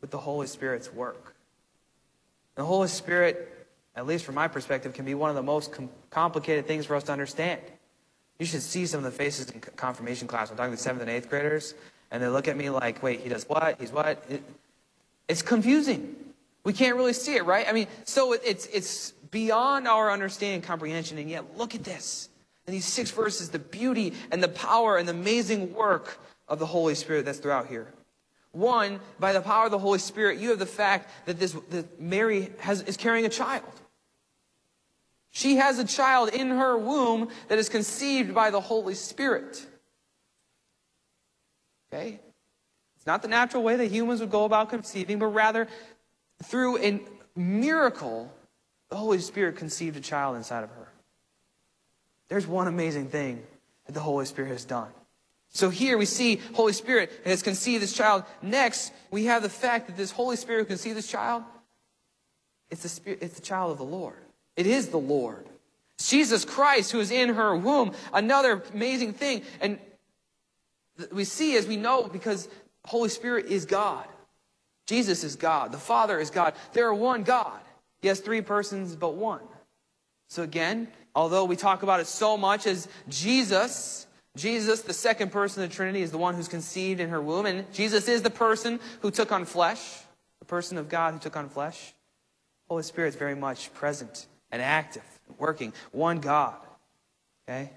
with 0.00 0.10
the 0.10 0.18
Holy 0.18 0.46
Spirit's 0.46 0.92
work. 0.92 1.36
The 2.56 2.64
Holy 2.64 2.88
Spirit, 2.88 3.66
at 3.94 4.06
least 4.06 4.24
from 4.24 4.34
my 4.34 4.48
perspective, 4.48 4.92
can 4.92 5.04
be 5.04 5.14
one 5.14 5.30
of 5.30 5.36
the 5.36 5.42
most 5.42 5.72
com- 5.72 5.90
complicated 6.10 6.66
things 6.66 6.84
for 6.84 6.96
us 6.96 7.04
to 7.04 7.12
understand. 7.12 7.60
You 8.42 8.46
should 8.46 8.62
see 8.62 8.86
some 8.86 8.98
of 8.98 9.04
the 9.04 9.16
faces 9.16 9.48
in 9.50 9.60
confirmation 9.60 10.26
class. 10.26 10.50
I'm 10.50 10.56
talking 10.56 10.72
to 10.72 10.76
seventh 10.76 11.02
and 11.02 11.08
eighth 11.08 11.30
graders, 11.30 11.76
and 12.10 12.20
they 12.20 12.26
look 12.26 12.48
at 12.48 12.56
me 12.56 12.70
like, 12.70 13.00
wait, 13.00 13.20
he 13.20 13.28
does 13.28 13.48
what? 13.48 13.80
He's 13.80 13.92
what? 13.92 14.24
It, 14.28 14.42
it's 15.28 15.42
confusing. 15.42 16.16
We 16.64 16.72
can't 16.72 16.96
really 16.96 17.12
see 17.12 17.36
it, 17.36 17.44
right? 17.44 17.64
I 17.68 17.72
mean, 17.72 17.86
so 18.02 18.32
it's, 18.32 18.66
it's 18.66 19.12
beyond 19.30 19.86
our 19.86 20.10
understanding 20.10 20.56
and 20.56 20.64
comprehension. 20.64 21.18
And 21.18 21.30
yet, 21.30 21.56
look 21.56 21.76
at 21.76 21.84
this. 21.84 22.30
In 22.66 22.72
these 22.72 22.84
six 22.84 23.12
verses, 23.12 23.50
the 23.50 23.60
beauty 23.60 24.12
and 24.32 24.42
the 24.42 24.48
power 24.48 24.96
and 24.96 25.06
the 25.06 25.12
amazing 25.12 25.72
work 25.72 26.18
of 26.48 26.58
the 26.58 26.66
Holy 26.66 26.96
Spirit 26.96 27.24
that's 27.24 27.38
throughout 27.38 27.68
here. 27.68 27.92
One, 28.50 28.98
by 29.20 29.32
the 29.34 29.40
power 29.40 29.66
of 29.66 29.70
the 29.70 29.78
Holy 29.78 30.00
Spirit, 30.00 30.40
you 30.40 30.50
have 30.50 30.58
the 30.58 30.66
fact 30.66 31.08
that 31.26 31.38
this 31.38 31.52
that 31.70 32.00
Mary 32.00 32.50
has, 32.58 32.82
is 32.82 32.96
carrying 32.96 33.24
a 33.24 33.28
child. 33.28 33.62
She 35.32 35.56
has 35.56 35.78
a 35.78 35.84
child 35.84 36.28
in 36.28 36.50
her 36.50 36.76
womb 36.76 37.30
that 37.48 37.58
is 37.58 37.70
conceived 37.70 38.34
by 38.34 38.50
the 38.50 38.60
Holy 38.60 38.94
Spirit. 38.94 39.66
Okay? 41.92 42.20
It's 42.96 43.06
not 43.06 43.22
the 43.22 43.28
natural 43.28 43.62
way 43.62 43.76
that 43.76 43.86
humans 43.86 44.20
would 44.20 44.30
go 44.30 44.44
about 44.44 44.68
conceiving, 44.68 45.18
but 45.18 45.26
rather 45.28 45.68
through 46.44 46.78
a 46.78 47.00
miracle 47.34 48.30
the 48.90 48.96
Holy 48.96 49.18
Spirit 49.18 49.56
conceived 49.56 49.96
a 49.96 50.00
child 50.00 50.36
inside 50.36 50.64
of 50.64 50.70
her. 50.70 50.88
There's 52.28 52.46
one 52.46 52.68
amazing 52.68 53.08
thing 53.08 53.42
that 53.86 53.92
the 53.92 54.00
Holy 54.00 54.26
Spirit 54.26 54.48
has 54.48 54.66
done. 54.66 54.90
So 55.48 55.70
here 55.70 55.96
we 55.96 56.04
see 56.04 56.40
Holy 56.54 56.74
Spirit 56.74 57.10
has 57.24 57.42
conceived 57.42 57.82
this 57.82 57.94
child. 57.94 58.24
Next, 58.42 58.92
we 59.10 59.24
have 59.24 59.42
the 59.42 59.48
fact 59.48 59.86
that 59.86 59.96
this 59.96 60.10
Holy 60.10 60.36
Spirit 60.36 60.60
who 60.60 60.66
conceived 60.66 60.96
this 60.96 61.08
child. 61.08 61.42
It's 62.70 62.82
the, 62.82 62.88
spirit, 62.90 63.18
it's 63.22 63.34
the 63.34 63.42
child 63.42 63.72
of 63.72 63.78
the 63.78 63.84
Lord. 63.84 64.16
It 64.56 64.66
is 64.66 64.88
the 64.88 64.98
Lord. 64.98 65.46
Jesus 65.98 66.44
Christ 66.44 66.92
who 66.92 67.00
is 67.00 67.10
in 67.10 67.30
her 67.30 67.54
womb. 67.56 67.92
Another 68.12 68.62
amazing 68.74 69.12
thing. 69.12 69.42
And 69.60 69.78
we 71.12 71.24
see 71.24 71.56
as 71.56 71.66
we 71.66 71.76
know 71.76 72.04
because 72.04 72.48
Holy 72.84 73.08
Spirit 73.08 73.46
is 73.46 73.64
God. 73.64 74.06
Jesus 74.86 75.24
is 75.24 75.36
God. 75.36 75.72
The 75.72 75.78
Father 75.78 76.18
is 76.18 76.30
God. 76.30 76.54
There 76.72 76.86
are 76.86 76.94
one 76.94 77.22
God. 77.22 77.60
Has 78.02 78.18
three 78.18 78.40
persons, 78.40 78.96
but 78.96 79.14
one. 79.14 79.42
So 80.28 80.42
again, 80.42 80.88
although 81.14 81.44
we 81.44 81.54
talk 81.54 81.84
about 81.84 82.00
it 82.00 82.08
so 82.08 82.36
much 82.36 82.66
as 82.66 82.88
Jesus, 83.08 84.08
Jesus, 84.36 84.82
the 84.82 84.92
second 84.92 85.30
person 85.30 85.62
of 85.62 85.70
the 85.70 85.76
Trinity, 85.76 86.02
is 86.02 86.10
the 86.10 86.18
one 86.18 86.34
who's 86.34 86.48
conceived 86.48 86.98
in 87.00 87.10
her 87.10 87.22
womb. 87.22 87.46
And 87.46 87.72
Jesus 87.72 88.08
is 88.08 88.22
the 88.22 88.30
person 88.30 88.80
who 89.02 89.12
took 89.12 89.30
on 89.30 89.44
flesh, 89.44 89.80
the 90.40 90.46
person 90.46 90.78
of 90.78 90.88
God 90.88 91.14
who 91.14 91.20
took 91.20 91.36
on 91.36 91.48
flesh. 91.48 91.94
Holy 92.68 92.82
Spirit 92.82 93.08
is 93.08 93.16
very 93.16 93.36
much 93.36 93.72
present 93.72 94.26
and 94.52 94.62
active, 94.62 95.02
working. 95.38 95.72
One 95.90 96.20
God. 96.20 96.54
Okay? 97.48 97.70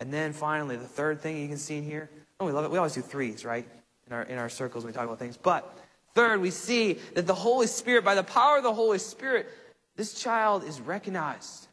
And 0.00 0.12
then 0.12 0.34
finally, 0.34 0.76
the 0.76 0.84
third 0.84 1.22
thing 1.22 1.38
you 1.38 1.48
can 1.48 1.56
see 1.56 1.78
in 1.78 1.84
here. 1.84 2.10
Oh, 2.38 2.44
we 2.44 2.52
love 2.52 2.64
it. 2.64 2.70
We 2.70 2.76
always 2.76 2.94
do 2.94 3.00
threes, 3.00 3.44
right? 3.44 3.66
In 4.06 4.12
our, 4.12 4.22
in 4.24 4.36
our 4.36 4.50
circles 4.50 4.84
when 4.84 4.92
we 4.92 4.94
talk 4.94 5.06
about 5.06 5.18
things. 5.18 5.38
But 5.38 5.74
Third, 6.14 6.40
we 6.40 6.50
see 6.50 6.98
that 7.14 7.26
the 7.26 7.34
Holy 7.34 7.66
Spirit, 7.66 8.04
by 8.04 8.14
the 8.14 8.22
power 8.22 8.58
of 8.58 8.62
the 8.62 8.72
Holy 8.72 8.98
Spirit, 8.98 9.48
this 9.96 10.14
child 10.14 10.64
is 10.64 10.80
recognized 10.80 11.66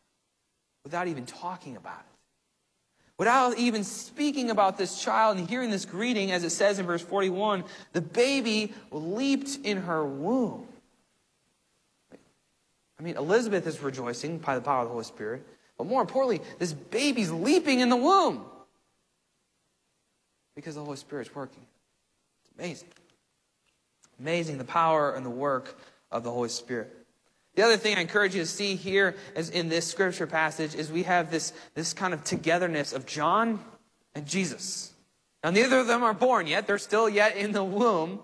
without 0.84 1.08
even 1.08 1.26
talking 1.26 1.78
about 1.78 2.00
it. 2.00 2.06
Without 3.18 3.58
even 3.60 3.84
speaking 3.84 4.50
about 4.50 4.80
this 4.80 5.00
child 5.00 5.38
and 5.38 5.48
hearing 5.48 5.70
this 5.70 5.86
greeting, 5.86 6.32
as 6.32 6.44
it 6.44 6.50
says 6.50 6.80
in 6.80 6.88
verse 6.88 7.04
41, 7.04 7.64
the 7.94 8.02
baby 8.02 8.74
leaped 8.90 9.60
in 9.64 9.78
her 9.78 10.04
womb. 10.04 10.68
I 13.02 13.04
mean, 13.04 13.18
Elizabeth 13.18 13.66
is 13.66 13.82
rejoicing 13.82 14.38
by 14.38 14.54
the 14.54 14.62
power 14.62 14.82
of 14.82 14.88
the 14.88 14.92
Holy 14.92 15.04
Spirit. 15.04 15.44
But 15.76 15.88
more 15.88 16.02
importantly, 16.02 16.40
this 16.60 16.72
baby's 16.72 17.32
leaping 17.32 17.80
in 17.80 17.90
the 17.90 17.96
womb 17.96 18.46
because 20.56 20.76
the 20.76 20.84
Holy 20.84 20.98
Spirit's 20.98 21.34
working. 21.34 21.66
It's 22.44 22.60
amazing. 22.60 22.90
Amazing 24.20 24.60
the 24.60 24.66
power 24.66 25.16
and 25.16 25.26
the 25.26 25.32
work 25.32 25.80
of 26.12 26.24
the 26.24 26.30
Holy 26.30 26.50
Spirit. 26.50 26.96
The 27.56 27.64
other 27.64 27.76
thing 27.76 27.98
I 27.98 28.02
encourage 28.02 28.36
you 28.36 28.42
to 28.42 28.48
see 28.48 28.76
here 28.76 29.16
is 29.36 29.50
in 29.50 29.68
this 29.68 29.88
scripture 29.88 30.28
passage 30.28 30.76
is 30.76 30.92
we 30.92 31.04
have 31.04 31.32
this, 31.32 31.54
this 31.74 31.94
kind 31.94 32.14
of 32.14 32.24
togetherness 32.24 32.94
of 32.94 33.08
John 33.08 33.60
and 34.14 34.28
Jesus. 34.28 34.94
Now, 35.44 35.50
neither 35.50 35.80
of 35.80 35.88
them 35.88 36.04
are 36.04 36.14
born 36.14 36.46
yet. 36.46 36.68
They're 36.68 36.78
still 36.78 37.10
yet 37.10 37.36
in 37.36 37.52
the 37.52 37.64
womb. 37.64 38.20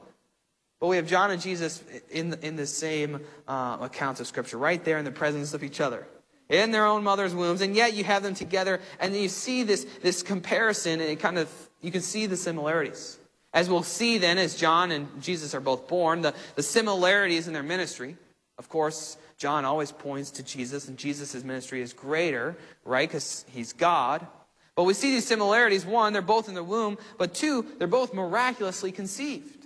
But 0.80 0.88
we 0.88 0.98
have 0.98 1.08
John 1.08 1.32
and 1.32 1.42
Jesus 1.42 1.84
in, 2.12 2.36
in 2.42 2.56
the 2.56 2.68
same 2.68 3.22
uh, 3.48 3.78
accounts 3.82 4.20
of 4.20 4.28
Scripture, 4.28 4.58
right 4.58 4.84
there 4.84 5.00
in 5.00 5.06
the 5.06 5.12
presence 5.12 5.54
of 5.54 5.64
each 5.64 5.82
other, 5.82 6.08
in 6.50 6.72
their 6.72 6.86
own 6.86 7.04
mother's 7.04 7.34
wombs. 7.34 7.62
And 7.62 7.76
yet 7.76 7.94
you 7.94 8.04
have 8.04 8.22
them 8.22 8.36
together, 8.36 8.80
and 9.00 9.16
you 9.16 9.28
see 9.28 9.64
this, 9.64 9.86
this 10.04 10.22
comparison, 10.22 11.02
and 11.02 11.10
it 11.10 11.20
kind 11.20 11.40
of, 11.40 11.50
you 11.82 11.92
can 11.92 12.02
see 12.02 12.28
the 12.28 12.38
similarities. 12.38 13.18
As 13.54 13.70
we'll 13.70 13.82
see 13.82 14.20
then, 14.20 14.38
as 14.38 14.56
John 14.56 14.92
and 14.92 15.08
Jesus 15.22 15.56
are 15.56 15.60
both 15.60 15.88
born, 15.88 16.22
the, 16.22 16.36
the 16.56 16.62
similarities 16.64 17.48
in 17.48 17.54
their 17.54 17.64
ministry. 17.64 18.16
Of 18.60 18.70
course, 18.70 19.18
John 19.38 19.66
always 19.66 19.92
points 19.92 20.32
to 20.32 20.44
Jesus, 20.44 20.88
and 20.88 20.98
Jesus' 20.98 21.44
ministry 21.44 21.82
is 21.82 21.94
greater, 21.94 22.56
right? 22.86 23.08
Because 23.08 23.46
he's 23.50 23.74
God. 23.74 24.28
But 24.76 24.84
we 24.84 24.94
see 24.94 25.12
these 25.12 25.26
similarities. 25.26 25.88
One, 25.88 26.14
they're 26.14 26.22
both 26.22 26.50
in 26.50 26.54
the 26.54 26.64
womb, 26.64 27.00
but 27.18 27.34
two, 27.34 27.66
they're 27.80 27.88
both 27.88 28.14
miraculously 28.14 28.92
conceived. 28.92 29.57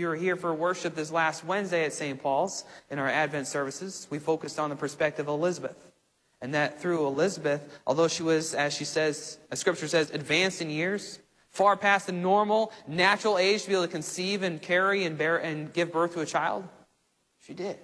You 0.00 0.08
were 0.08 0.16
here 0.16 0.36
for 0.36 0.54
worship 0.54 0.94
this 0.94 1.12
last 1.12 1.44
Wednesday 1.44 1.84
at 1.84 1.92
St. 1.92 2.22
Paul's 2.22 2.64
in 2.88 2.98
our 2.98 3.06
Advent 3.06 3.46
services, 3.46 4.06
we 4.08 4.18
focused 4.18 4.58
on 4.58 4.70
the 4.70 4.76
perspective 4.76 5.28
of 5.28 5.34
Elizabeth. 5.38 5.76
And 6.40 6.54
that 6.54 6.80
through 6.80 7.06
Elizabeth, 7.06 7.78
although 7.86 8.08
she 8.08 8.22
was, 8.22 8.54
as 8.54 8.72
she 8.72 8.86
says, 8.86 9.36
as 9.50 9.58
scripture 9.58 9.88
says, 9.88 10.10
advanced 10.10 10.62
in 10.62 10.70
years, 10.70 11.18
far 11.50 11.76
past 11.76 12.06
the 12.06 12.12
normal, 12.12 12.72
natural 12.88 13.36
age 13.36 13.64
to 13.64 13.68
be 13.68 13.74
able 13.74 13.84
to 13.84 13.92
conceive 13.92 14.42
and 14.42 14.62
carry 14.62 15.04
and 15.04 15.18
bear 15.18 15.36
and 15.36 15.70
give 15.70 15.92
birth 15.92 16.14
to 16.14 16.20
a 16.20 16.26
child? 16.26 16.66
She 17.40 17.52
did. 17.52 17.76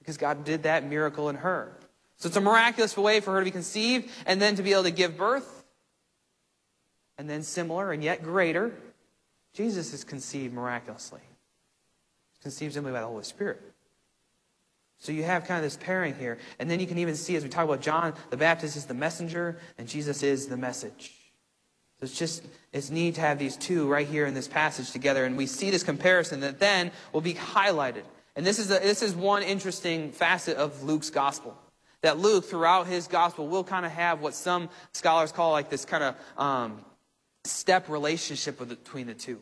Because 0.00 0.18
God 0.18 0.44
did 0.44 0.64
that 0.64 0.84
miracle 0.84 1.30
in 1.30 1.36
her. 1.36 1.74
So 2.18 2.26
it's 2.26 2.36
a 2.36 2.42
miraculous 2.42 2.98
way 2.98 3.20
for 3.20 3.32
her 3.32 3.38
to 3.38 3.46
be 3.46 3.50
conceived 3.50 4.10
and 4.26 4.42
then 4.42 4.56
to 4.56 4.62
be 4.62 4.74
able 4.74 4.82
to 4.82 4.90
give 4.90 5.16
birth. 5.16 5.64
And 7.16 7.30
then 7.30 7.42
similar 7.42 7.92
and 7.92 8.04
yet 8.04 8.22
greater, 8.22 8.74
Jesus 9.54 9.94
is 9.94 10.04
conceived 10.04 10.52
miraculously. 10.52 11.20
He's 12.32 12.42
conceived 12.42 12.74
simply 12.74 12.92
by 12.92 13.00
the 13.00 13.06
Holy 13.06 13.24
Spirit. 13.24 13.62
So 14.98 15.12
you 15.12 15.22
have 15.22 15.44
kind 15.44 15.58
of 15.58 15.64
this 15.64 15.76
pairing 15.76 16.14
here. 16.14 16.38
And 16.58 16.70
then 16.70 16.80
you 16.80 16.86
can 16.86 16.98
even 16.98 17.14
see 17.14 17.36
as 17.36 17.42
we 17.42 17.48
talk 17.48 17.64
about 17.64 17.80
John 17.80 18.14
the 18.30 18.36
Baptist 18.36 18.76
is 18.76 18.86
the 18.86 18.94
messenger 18.94 19.58
and 19.78 19.88
Jesus 19.88 20.22
is 20.22 20.46
the 20.46 20.56
message. 20.56 21.12
So 22.00 22.04
it's 22.04 22.18
just, 22.18 22.44
it's 22.72 22.90
neat 22.90 23.14
to 23.14 23.20
have 23.20 23.38
these 23.38 23.56
two 23.56 23.88
right 23.88 24.06
here 24.06 24.26
in 24.26 24.34
this 24.34 24.48
passage 24.48 24.90
together. 24.90 25.24
And 25.24 25.36
we 25.36 25.46
see 25.46 25.70
this 25.70 25.82
comparison 25.82 26.40
that 26.40 26.58
then 26.58 26.90
will 27.12 27.20
be 27.20 27.34
highlighted. 27.34 28.02
And 28.34 28.44
this 28.44 28.58
is, 28.58 28.70
a, 28.70 28.80
this 28.80 29.02
is 29.02 29.14
one 29.14 29.42
interesting 29.42 30.10
facet 30.10 30.56
of 30.56 30.82
Luke's 30.82 31.10
gospel. 31.10 31.56
That 32.00 32.18
Luke, 32.18 32.44
throughout 32.44 32.86
his 32.86 33.06
gospel, 33.06 33.46
will 33.46 33.64
kind 33.64 33.86
of 33.86 33.92
have 33.92 34.20
what 34.20 34.34
some 34.34 34.68
scholars 34.92 35.32
call 35.32 35.52
like 35.52 35.70
this 35.70 35.84
kind 35.84 36.02
of 36.02 36.16
um, 36.36 36.84
step 37.44 37.88
relationship 37.88 38.58
between 38.66 39.06
the 39.06 39.14
two. 39.14 39.40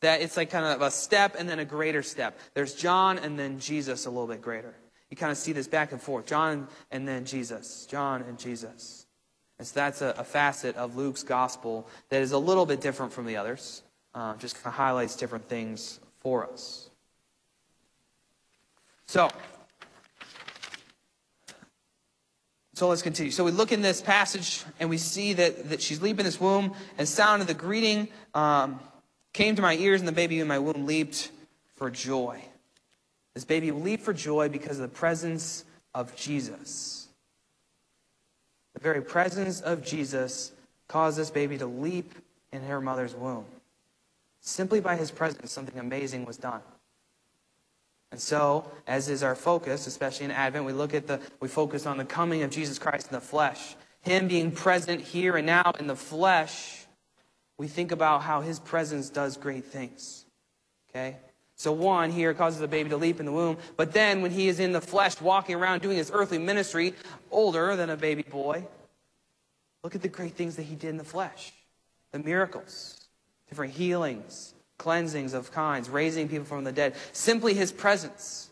That 0.00 0.20
it's 0.20 0.36
like 0.36 0.50
kind 0.50 0.64
of 0.66 0.82
a 0.82 0.90
step 0.90 1.36
and 1.38 1.48
then 1.48 1.58
a 1.58 1.64
greater 1.64 2.02
step. 2.02 2.38
There's 2.54 2.74
John 2.74 3.18
and 3.18 3.38
then 3.38 3.58
Jesus 3.58 4.06
a 4.06 4.10
little 4.10 4.26
bit 4.26 4.42
greater. 4.42 4.74
You 5.10 5.16
kind 5.16 5.32
of 5.32 5.38
see 5.38 5.52
this 5.52 5.68
back 5.68 5.92
and 5.92 6.00
forth. 6.00 6.26
John 6.26 6.68
and 6.90 7.06
then 7.06 7.24
Jesus. 7.24 7.86
John 7.88 8.22
and 8.22 8.38
Jesus. 8.38 9.06
And 9.58 9.66
so 9.66 9.74
that's 9.74 10.02
a, 10.02 10.14
a, 10.18 10.24
facet 10.24 10.76
of 10.76 10.96
Luke's 10.96 11.22
gospel 11.22 11.86
that 12.08 12.20
is 12.20 12.32
a 12.32 12.38
little 12.38 12.66
bit 12.66 12.80
different 12.80 13.12
from 13.12 13.26
the 13.26 13.36
others. 13.36 13.82
Uh, 14.14 14.36
just 14.36 14.56
kind 14.56 14.66
of 14.66 14.74
highlights 14.74 15.16
different 15.16 15.48
things 15.48 16.00
for 16.20 16.48
us. 16.50 16.90
So, 19.06 19.30
so 22.74 22.88
let's 22.88 23.02
continue. 23.02 23.30
So 23.30 23.44
we 23.44 23.52
look 23.52 23.70
in 23.70 23.82
this 23.82 24.02
passage 24.02 24.64
and 24.80 24.90
we 24.90 24.98
see 24.98 25.32
that, 25.34 25.70
that 25.70 25.80
she's 25.80 26.02
leaping 26.02 26.24
this 26.24 26.40
womb, 26.40 26.74
and 26.98 27.08
sound 27.08 27.40
of 27.40 27.48
the 27.48 27.54
greeting 27.54 28.08
um, 28.34 28.80
came 29.32 29.54
to 29.56 29.62
my 29.62 29.76
ears, 29.76 30.00
and 30.00 30.08
the 30.08 30.12
baby 30.12 30.40
in 30.40 30.48
my 30.48 30.58
womb 30.58 30.84
leaped 30.84 31.30
for 31.76 31.88
joy. 31.88 32.42
This 33.34 33.44
baby 33.44 33.70
leaped 33.70 34.02
for 34.02 34.12
joy 34.12 34.48
because 34.48 34.78
of 34.78 34.82
the 34.82 34.96
presence 34.96 35.64
of 35.94 36.14
Jesus. 36.16 37.08
The 38.74 38.80
very 38.80 39.02
presence 39.02 39.60
of 39.60 39.84
Jesus 39.84 40.52
caused 40.88 41.16
this 41.16 41.30
baby 41.30 41.56
to 41.58 41.66
leap 41.66 42.12
in 42.52 42.62
her 42.62 42.80
mother's 42.80 43.14
womb. 43.14 43.44
Simply 44.40 44.80
by 44.80 44.96
his 44.96 45.10
presence, 45.10 45.52
something 45.52 45.78
amazing 45.78 46.24
was 46.24 46.36
done. 46.36 46.60
And 48.14 48.20
so, 48.20 48.70
as 48.86 49.08
is 49.08 49.24
our 49.24 49.34
focus, 49.34 49.88
especially 49.88 50.26
in 50.26 50.30
Advent, 50.30 50.64
we 50.64 50.72
look 50.72 50.94
at 50.94 51.08
the, 51.08 51.18
we 51.40 51.48
focus 51.48 51.84
on 51.84 51.96
the 51.96 52.04
coming 52.04 52.44
of 52.44 52.50
Jesus 52.52 52.78
Christ 52.78 53.08
in 53.08 53.12
the 53.12 53.20
flesh. 53.20 53.74
Him 54.02 54.28
being 54.28 54.52
present 54.52 55.00
here 55.00 55.36
and 55.36 55.44
now 55.44 55.72
in 55.80 55.88
the 55.88 55.96
flesh, 55.96 56.86
we 57.58 57.66
think 57.66 57.90
about 57.90 58.22
how 58.22 58.40
his 58.40 58.60
presence 58.60 59.10
does 59.10 59.36
great 59.36 59.64
things. 59.64 60.26
Okay? 60.90 61.16
So, 61.56 61.72
one 61.72 62.12
here 62.12 62.32
causes 62.34 62.60
the 62.60 62.68
baby 62.68 62.88
to 62.90 62.96
leap 62.96 63.18
in 63.18 63.26
the 63.26 63.32
womb, 63.32 63.56
but 63.76 63.92
then 63.92 64.22
when 64.22 64.30
he 64.30 64.46
is 64.46 64.60
in 64.60 64.70
the 64.70 64.80
flesh, 64.80 65.20
walking 65.20 65.56
around 65.56 65.82
doing 65.82 65.96
his 65.96 66.12
earthly 66.14 66.38
ministry, 66.38 66.94
older 67.32 67.74
than 67.74 67.90
a 67.90 67.96
baby 67.96 68.22
boy, 68.22 68.64
look 69.82 69.96
at 69.96 70.02
the 70.02 70.08
great 70.08 70.34
things 70.34 70.54
that 70.54 70.62
he 70.62 70.76
did 70.76 70.90
in 70.90 70.98
the 70.98 71.02
flesh 71.02 71.52
the 72.12 72.20
miracles, 72.20 73.08
different 73.48 73.74
healings, 73.74 74.54
cleansings 74.84 75.32
of 75.32 75.50
kinds, 75.50 75.88
raising 75.88 76.28
people 76.28 76.44
from 76.44 76.62
the 76.62 76.70
dead, 76.70 76.94
simply 77.12 77.54
his 77.54 77.72
presence. 77.72 78.50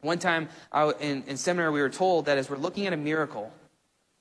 One 0.00 0.18
time 0.18 0.48
I, 0.72 0.90
in, 1.00 1.22
in 1.26 1.36
seminary, 1.36 1.70
we 1.70 1.82
were 1.82 1.90
told 1.90 2.24
that 2.24 2.38
as 2.38 2.48
we're 2.48 2.56
looking 2.56 2.86
at 2.86 2.94
a 2.94 2.96
miracle, 2.96 3.52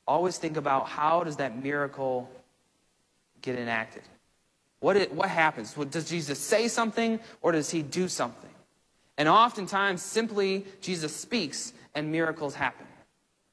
always 0.05 0.37
think 0.37 0.57
about 0.57 0.89
how 0.89 1.23
does 1.23 1.37
that 1.37 1.63
miracle 1.63 2.29
get 3.41 3.57
enacted? 3.57 4.03
What, 4.81 4.97
it, 4.97 5.13
what 5.13 5.29
happens? 5.29 5.73
Does 5.73 6.09
Jesus 6.09 6.39
say 6.39 6.67
something 6.67 7.21
or 7.41 7.53
does 7.53 7.69
he 7.69 7.81
do 7.81 8.09
something? 8.09 8.49
And 9.17 9.29
oftentimes, 9.29 10.01
simply 10.01 10.65
Jesus 10.81 11.15
speaks 11.15 11.71
and 11.95 12.11
miracles 12.11 12.53
happen. 12.53 12.85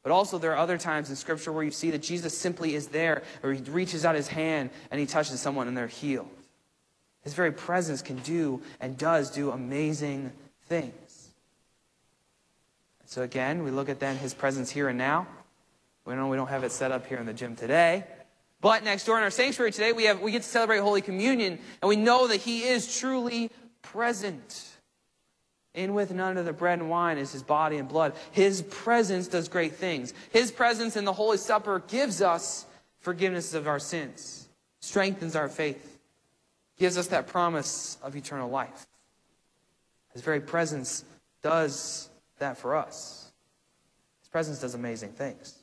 But 0.03 0.11
also, 0.11 0.39
there 0.39 0.53
are 0.53 0.59
other 0.59 0.79
times 0.79 1.09
in 1.09 1.15
Scripture 1.15 1.53
where 1.53 1.63
you 1.63 1.71
see 1.71 1.93
that 1.93 2.03
Jesus 2.03 2.37
simply 2.37 2.75
is 2.75 2.89
there, 2.89 3.23
or 3.45 3.53
he 3.53 3.63
reaches 3.71 4.05
out 4.05 4.17
his 4.17 4.27
hand 4.27 4.71
and 4.91 4.99
he 4.99 5.07
touches 5.07 5.41
someone 5.41 5.69
and 5.69 5.77
they're 5.77 5.87
healed. 5.87 6.40
His 7.23 7.35
very 7.35 7.53
presence 7.53 8.03
can 8.03 8.17
do 8.19 8.63
and 8.81 8.97
does 8.97 9.31
do 9.31 9.51
amazing 9.51 10.33
things. 10.67 11.29
So, 13.05 13.23
again, 13.23 13.65
we 13.65 13.71
look 13.71 13.89
at 13.89 14.01
then 14.01 14.17
his 14.17 14.35
presence 14.35 14.71
here 14.71 14.89
and 14.89 14.97
now. 14.97 15.27
We 16.05 16.15
know 16.15 16.29
we 16.29 16.37
don't 16.37 16.49
have 16.49 16.65
it 16.65 16.73
set 16.73 16.93
up 16.93 17.07
here 17.07 17.19
in 17.19 17.27
the 17.27 17.35
gym 17.35 17.57
today. 17.57 18.05
But 18.61 18.85
next 18.85 19.05
door 19.05 19.19
in 19.19 19.25
our 19.25 19.31
sanctuary 19.31 19.73
today, 19.73 19.93
we, 19.93 20.05
have, 20.05 20.21
we 20.21 20.33
get 20.33 20.43
to 20.43 20.49
celebrate 20.49 20.79
Holy 20.79 21.01
Communion, 21.01 21.59
and 21.83 21.89
we 21.89 21.97
know 21.97 22.29
that 22.29 22.37
He 22.37 22.63
is 22.63 22.99
truly 22.99 23.51
present. 23.83 24.67
In 25.75 25.95
with 25.95 26.13
none 26.13 26.37
of 26.37 26.47
the 26.47 26.53
bread 26.53 26.81
and 26.81 26.91
wine 26.91 27.19
is 27.19 27.33
His 27.33 27.43
body 27.43 27.77
and 27.77 27.89
blood. 27.89 28.15
His 28.33 28.63
presence 28.63 29.29
does 29.29 29.49
great 29.49 29.75
things. 29.75 30.15
His 30.31 30.51
presence 30.51 30.97
in 30.97 31.05
the 31.05 31.13
Holy 31.13 31.37
Supper 31.37 31.83
gives 31.89 32.23
us 32.23 32.67
forgiveness 32.99 33.55
of 33.55 33.67
our 33.67 33.79
sins, 33.79 34.49
strengthens 34.81 35.37
our 35.37 35.49
faith, 35.49 36.00
gives 36.81 36.97
us 36.97 37.09
that 37.09 37.27
promise 37.27 37.99
of 38.03 38.17
eternal 38.17 38.49
life. 38.49 38.87
His 40.15 40.23
very 40.23 40.41
presence 40.41 41.05
does 41.43 42.09
that 42.39 42.57
for 42.57 42.75
us. 42.75 43.31
His 44.23 44.29
presence 44.31 44.61
does 44.61 44.75
amazing 44.75 45.11
things. 45.11 45.55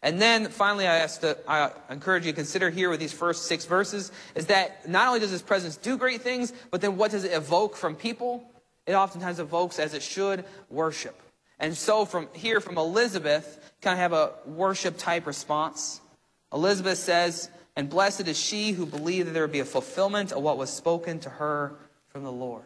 And 0.00 0.22
then 0.22 0.46
finally, 0.46 0.86
I, 0.86 0.98
ask 0.98 1.22
to, 1.22 1.36
I 1.48 1.72
encourage 1.90 2.24
you 2.24 2.30
to 2.30 2.36
consider 2.36 2.70
here 2.70 2.88
with 2.88 3.00
these 3.00 3.12
first 3.12 3.46
six 3.46 3.64
verses 3.64 4.12
is 4.36 4.46
that 4.46 4.88
not 4.88 5.08
only 5.08 5.18
does 5.18 5.32
his 5.32 5.42
presence 5.42 5.76
do 5.76 5.98
great 5.98 6.22
things, 6.22 6.52
but 6.70 6.80
then 6.80 6.96
what 6.96 7.10
does 7.10 7.24
it 7.24 7.32
evoke 7.32 7.74
from 7.74 7.96
people? 7.96 8.48
It 8.86 8.92
oftentimes 8.92 9.40
evokes, 9.40 9.80
as 9.80 9.92
it 9.92 10.04
should, 10.04 10.44
worship. 10.70 11.20
And 11.58 11.76
so 11.76 12.04
from 12.04 12.28
here, 12.32 12.60
from 12.60 12.78
Elizabeth, 12.78 13.74
kind 13.82 13.94
of 13.94 13.98
have 13.98 14.12
a 14.12 14.30
worship 14.46 14.98
type 14.98 15.26
response. 15.26 16.00
Elizabeth 16.52 16.98
says, 16.98 17.50
And 17.78 17.88
blessed 17.88 18.26
is 18.26 18.36
she 18.36 18.72
who 18.72 18.84
believed 18.86 19.28
that 19.28 19.34
there 19.34 19.44
would 19.44 19.52
be 19.52 19.60
a 19.60 19.64
fulfillment 19.64 20.32
of 20.32 20.42
what 20.42 20.58
was 20.58 20.68
spoken 20.68 21.20
to 21.20 21.30
her 21.30 21.76
from 22.08 22.24
the 22.24 22.32
Lord. 22.32 22.64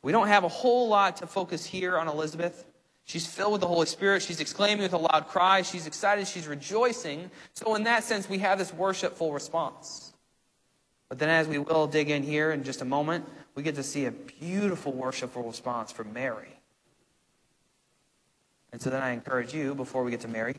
We 0.00 0.12
don't 0.12 0.28
have 0.28 0.44
a 0.44 0.48
whole 0.48 0.88
lot 0.88 1.18
to 1.18 1.26
focus 1.26 1.66
here 1.66 1.98
on 1.98 2.08
Elizabeth. 2.08 2.64
She's 3.04 3.26
filled 3.26 3.52
with 3.52 3.60
the 3.60 3.66
Holy 3.66 3.84
Spirit. 3.84 4.22
She's 4.22 4.40
exclaiming 4.40 4.80
with 4.80 4.94
a 4.94 4.98
loud 4.98 5.28
cry. 5.28 5.60
She's 5.60 5.86
excited. 5.86 6.26
She's 6.26 6.46
rejoicing. 6.46 7.30
So, 7.52 7.74
in 7.74 7.82
that 7.82 8.02
sense, 8.02 8.26
we 8.26 8.38
have 8.38 8.56
this 8.56 8.72
worshipful 8.72 9.30
response. 9.30 10.14
But 11.10 11.18
then, 11.18 11.28
as 11.28 11.46
we 11.46 11.58
will 11.58 11.86
dig 11.86 12.08
in 12.08 12.22
here 12.22 12.50
in 12.50 12.64
just 12.64 12.80
a 12.80 12.86
moment, 12.86 13.28
we 13.54 13.62
get 13.62 13.74
to 13.74 13.82
see 13.82 14.06
a 14.06 14.10
beautiful 14.10 14.92
worshipful 14.92 15.42
response 15.42 15.92
from 15.92 16.14
Mary. 16.14 16.48
And 18.72 18.80
so 18.80 18.88
then 18.88 19.02
I 19.02 19.10
encourage 19.10 19.52
you, 19.52 19.74
before 19.74 20.02
we 20.02 20.10
get 20.10 20.22
to 20.22 20.28
Mary, 20.28 20.56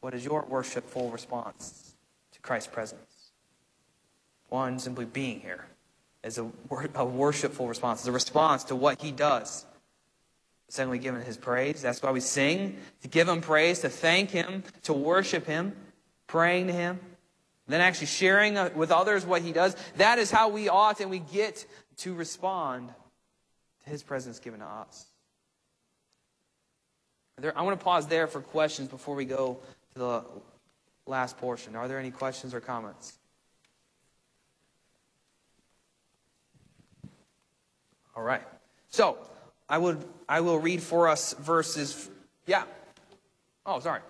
what 0.00 0.12
is 0.12 0.24
your 0.24 0.42
worshipful 0.42 1.10
response 1.10 1.83
Christ's 2.44 2.72
presence? 2.72 3.00
One, 4.50 4.78
simply 4.78 5.06
being 5.06 5.40
here 5.40 5.64
is 6.22 6.38
a, 6.38 6.48
a 6.94 7.04
worshipful 7.04 7.66
response. 7.66 8.00
It's 8.00 8.08
a 8.08 8.12
response 8.12 8.64
to 8.64 8.76
what 8.76 9.00
he 9.02 9.10
does. 9.10 9.66
Secondly, 10.68 10.98
giving 10.98 11.22
his 11.22 11.36
praise. 11.36 11.82
That's 11.82 12.02
why 12.02 12.12
we 12.12 12.20
sing, 12.20 12.76
to 13.02 13.08
give 13.08 13.28
him 13.28 13.40
praise, 13.40 13.80
to 13.80 13.88
thank 13.88 14.30
him, 14.30 14.62
to 14.84 14.92
worship 14.92 15.46
him, 15.46 15.74
praying 16.26 16.68
to 16.68 16.72
him, 16.72 17.00
then 17.66 17.80
actually 17.80 18.06
sharing 18.06 18.56
uh, 18.56 18.70
with 18.74 18.90
others 18.90 19.24
what 19.26 19.42
he 19.42 19.52
does. 19.52 19.76
That 19.96 20.18
is 20.18 20.30
how 20.30 20.48
we 20.48 20.68
ought 20.68 21.00
and 21.00 21.10
we 21.10 21.18
get 21.18 21.66
to 21.98 22.14
respond 22.14 22.88
to 23.84 23.90
his 23.90 24.02
presence 24.02 24.38
given 24.38 24.60
to 24.60 24.66
us. 24.66 25.06
There, 27.38 27.56
I 27.56 27.62
want 27.62 27.78
to 27.78 27.84
pause 27.84 28.06
there 28.06 28.26
for 28.26 28.40
questions 28.40 28.88
before 28.88 29.14
we 29.14 29.24
go 29.24 29.58
to 29.94 29.98
the 29.98 30.24
last 31.06 31.38
portion. 31.38 31.76
Are 31.76 31.88
there 31.88 31.98
any 31.98 32.10
questions 32.10 32.54
or 32.54 32.60
comments? 32.60 33.18
All 38.16 38.22
right. 38.22 38.42
So, 38.90 39.18
I 39.68 39.78
would 39.78 40.04
I 40.28 40.40
will 40.40 40.58
read 40.58 40.82
for 40.82 41.08
us 41.08 41.34
verses 41.34 42.10
yeah. 42.46 42.64
Oh, 43.66 43.80
sorry. 43.80 44.00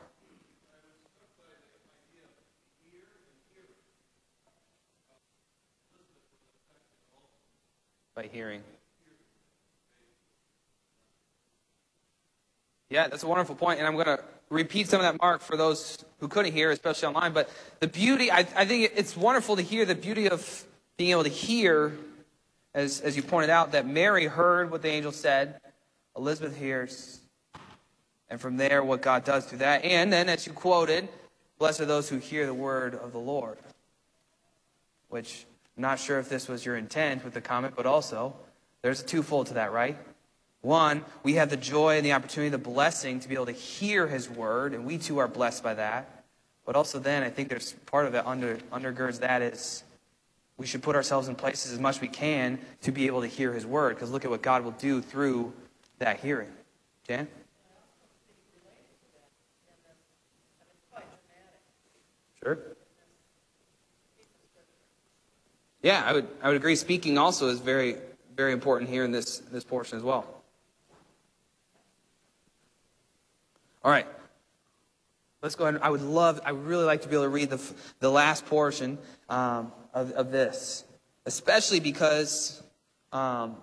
By 8.15 8.25
hearing. 8.25 8.63
Yeah, 12.91 13.09
that's 13.09 13.25
a 13.25 13.27
wonderful 13.27 13.57
point, 13.57 13.79
and 13.81 13.89
I'm 13.89 13.95
going 13.95 14.07
to 14.07 14.23
repeat 14.51 14.89
some 14.89 15.01
of 15.01 15.05
that, 15.05 15.21
Mark, 15.21 15.41
for 15.41 15.57
those 15.57 16.05
who 16.25 16.29
couldn't 16.29 16.55
hear, 16.55 16.71
especially 16.71 17.07
online. 17.09 17.35
But 17.35 17.51
the 17.81 17.87
beauty, 17.87 18.31
I, 18.31 18.39
I 18.57 18.65
think 18.65 18.93
it's 18.97 19.15
wonderful 19.15 19.57
to 19.57 19.63
hear 19.63 19.85
the 19.85 19.95
beauty 19.95 20.31
of 20.31 20.65
being 20.97 21.11
able 21.11 21.25
to 21.25 21.29
hear, 21.29 21.93
as, 22.73 23.03
as 23.03 23.15
you 23.15 23.23
pointed 23.23 23.51
out, 23.51 23.73
that 23.73 23.87
Mary 23.87 24.27
heard 24.27 24.71
what 24.71 24.81
the 24.81 24.89
angel 24.89 25.13
said, 25.13 25.61
Elizabeth 26.17 26.57
hears, 26.57 27.21
and 28.31 28.41
from 28.41 28.57
there, 28.57 28.83
what 28.83 29.03
God 29.03 29.25
does 29.25 29.45
through 29.45 29.59
that. 29.59 29.85
And 29.85 30.11
then, 30.11 30.31
as 30.31 30.47
you 30.47 30.55
quoted, 30.55 31.11
blessed 31.59 31.83
are 31.83 31.85
those 31.85 32.09
who 32.09 32.17
hear 32.17 32.47
the 32.47 32.55
word 32.55 32.95
of 32.95 33.13
the 33.13 33.19
Lord, 33.19 33.59
which 35.11 35.45
I'm 35.77 35.83
not 35.83 35.99
sure 35.99 36.19
if 36.19 36.31
this 36.31 36.49
was 36.49 36.65
your 36.65 36.79
intent 36.79 37.23
with 37.23 37.35
the 37.35 37.43
comment, 37.43 37.75
but 37.77 37.85
also, 37.85 38.35
there's 38.81 39.03
a 39.03 39.05
twofold 39.05 39.49
to 39.49 39.55
that, 39.55 39.73
right? 39.73 39.99
One, 40.63 41.05
we 41.23 41.35
have 41.35 41.51
the 41.51 41.59
joy 41.59 41.99
and 41.99 42.07
the 42.07 42.15
opportunity, 42.15 42.49
the 42.49 42.57
blessing 42.57 43.21
to 43.21 43.29
be 43.29 43.35
able 43.35 43.45
to 43.45 43.53
hear 43.53 44.07
His 44.07 44.31
word, 44.31 44.73
and 44.73 44.87
we 44.87 44.97
too 44.97 45.19
are 45.19 45.29
blessed 45.29 45.63
by 45.63 45.75
that. 45.75 46.14
But 46.65 46.77
also, 46.77 46.99
then, 46.99 47.23
I 47.23 47.31
think 47.31 47.49
there's 47.49 47.73
part 47.87 48.07
of 48.07 48.15
it 48.15 48.27
under, 48.27 48.57
undergirds 48.73 49.21
that 49.21 49.43
is 49.43 49.85
we 50.57 50.67
should 50.67 50.83
put 50.83 50.97
ourselves 50.97 51.29
in 51.29 51.35
places 51.35 51.73
as 51.73 51.79
much 51.79 51.97
as 51.97 52.01
we 52.01 52.09
can 52.09 52.59
to 52.83 52.93
be 52.93 53.07
able 53.07 53.21
to 53.21 53.27
hear 53.27 53.53
His 53.53 53.67
word, 53.67 53.97
because 53.97 54.11
look 54.11 54.25
at 54.25 54.31
what 54.31 54.43
God 54.43 54.65
will 54.65 54.71
do 54.73 55.03
through 55.03 55.53
that 55.99 56.21
hearing. 56.21 56.49
Jan? 57.07 57.29
Sure. 62.43 62.59
Yeah, 65.83 66.03
I 66.05 66.13
would, 66.15 66.29
I 66.43 66.49
would 66.49 66.57
agree. 66.57 66.77
Speaking 66.77 67.19
also 67.19 67.49
is 67.49 67.61
very, 67.61 67.97
very 68.35 68.53
important 68.53 68.89
here 68.91 69.05
in 69.05 69.13
this, 69.13 69.39
this 69.39 69.65
portion 69.65 69.99
as 69.99 70.05
well. 70.05 70.27
All 73.83 73.91
right. 73.91 74.07
Let's 75.45 75.57
go 75.57 75.67
ahead. 75.67 75.79
I 75.83 75.91
would 75.91 76.01
love, 76.01 76.41
I 76.47 76.53
would 76.53 76.65
really 76.65 76.87
like 76.87 77.03
to 77.03 77.09
be 77.09 77.17
able 77.17 77.27
to 77.27 77.29
read 77.29 77.51
the, 77.51 77.61
the 78.01 78.09
last 78.09 78.47
portion 78.47 78.97
um, 79.29 79.73
of, 79.93 80.11
of 80.13 80.31
this, 80.31 80.85
especially 81.27 81.81
because 81.81 82.63
um, 83.13 83.57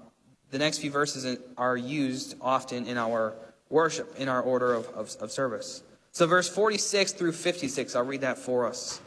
the 0.52 0.60
next 0.60 0.78
few 0.78 0.92
verses 0.92 1.40
are 1.58 1.76
used 1.76 2.36
often 2.40 2.86
in 2.86 3.00
our 3.00 3.34
worship, 3.72 4.14
in 4.20 4.30
our 4.30 4.44
order 4.44 4.76
of, 4.76 4.86
of, 4.90 5.16
of 5.22 5.32
service. 5.32 5.82
So, 6.12 6.28
verse 6.28 6.48
46 6.48 7.14
through 7.14 7.32
56, 7.32 7.96
I'll 7.96 8.04
read 8.04 8.22
that 8.22 8.38
for 8.38 8.68
us. 8.68 9.02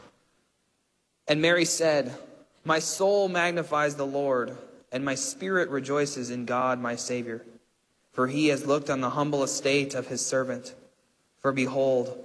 And 1.29 1.41
Mary 1.41 1.63
said, 1.63 2.13
My 2.65 2.79
soul 2.79 3.29
magnifies 3.29 3.95
the 3.95 4.05
Lord, 4.05 4.57
and 4.91 5.05
my 5.05 5.15
spirit 5.15 5.69
rejoices 5.69 6.29
in 6.29 6.43
God 6.43 6.81
my 6.81 6.97
Savior, 6.97 7.41
for 8.11 8.27
he 8.27 8.49
has 8.49 8.65
looked 8.65 8.89
on 8.89 8.99
the 8.99 9.11
humble 9.11 9.43
estate 9.43 9.95
of 9.95 10.07
his 10.07 10.25
servant. 10.25 10.75
For 11.39 11.53
behold, 11.53 12.24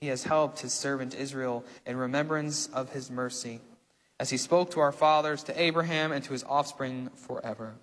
He 0.00 0.08
has 0.08 0.24
helped 0.24 0.60
his 0.60 0.72
servant 0.72 1.14
Israel 1.14 1.64
in 1.86 1.96
remembrance 1.96 2.66
of 2.68 2.92
his 2.92 3.10
mercy, 3.10 3.60
as 4.20 4.30
he 4.30 4.36
spoke 4.36 4.70
to 4.72 4.80
our 4.80 4.92
fathers, 4.92 5.42
to 5.44 5.60
Abraham, 5.60 6.12
and 6.12 6.22
to 6.24 6.32
his 6.32 6.44
offspring 6.44 7.10
forever. 7.14 7.74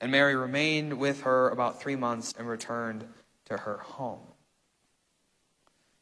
And 0.00 0.12
Mary 0.12 0.36
remained 0.36 0.98
with 0.98 1.22
her 1.22 1.48
about 1.48 1.80
three 1.80 1.96
months 1.96 2.34
and 2.38 2.48
returned 2.48 3.04
to 3.46 3.56
her 3.56 3.78
home. 3.78 4.20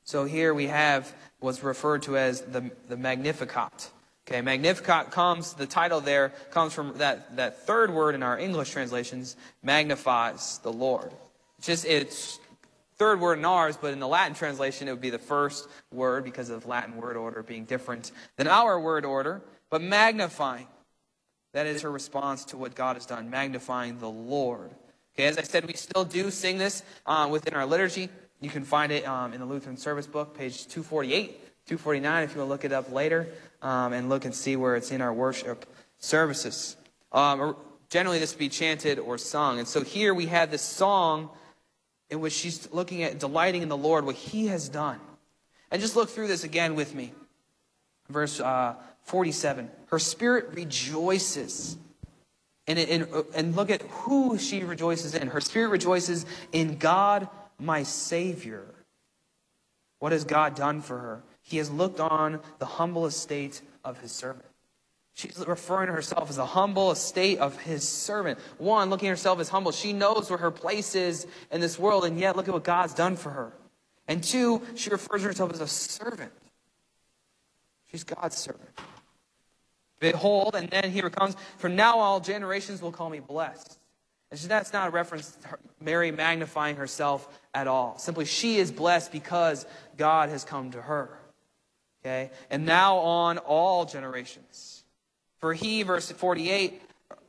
So 0.05 0.25
here 0.25 0.55
we 0.55 0.69
have 0.69 1.13
what's 1.41 1.63
referred 1.63 2.03
to 2.03 2.17
as 2.17 2.43
the, 2.43 2.71
the 2.89 2.97
Magnificat. 2.97 3.91
Okay, 4.27 4.41
Magnificat 4.41 5.11
comes, 5.11 5.55
the 5.55 5.67
title 5.67 6.01
there 6.01 6.31
comes 6.51 6.73
from 6.73 6.99
that, 6.99 7.37
that 7.37 7.67
third 7.67 7.93
word 7.93 8.15
in 8.15 8.23
our 8.23 8.39
English 8.39 8.71
translations, 8.71 9.37
magnifies 9.63 10.59
the 10.59 10.73
Lord. 10.73 11.13
It's 11.59 11.67
just, 11.67 11.85
it's 11.85 12.39
third 12.99 13.21
word 13.21 13.39
in 13.39 13.45
ours, 13.45 13.77
but 13.81 13.93
in 13.93 14.01
the 14.01 14.09
Latin 14.09 14.35
translation, 14.35 14.89
it 14.89 14.93
would 14.93 15.01
be 15.01 15.11
the 15.11 15.19
first 15.19 15.69
word 15.93 16.25
because 16.25 16.51
of 16.51 16.67
Latin 16.67 16.97
word 16.97 17.17
order 17.17 17.43
being 17.43 17.65
different 17.65 18.13
than 18.37 18.49
our 18.49 18.81
word 18.81 19.05
order, 19.05 19.43
but 19.71 19.83
magnifying. 19.83 20.67
That 21.53 21.67
is 21.67 21.83
her 21.83 21.91
response 21.91 22.45
to 22.47 22.57
what 22.57 22.75
God 22.75 22.97
has 22.97 23.07
done, 23.07 23.31
magnifying 23.31 23.99
the 23.99 24.11
Lord. 24.11 24.71
Okay, 25.15 25.27
as 25.27 25.39
I 25.39 25.43
said, 25.43 25.67
we 25.67 25.73
still 25.73 26.05
do 26.05 26.31
sing 26.31 26.59
this 26.59 26.83
uh, 27.07 27.29
within 27.31 27.55
our 27.55 27.65
liturgy. 27.65 28.11
You 28.41 28.51
can 28.51 28.65
find 28.65 28.93
it 28.93 29.07
um, 29.07 29.33
in 29.33 29.41
the 29.41 29.47
Lutheran 29.47 29.79
Service 29.79 30.07
Book, 30.07 30.37
page 30.37 30.67
248, 30.67 31.41
249, 31.67 32.25
if 32.25 32.35
you 32.35 32.41
want 32.41 32.49
to 32.49 32.53
look 32.53 32.65
it 32.67 32.73
up 32.73 32.93
later 32.93 33.27
um, 33.63 33.95
and 33.95 34.11
look 34.11 34.27
and 34.27 34.35
see 34.35 34.57
where 34.57 34.77
it's 34.77 34.91
in 34.91 35.01
our 35.01 35.15
worship 35.15 35.65
services. 35.99 36.77
Um, 37.13 37.57
generally, 37.89 38.19
this 38.19 38.35
would 38.35 38.39
be 38.39 38.51
chanted 38.51 38.99
or 38.99 39.17
sung. 39.17 39.59
And 39.59 39.67
so 39.67 39.83
here 39.83 40.13
we 40.13 40.27
have 40.27 40.51
this 40.51 40.63
song 40.63 41.31
in 42.11 42.21
which 42.21 42.33
she's 42.33 42.69
looking 42.73 43.03
at 43.03 43.19
delighting 43.19 43.63
in 43.63 43.69
the 43.69 43.77
Lord, 43.77 44.05
what 44.05 44.15
He 44.15 44.47
has 44.47 44.69
done. 44.69 45.01
And 45.71 45.81
just 45.81 45.97
look 45.97 46.09
through 46.09 46.29
this 46.29 46.45
again 46.45 46.75
with 46.75 46.95
me. 46.95 47.13
Verse 48.09 48.41
uh, 48.41 48.75
47. 49.05 49.71
Her 49.89 49.99
spirit 49.99 50.49
rejoices. 50.53 51.77
And, 52.69 52.79
and, 52.79 53.09
and 53.35 53.55
look 53.55 53.71
at 53.71 53.83
who 53.83 54.39
she 54.39 54.65
rejoices 54.65 55.15
in. 55.15 55.29
Her 55.29 55.41
spirit 55.41 55.69
rejoices 55.69 56.27
in 56.53 56.79
God, 56.79 57.29
my 57.59 57.85
Savior. 57.85 58.65
What 60.01 60.13
has 60.13 60.25
God 60.25 60.55
done 60.55 60.81
for 60.81 60.99
her? 60.99 61.23
He 61.43 61.59
has 61.59 61.71
looked 61.71 62.01
on 62.01 62.41
the 62.59 62.67
humble 62.67 63.07
estate 63.07 63.63
of 63.85 63.99
his 64.01 64.11
servant. 64.11 64.47
She's 65.17 65.43
referring 65.47 65.87
to 65.87 65.95
herself 65.95 66.29
as 66.29 66.37
a 66.37 66.45
humble 66.45 66.91
estate 66.91 67.39
of 67.39 67.59
his 67.59 67.89
servant. 67.89 68.39
One, 68.59 68.91
looking 68.91 69.09
at 69.09 69.13
herself 69.13 69.41
as 69.41 69.49
humble. 69.49 69.73
She 69.73 69.95
knows 69.95 70.29
where 70.29 70.39
her 70.39 70.51
place 70.51 70.95
is 70.95 71.27
in 71.51 71.63
this 71.63 71.79
world, 71.79 72.05
and 72.05 72.21
yet 72.21 72.37
look 72.37 72.49
at 72.49 72.53
what 72.53 72.65
God's 72.65 72.93
done 72.93 73.17
for 73.17 73.31
her. 73.31 73.55
And 74.07 74.23
two, 74.23 74.61
she 74.75 74.91
refers 74.91 75.23
to 75.23 75.29
herself 75.29 75.55
as 75.55 75.63
a 75.63 75.67
servant. 75.67 76.33
She's 77.91 78.05
God's 78.05 78.37
servant. 78.37 78.69
Behold, 80.01 80.55
and 80.55 80.69
then 80.69 80.91
here 80.91 81.07
it 81.07 81.17
comes, 81.17 81.35
from 81.57 81.77
now 81.77 81.99
all 81.99 82.21
generations 82.21 82.83
will 82.83 82.93
call 82.93 83.09
me 83.09 83.21
blessed. 83.21 83.79
And 84.31 84.39
so 84.39 84.49
that's 84.49 84.75
not 84.75 84.89
a 84.89 84.91
reference 84.91 85.31
to 85.31 85.57
Mary 85.81 86.11
magnifying 86.11 86.77
herself 86.77 87.27
at 87.55 87.67
all. 87.67 87.97
Simply, 87.97 88.27
she 88.27 88.59
is 88.59 88.71
blessed 88.71 89.13
because 89.13 89.65
God 89.97 90.29
has 90.29 90.45
come 90.45 90.73
to 90.73 90.83
her. 90.83 91.19
Okay? 92.05 92.31
And 92.51 92.67
now 92.67 92.99
on 92.99 93.39
all 93.39 93.87
generations. 93.87 94.83
For 95.39 95.55
he, 95.55 95.83
verse 95.83 96.11
48, 96.11 96.83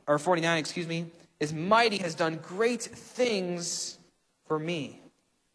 or 0.06 0.18
49, 0.18 0.58
excuse 0.58 0.86
me, 0.86 1.06
is 1.40 1.52
mighty, 1.52 1.98
has 1.98 2.14
done 2.14 2.40
great 2.42 2.82
things 2.82 3.98
for 4.46 4.58
me. 4.58 5.00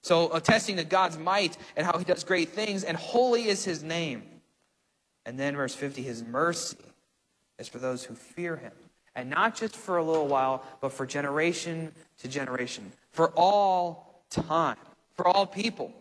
So, 0.02 0.34
attesting 0.34 0.78
to 0.78 0.84
God's 0.84 1.18
might 1.18 1.58
and 1.76 1.86
how 1.86 1.98
he 1.98 2.04
does 2.04 2.24
great 2.24 2.50
things, 2.50 2.84
and 2.84 2.98
holy 2.98 3.48
is 3.48 3.64
his 3.64 3.84
name. 3.84 4.24
And 5.26 5.40
then, 5.40 5.56
verse 5.56 5.74
50, 5.74 6.02
his 6.02 6.24
mercy 6.24 6.78
is 7.58 7.70
for 7.70 7.80
those 7.80 8.04
who 8.04 8.14
fear 8.14 8.58
him. 8.58 8.74
And 9.16 9.30
not 9.30 9.56
just 9.56 9.76
for 9.76 9.98
a 9.98 10.04
little 10.04 10.28
while, 10.28 10.64
but 10.82 10.92
for 10.92 11.06
generation 11.06 11.92
to 12.20 12.28
generation, 12.28 12.92
for 13.12 13.30
all 13.36 14.24
time, 14.30 14.78
for 15.16 15.28
all 15.28 15.46
people. 15.46 15.94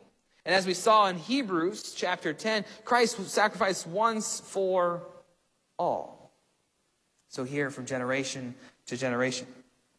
And 0.45 0.55
as 0.55 0.67
we 0.67 0.75
saw 0.75 1.07
in 1.09 1.17
Hebrews 1.17 1.93
chapter 1.95 2.33
10, 2.33 2.65
Christ 2.85 3.25
sacrificed 3.29 3.87
once 3.87 4.41
for 4.41 5.03
all. 5.79 6.22
So, 7.33 7.45
here 7.45 7.71
from 7.71 7.87
generation 7.87 8.55
to 8.87 8.97
generation. 8.97 9.47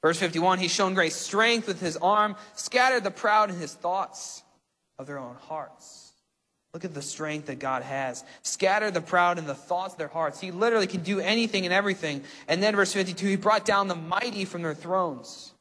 Verse 0.03 0.19
51 0.19 0.59
He's 0.59 0.71
shown 0.71 0.93
great 0.93 1.13
strength 1.13 1.67
with 1.67 1.81
his 1.81 1.97
arm, 1.97 2.36
scattered 2.53 3.03
the 3.03 3.11
proud 3.11 3.49
in 3.49 3.55
his 3.55 3.73
thoughts 3.73 4.43
of 4.99 5.07
their 5.07 5.17
own 5.17 5.36
hearts. 5.47 6.11
Look 6.75 6.86
at 6.86 6.93
the 6.93 7.01
strength 7.01 7.47
that 7.47 7.57
God 7.57 7.81
has. 7.81 8.23
Scatter 8.43 8.91
the 8.91 9.01
proud 9.01 9.39
in 9.39 9.47
the 9.47 9.55
thoughts 9.55 9.93
of 9.93 9.97
their 9.97 10.07
hearts. 10.07 10.39
He 10.39 10.51
literally 10.51 10.86
can 10.86 11.01
do 11.01 11.19
anything 11.19 11.65
and 11.65 11.73
everything. 11.73 12.23
And 12.47 12.61
then, 12.61 12.75
verse 12.75 12.93
52, 12.93 13.25
he 13.25 13.36
brought 13.36 13.65
down 13.65 13.88
the 13.88 13.95
mighty 13.95 14.45
from 14.45 14.61
their 14.61 14.75
thrones 14.75 15.53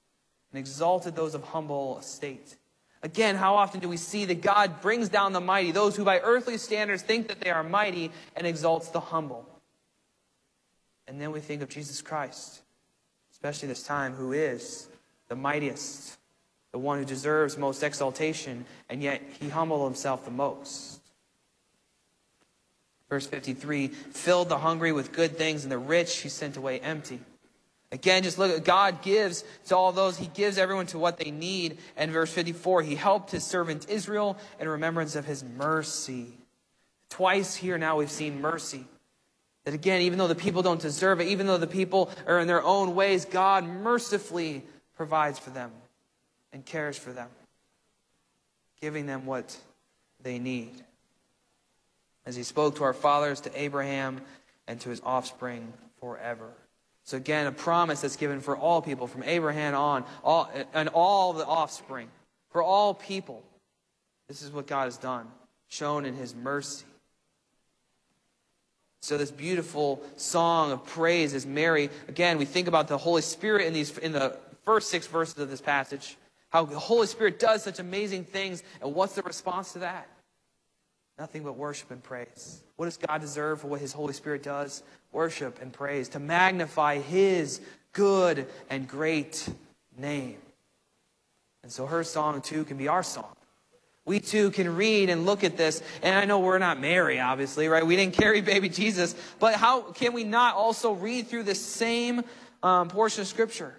and 0.51 0.59
exalted 0.59 1.17
those 1.17 1.35
of 1.35 1.43
humble 1.43 1.99
estate. 1.99 2.57
Again, 3.03 3.37
how 3.37 3.57
often 3.57 3.81
do 3.81 3.89
we 3.89 3.97
see 3.97 4.27
that 4.27 4.43
God 4.43 4.83
brings 4.83 5.09
down 5.09 5.33
the 5.33 5.41
mighty, 5.41 5.73
those 5.73 5.97
who 5.97 6.05
by 6.05 6.21
earthly 6.21 6.59
standards 6.59 7.03
think 7.03 7.29
that 7.29 7.41
they 7.41 7.51
are 7.51 7.63
mighty, 7.63 8.13
and 8.37 8.47
exalts 8.47 8.89
the 8.89 9.01
humble? 9.01 9.47
And 11.09 11.21
then 11.21 11.33
we 11.33 11.41
think 11.41 11.63
of 11.63 11.69
Jesus 11.69 12.01
Christ, 12.01 12.63
especially 13.33 13.69
this 13.69 13.83
time, 13.83 14.15
who 14.15 14.33
is 14.33 14.89
the 15.29 15.37
mightiest, 15.37 16.19
the 16.73 16.79
one 16.79 16.99
who 16.99 17.05
deserves 17.05 17.59
most 17.59 17.83
exaltation, 17.83 18.65
and 18.89 19.03
yet 19.03 19.23
he 19.41 19.49
humbled 19.49 19.85
himself 19.85 20.25
the 20.25 20.31
most. 20.31 21.01
Verse 23.09 23.27
53 23.27 23.89
filled 23.89 24.49
the 24.49 24.59
hungry 24.59 24.93
with 24.93 25.13
good 25.13 25.37
things, 25.37 25.65
and 25.65 25.73
the 25.73 25.79
rich 25.79 26.19
he 26.19 26.29
sent 26.29 26.57
away 26.57 26.81
empty. 26.81 27.21
Again, 27.93 28.23
just 28.23 28.39
look 28.39 28.51
at 28.51 28.65
God 28.65 29.03
gives 29.03 29.45
to 29.67 29.77
all 29.77 29.93
those, 29.93 30.17
He 30.17 30.27
gives 30.27 30.57
everyone 30.57 30.87
to 30.87 30.99
what 30.99 31.19
they 31.19 31.31
need. 31.31 31.77
And 31.95 32.11
verse 32.11 32.33
54, 32.33 32.81
He 32.83 32.95
helped 32.95 33.31
His 33.31 33.45
servant 33.45 33.91
Israel 33.91 34.39
in 34.59 34.67
remembrance 34.67 35.15
of 35.15 35.27
His 35.27 35.45
mercy. 35.45 36.29
Twice 37.11 37.55
here 37.55 37.77
now 37.77 37.99
we've 37.99 38.11
seen 38.11 38.41
mercy. 38.41 38.87
That 39.65 39.75
again, 39.75 40.03
even 40.03 40.19
though 40.19 40.29
the 40.29 40.35
people 40.35 40.63
don't 40.63 40.81
deserve 40.81 41.21
it, 41.21 41.29
even 41.29 41.47
though 41.47 41.59
the 41.59 41.67
people 41.67 42.11
are 42.27 42.41
in 42.41 42.49
their 42.49 42.63
own 42.63 42.95
ways, 42.95 43.25
God 43.25 43.65
mercifully 43.65 44.65
provides 44.97 45.39
for 45.39 45.51
them 45.51 45.71
and 46.53 46.65
cares 46.65 46.99
for 46.99 47.13
them, 47.13 47.29
giving 48.81 49.07
them 49.07 49.25
what 49.25 49.57
they 50.21 50.39
need. 50.39 50.83
As 52.27 52.37
He 52.37 52.43
spoke 52.43 52.77
to 52.77 52.85
our 52.85 52.93
fathers, 52.93 53.41
to 53.43 53.61
Abraham, 53.61 54.21
and 54.67 54.81
to 54.81 54.91
his 54.91 55.01
offspring 55.05 55.73
forever. 56.01 56.49
So 57.05 57.17
again, 57.17 57.47
a 57.47 57.53
promise 57.53 58.01
that's 58.01 58.17
given 58.17 58.41
for 58.41 58.57
all 58.57 58.81
people, 58.81 59.07
from 59.07 59.23
Abraham 59.25 59.75
on, 59.75 60.05
all, 60.23 60.51
and 60.73 60.89
all 60.89 61.33
the 61.33 61.45
offspring, 61.45 62.09
for 62.51 62.63
all 62.63 62.95
people. 62.95 63.43
This 64.29 64.43
is 64.43 64.53
what 64.53 64.67
God 64.67 64.85
has 64.85 64.97
done, 64.97 65.27
shown 65.69 66.05
in 66.05 66.15
his 66.15 66.35
mercy. 66.35 66.85
So 69.03 69.19
this 69.19 69.33
beautiful 69.33 70.01
song 70.15 70.71
of 70.71 70.87
praise 70.87 71.35
is 71.35 71.45
Mary. 71.45 71.91
Again, 72.07 72.39
we 72.39 72.45
think 72.45 72.69
about 72.69 72.87
the 72.87 72.97
Holy 72.97 73.21
Spirit 73.21 73.67
in 73.67 73.73
these 73.73 73.99
in 73.99 74.13
the 74.13 74.37
first 74.65 74.91
six 74.91 75.09
verses 75.09 75.39
of 75.39 75.51
this 75.51 75.61
passage. 75.61 76.17
How 76.51 76.65
the 76.65 76.79
Holy 76.79 77.09
Spirit 77.09 77.41
does 77.41 77.65
such 77.65 77.81
amazing 77.81 78.25
things, 78.25 78.63
and 78.81 78.95
what's 78.95 79.17
the 79.17 79.23
response 79.23 79.73
to 79.73 79.81
that? 79.81 80.07
Nothing 81.19 81.43
but 81.43 81.57
worship 81.57 81.91
and 81.91 82.01
praise. 82.01 82.63
What 82.77 82.85
does 82.85 82.97
God 82.97 83.21
deserve 83.21 83.61
for 83.61 83.67
what 83.67 83.81
His 83.81 83.93
Holy 83.93 84.13
Spirit 84.13 84.45
does? 84.45 84.85
Worship 85.11 85.61
and 85.61 85.73
praise, 85.73 86.09
to 86.11 86.21
magnify 86.21 86.99
His 86.99 87.61
good 87.93 88.47
and 88.71 88.87
great 88.87 89.49
name. 89.99 90.37
And 91.65 91.73
so 91.73 91.87
her 91.87 92.05
song, 92.05 92.41
too, 92.41 92.65
can 92.65 92.77
be 92.77 92.87
our 92.87 93.03
song. 93.03 93.35
We 94.05 94.19
too 94.19 94.51
can 94.51 94.75
read 94.75 95.11
and 95.11 95.25
look 95.25 95.45
at 95.45 95.57
this. 95.57 95.83
And 96.03 96.15
I 96.15 96.25
know 96.25 96.41
we're 96.41 96.59
not 96.59 96.81
Mary, 96.81 97.21
obviously, 97.21 97.69
right? 97.69 97.87
We 97.87 97.97
didn't 97.97 98.15
carry 98.19 98.41
baby 98.41 98.69
Jesus. 98.69 99.15
But 99.39 99.55
how 99.55 99.83
can 99.93 100.13
we 100.13 100.25
not 100.25 100.57
also 100.57 100.93
read 100.93 101.29
through 101.29 101.45
the 101.45 101.55
same 101.55 102.23
um, 102.63 102.89
portion 102.89 103.23
of 103.23 103.29
Scripture 103.29 103.77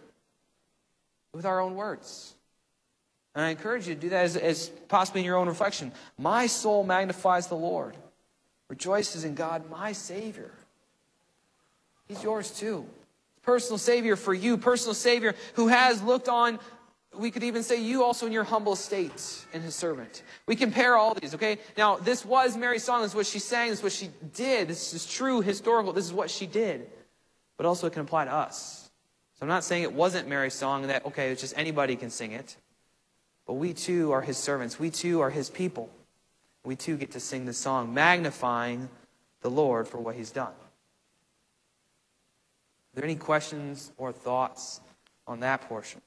with 1.33 1.45
our 1.45 1.59
own 1.59 1.75
words? 1.75 2.33
And 3.35 3.43
I 3.43 3.49
encourage 3.49 3.87
you 3.87 3.95
to 3.95 3.99
do 3.99 4.09
that 4.09 4.23
as, 4.23 4.37
as 4.37 4.69
possibly 4.87 5.21
in 5.21 5.25
your 5.25 5.37
own 5.37 5.47
reflection. 5.47 5.91
My 6.17 6.47
soul 6.47 6.83
magnifies 6.83 7.47
the 7.47 7.55
Lord, 7.55 7.95
rejoices 8.69 9.25
in 9.25 9.33
God, 9.33 9.69
my 9.69 9.91
Savior. 9.91 10.51
He's 12.07 12.23
yours 12.23 12.51
too. 12.51 12.85
Personal 13.41 13.77
Savior 13.77 14.15
for 14.15 14.33
you, 14.33 14.55
personal 14.55 14.93
Savior 14.93 15.35
who 15.55 15.67
has 15.67 16.01
looked 16.01 16.29
on, 16.29 16.59
we 17.17 17.31
could 17.31 17.43
even 17.43 17.63
say 17.63 17.81
you 17.81 18.03
also 18.03 18.25
in 18.25 18.31
your 18.31 18.43
humble 18.43 18.75
state 18.75 19.45
in 19.53 19.61
His 19.61 19.75
servant. 19.75 20.23
We 20.47 20.55
compare 20.55 20.95
all 20.95 21.13
these, 21.13 21.35
okay? 21.35 21.59
Now, 21.77 21.97
this 21.97 22.25
was 22.25 22.57
Mary's 22.57 22.83
song. 22.83 23.01
This 23.01 23.11
is 23.11 23.15
what 23.15 23.25
she 23.25 23.39
sang. 23.39 23.69
This 23.69 23.79
is 23.79 23.83
what 23.83 23.91
she 23.91 24.09
did. 24.33 24.67
This 24.67 24.93
is 24.93 25.05
true, 25.05 25.41
historical. 25.41 25.93
This 25.93 26.05
is 26.05 26.13
what 26.13 26.29
she 26.29 26.45
did. 26.45 26.89
But 27.57 27.65
also 27.65 27.87
it 27.87 27.93
can 27.93 28.01
apply 28.01 28.25
to 28.25 28.33
us. 28.33 28.89
So 29.35 29.43
I'm 29.43 29.49
not 29.49 29.63
saying 29.63 29.83
it 29.83 29.93
wasn't 29.93 30.27
Mary's 30.27 30.53
song 30.53 30.87
that, 30.87 31.05
okay, 31.05 31.31
it's 31.31 31.41
just 31.41 31.57
anybody 31.57 31.95
can 31.95 32.09
sing 32.09 32.31
it. 32.31 32.55
But 33.45 33.53
we 33.53 33.73
too 33.73 34.11
are 34.11 34.21
his 34.21 34.37
servants. 34.37 34.79
We 34.79 34.89
too 34.89 35.21
are 35.21 35.29
his 35.29 35.49
people. 35.49 35.89
We 36.63 36.75
too 36.75 36.97
get 36.97 37.11
to 37.11 37.19
sing 37.19 37.45
the 37.45 37.53
song, 37.53 37.93
magnifying 37.93 38.89
the 39.41 39.49
Lord 39.49 39.87
for 39.87 39.97
what 39.97 40.15
he's 40.15 40.31
done. 40.31 40.53
Are 42.93 42.95
there 42.95 43.03
any 43.03 43.15
questions 43.15 43.91
or 43.97 44.11
thoughts 44.11 44.79
on 45.27 45.41
that 45.41 45.61
portion? 45.67 46.01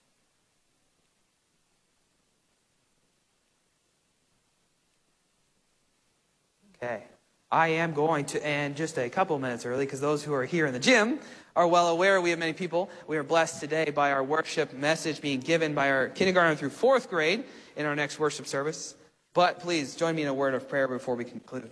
Okay. 6.83 7.03
I 7.51 7.68
am 7.68 7.93
going 7.93 8.24
to 8.27 8.45
end 8.45 8.77
just 8.77 8.99
a 8.99 9.09
couple 9.09 9.39
minutes 9.39 9.64
early 9.64 9.85
because 9.85 10.01
those 10.01 10.22
who 10.22 10.35
are 10.35 10.45
here 10.45 10.66
in 10.66 10.72
the 10.72 10.81
gym 10.81 11.20
are 11.55 11.66
well 11.66 11.89
aware 11.89 12.20
we 12.20 12.31
have 12.31 12.39
many 12.39 12.53
people. 12.53 12.91
We 13.07 13.16
are 13.16 13.22
blessed 13.22 13.61
today 13.61 13.91
by 13.91 14.12
our 14.12 14.22
worship 14.22 14.74
message 14.74 15.20
being 15.20 15.41
given 15.41 15.72
by 15.72 15.91
our 15.91 16.09
kindergarten 16.09 16.57
through 16.57 16.70
fourth 16.70 17.09
grade 17.09 17.45
in 17.77 17.87
our 17.87 17.95
next 17.95 18.18
worship 18.18 18.47
service. 18.47 18.95
But 19.33 19.61
please 19.61 19.95
join 19.95 20.16
me 20.16 20.22
in 20.22 20.29
a 20.29 20.35
word 20.35 20.55
of 20.55 20.68
prayer 20.68 20.89
before 20.89 21.14
we 21.14 21.24
conclude. 21.24 21.70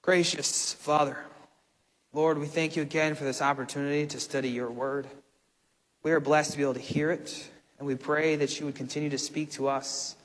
Gracious 0.00 0.72
Father, 0.72 1.18
Lord, 2.14 2.38
we 2.38 2.46
thank 2.46 2.74
you 2.74 2.82
again 2.82 3.14
for 3.14 3.24
this 3.24 3.42
opportunity 3.42 4.06
to 4.06 4.18
study 4.18 4.48
your 4.48 4.70
word. 4.70 5.06
We 6.02 6.12
are 6.12 6.20
blessed 6.20 6.52
to 6.52 6.56
be 6.56 6.62
able 6.62 6.74
to 6.74 6.80
hear 6.80 7.10
it, 7.10 7.50
and 7.78 7.86
we 7.86 7.96
pray 7.96 8.36
that 8.36 8.58
you 8.58 8.64
would 8.64 8.76
continue 8.76 9.10
to 9.10 9.18
speak 9.18 9.52
to 9.52 9.68
us 9.68 10.16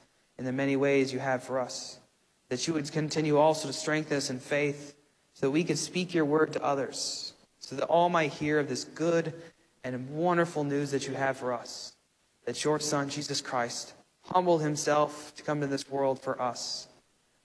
in 0.43 0.45
the 0.45 0.51
many 0.51 0.75
ways 0.75 1.13
you 1.13 1.19
have 1.19 1.41
for 1.41 1.57
us 1.57 1.99
that 2.49 2.67
you 2.67 2.73
would 2.73 2.91
continue 2.91 3.37
also 3.37 3.67
to 3.67 3.73
strengthen 3.73 4.17
us 4.17 4.29
in 4.29 4.39
faith 4.39 4.93
so 5.33 5.47
that 5.47 5.51
we 5.51 5.63
could 5.63 5.77
speak 5.77 6.13
your 6.13 6.25
word 6.25 6.51
to 6.53 6.61
others, 6.61 7.31
so 7.59 7.77
that 7.77 7.85
all 7.85 8.09
might 8.09 8.33
hear 8.33 8.59
of 8.59 8.67
this 8.67 8.83
good 8.83 9.33
and 9.83 10.09
wonderful 10.11 10.63
news 10.63 10.91
that 10.91 11.07
you 11.07 11.13
have 11.13 11.37
for 11.37 11.53
us, 11.53 11.93
that 12.45 12.63
your 12.63 12.79
Son, 12.79 13.09
Jesus 13.09 13.41
Christ, 13.41 13.93
humbled 14.25 14.61
himself 14.61 15.33
to 15.35 15.43
come 15.43 15.61
to 15.61 15.65
this 15.67 15.89
world 15.89 16.19
for 16.19 16.39
us, 16.39 16.87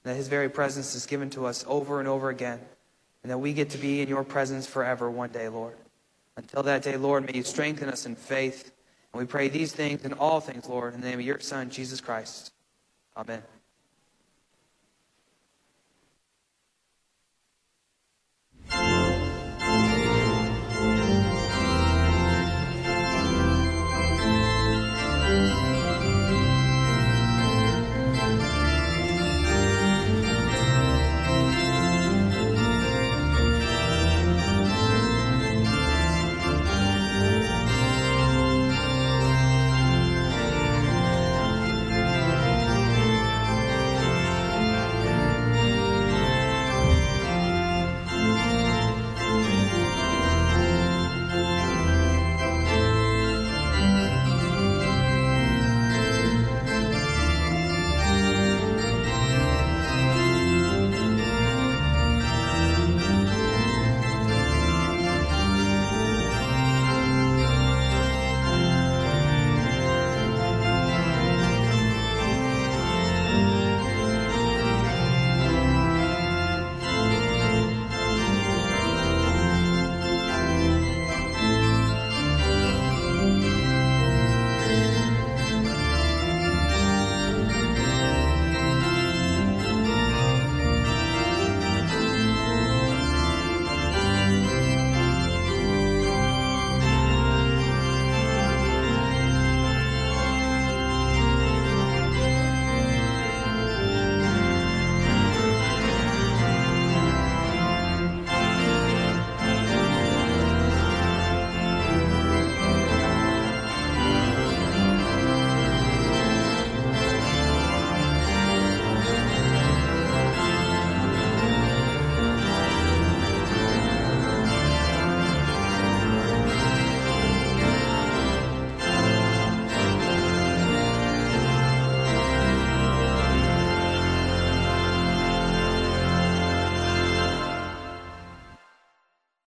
that 0.02 0.16
his 0.16 0.28
very 0.28 0.50
presence 0.50 0.94
is 0.94 1.06
given 1.06 1.30
to 1.30 1.46
us 1.46 1.64
over 1.68 2.00
and 2.00 2.08
over 2.08 2.28
again, 2.28 2.60
and 3.22 3.30
that 3.32 3.38
we 3.38 3.52
get 3.52 3.70
to 3.70 3.78
be 3.78 4.02
in 4.02 4.08
your 4.08 4.24
presence 4.24 4.66
forever 4.66 5.08
one 5.08 5.30
day, 5.30 5.48
Lord. 5.48 5.76
Until 6.36 6.64
that 6.64 6.82
day, 6.82 6.98
Lord, 6.98 7.24
may 7.24 7.38
you 7.38 7.44
strengthen 7.44 7.88
us 7.88 8.04
in 8.04 8.14
faith. 8.14 8.72
And 9.14 9.20
we 9.20 9.26
pray 9.26 9.48
these 9.48 9.72
things 9.72 10.04
and 10.04 10.12
all 10.14 10.40
things, 10.40 10.68
Lord, 10.68 10.92
in 10.92 11.00
the 11.00 11.08
name 11.08 11.18
of 11.18 11.24
your 11.24 11.40
Son, 11.40 11.70
Jesus 11.70 12.02
Christ. 12.02 12.52
Amen. 13.18 13.57